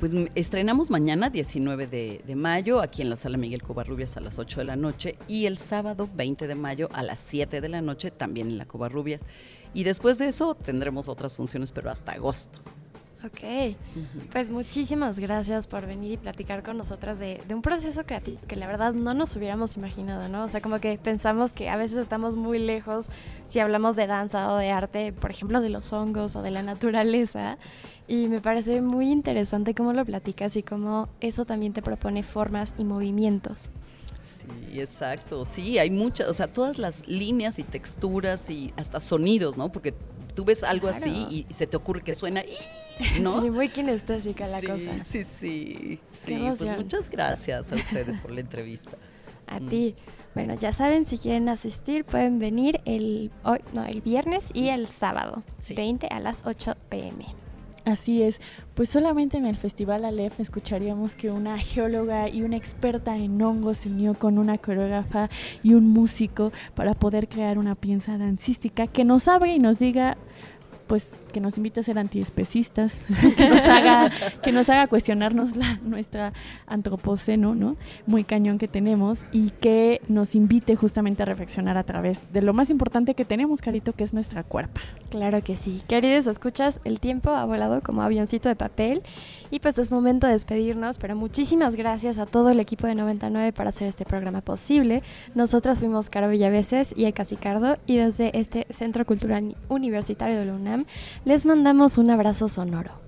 Pues 0.03 0.11
estrenamos 0.35 0.89
mañana, 0.89 1.29
19 1.29 1.87
de, 1.87 2.21
de 2.27 2.35
mayo, 2.35 2.81
aquí 2.81 3.01
en 3.01 3.09
la 3.09 3.15
Sala 3.15 3.37
Miguel 3.37 3.63
Covarrubias 3.63 4.17
a 4.17 4.19
las 4.19 4.37
8 4.37 4.59
de 4.59 4.65
la 4.65 4.75
noche 4.75 5.15
y 5.29 5.45
el 5.45 5.57
sábado, 5.57 6.09
20 6.13 6.45
de 6.45 6.55
mayo, 6.55 6.89
a 6.91 7.03
las 7.03 7.21
7 7.21 7.61
de 7.61 7.69
la 7.69 7.79
noche, 7.79 8.11
también 8.11 8.49
en 8.49 8.57
la 8.57 8.65
Covarrubias. 8.65 9.21
Y 9.73 9.85
después 9.85 10.17
de 10.17 10.27
eso 10.27 10.55
tendremos 10.55 11.07
otras 11.07 11.37
funciones, 11.37 11.71
pero 11.71 11.89
hasta 11.89 12.11
agosto. 12.11 12.59
Ok, 13.25 13.77
pues 14.33 14.49
muchísimas 14.49 15.17
gracias 15.17 15.65
por 15.65 15.87
venir 15.87 16.11
y 16.11 16.17
platicar 16.17 16.61
con 16.61 16.77
nosotras 16.77 17.19
de, 17.19 17.41
de 17.47 17.55
un 17.55 17.61
proceso 17.61 18.05
creativo 18.05 18.39
que 18.47 18.57
la 18.57 18.67
verdad 18.67 18.91
no 18.93 19.13
nos 19.13 19.35
hubiéramos 19.37 19.77
imaginado, 19.77 20.27
¿no? 20.27 20.43
O 20.43 20.49
sea, 20.49 20.59
como 20.59 20.79
que 20.79 20.97
pensamos 20.97 21.53
que 21.53 21.69
a 21.69 21.77
veces 21.77 21.99
estamos 21.99 22.35
muy 22.35 22.59
lejos 22.59 23.07
si 23.47 23.59
hablamos 23.59 23.95
de 23.95 24.07
danza 24.07 24.51
o 24.51 24.57
de 24.57 24.71
arte, 24.71 25.13
por 25.13 25.31
ejemplo, 25.31 25.61
de 25.61 25.69
los 25.69 25.93
hongos 25.93 26.35
o 26.35 26.41
de 26.41 26.51
la 26.51 26.63
naturaleza. 26.63 27.57
Y 28.09 28.27
me 28.27 28.41
parece 28.41 28.81
muy 28.81 29.09
interesante 29.09 29.73
cómo 29.73 29.93
lo 29.93 30.03
platicas 30.03 30.57
y 30.57 30.63
cómo 30.63 31.07
eso 31.21 31.45
también 31.45 31.71
te 31.71 31.81
propone 31.81 32.23
formas 32.23 32.75
y 32.77 32.83
movimientos. 32.83 33.71
Sí, 34.23 34.47
exacto. 34.79 35.45
Sí, 35.45 35.77
hay 35.79 35.89
muchas, 35.89 36.27
o 36.29 36.33
sea, 36.33 36.47
todas 36.47 36.77
las 36.77 37.07
líneas 37.07 37.59
y 37.59 37.63
texturas 37.63 38.49
y 38.49 38.73
hasta 38.77 38.99
sonidos, 38.99 39.57
¿no? 39.57 39.71
Porque 39.71 39.93
tú 40.35 40.45
ves 40.45 40.63
algo 40.63 40.87
así 40.87 41.09
y, 41.29 41.45
y 41.49 41.53
se 41.53 41.67
te 41.67 41.77
ocurre 41.77 42.01
que 42.01 42.15
suena, 42.15 42.41
"Ih", 42.43 43.19
¿no? 43.21 43.41
Sí, 43.41 43.49
muy 43.49 43.69
kinestésica 43.69 44.47
la 44.47 44.59
sí, 44.59 44.67
cosa. 44.67 45.03
Sí, 45.03 45.23
sí, 45.23 45.99
sí. 46.09 46.35
Pues 46.57 46.61
muchas 46.77 47.09
gracias 47.09 47.71
a 47.71 47.75
ustedes 47.75 48.19
por 48.19 48.31
la 48.31 48.41
entrevista. 48.41 48.97
A 49.47 49.59
Mm. 49.59 49.69
ti. 49.69 49.95
Bueno, 50.35 50.55
ya 50.55 50.71
saben, 50.71 51.05
si 51.05 51.17
quieren 51.19 51.47
asistir, 51.47 52.05
pueden 52.05 52.39
venir 52.39 52.81
el, 52.85 53.29
hoy, 53.43 53.59
no, 53.75 53.85
el 53.85 54.01
viernes 54.01 54.45
y 54.53 54.69
el 54.69 54.87
sábado, 54.87 55.43
Sí. 55.59 55.75
20 55.75 56.07
a 56.07 56.19
las 56.19 56.43
8 56.45 56.75
pm. 56.89 57.25
Así 57.85 58.21
es, 58.21 58.39
pues 58.75 58.89
solamente 58.89 59.37
en 59.37 59.45
el 59.45 59.57
Festival 59.57 60.05
Aleph 60.05 60.39
escucharíamos 60.39 61.15
que 61.15 61.31
una 61.31 61.57
geóloga 61.57 62.29
y 62.29 62.43
una 62.43 62.55
experta 62.55 63.17
en 63.17 63.41
hongos 63.41 63.79
se 63.79 63.89
unió 63.89 64.13
con 64.13 64.37
una 64.37 64.57
coreógrafa 64.57 65.29
y 65.63 65.73
un 65.73 65.89
músico 65.89 66.53
para 66.75 66.93
poder 66.93 67.27
crear 67.27 67.57
una 67.57 67.75
pieza 67.75 68.17
dancística 68.17 68.87
que 68.87 69.03
nos 69.03 69.27
abre 69.27 69.55
y 69.55 69.59
nos 69.59 69.79
diga, 69.79 70.17
pues 70.87 71.13
que 71.33 71.41
nos 71.41 71.57
invite 71.57 71.81
a 71.81 71.83
ser 71.83 71.99
antiespecistas, 71.99 73.01
que 73.37 73.49
nos 73.49 73.63
haga, 73.63 74.09
que 74.41 74.53
nos 74.53 74.69
haga 74.69 74.87
cuestionarnos 74.87 75.57
la, 75.57 75.79
nuestra 75.83 76.31
antropoceno, 76.67 77.55
¿no? 77.55 77.75
Muy 78.07 78.23
cañón 78.23 78.57
que 78.57 78.69
tenemos 78.69 79.25
y 79.33 79.49
que 79.49 80.01
nos 80.07 80.35
invite 80.35 80.77
justamente 80.77 81.23
a 81.23 81.25
reflexionar 81.25 81.77
a 81.77 81.83
través 81.83 82.31
de 82.31 82.41
lo 82.41 82.53
más 82.53 82.69
importante 82.69 83.15
que 83.15 83.25
tenemos, 83.25 83.61
Carito, 83.61 83.91
que 83.91 84.05
es 84.05 84.13
nuestra 84.13 84.43
cuerpa. 84.43 84.79
Claro 85.09 85.43
que 85.43 85.57
sí. 85.57 85.81
Queridos, 85.87 86.27
escuchas, 86.27 86.79
el 86.85 86.99
tiempo 86.99 87.31
ha 87.31 87.45
volado 87.45 87.81
como 87.81 88.01
avioncito 88.01 88.47
de 88.47 88.55
papel 88.55 89.01
y 89.51 89.59
pues 89.59 89.77
es 89.77 89.91
momento 89.91 90.27
de 90.27 90.33
despedirnos, 90.33 90.97
pero 90.97 91.15
muchísimas 91.15 91.75
gracias 91.75 92.17
a 92.17 92.25
todo 92.25 92.49
el 92.49 92.59
equipo 92.59 92.87
de 92.87 92.95
99 92.95 93.53
para 93.53 93.69
hacer 93.69 93.87
este 93.87 94.05
programa 94.05 94.41
posible. 94.41 95.03
Nosotras 95.35 95.79
fuimos 95.79 96.09
Caro 96.09 96.29
Villaveses 96.29 96.93
y 96.95 97.05
Eka 97.05 97.25
Sicardo 97.25 97.77
y 97.85 97.97
desde 97.97 98.37
este 98.37 98.67
Centro 98.69 99.05
Cultural 99.05 99.55
Universitario 99.69 100.37
de 100.37 100.45
la 100.45 100.53
UNAM 100.53 100.85
les 101.25 101.45
mandamos 101.45 101.97
un 101.97 102.09
abrazo 102.09 102.47
sonoro. 102.47 103.03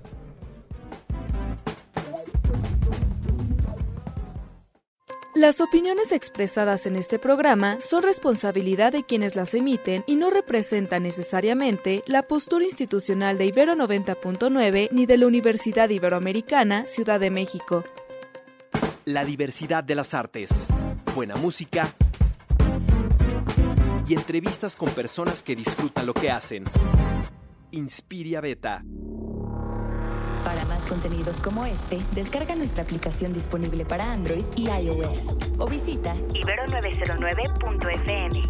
Las 5.36 5.59
opiniones 5.59 6.13
expresadas 6.13 6.86
en 6.86 6.95
este 6.95 7.20
programa 7.20 7.78
son 7.82 8.03
responsabilidad 8.03 8.93
de 8.93 9.03
quienes 9.03 9.36
las 9.36 9.53
emiten 9.53 10.03
y 10.07 10.16
no 10.16 10.30
representan 10.30 11.03
necesariamente 11.03 12.03
la 12.07 12.24
postura 12.24 12.63
institucional 12.63 13.38
de 13.38 13.47
Ibero 13.47 13.76
90.9 13.76 14.89
ni 14.91 15.05
de 15.05 15.18
la 15.18 15.28
Universidad 15.28 15.89
Iberoamericana, 15.89 16.88
Ciudad 16.88 17.20
de 17.20 17.32
México. 17.32 17.84
La 19.03 19.26
diversidad 19.26 19.84
de 19.84 19.95
las 19.95 20.13
artes. 20.13 20.68
Buena 21.13 21.36
música. 21.36 21.93
y 24.07 24.13
entrevistas 24.13 24.76
con 24.76 24.89
personas 24.89 25.41
que 25.41 25.55
disfrutan 25.55 26.05
lo 26.05 26.13
que 26.13 26.30
hacen. 26.30 26.63
Inspiria 27.76 28.40
Beta. 28.40 28.86
Para 30.46 30.64
más 30.66 30.86
contenidos 30.86 31.42
como 31.42 31.66
este, 31.66 31.98
descarga 32.14 32.56
nuestra 32.56 32.84
aplicación 32.84 33.34
disponible 33.34 33.84
para 33.84 34.14
Android 34.14 34.46
y 34.56 34.70
iOS 34.70 35.20
o 35.58 35.68
visita 35.68 36.16
ibero909.fm. 36.16 38.44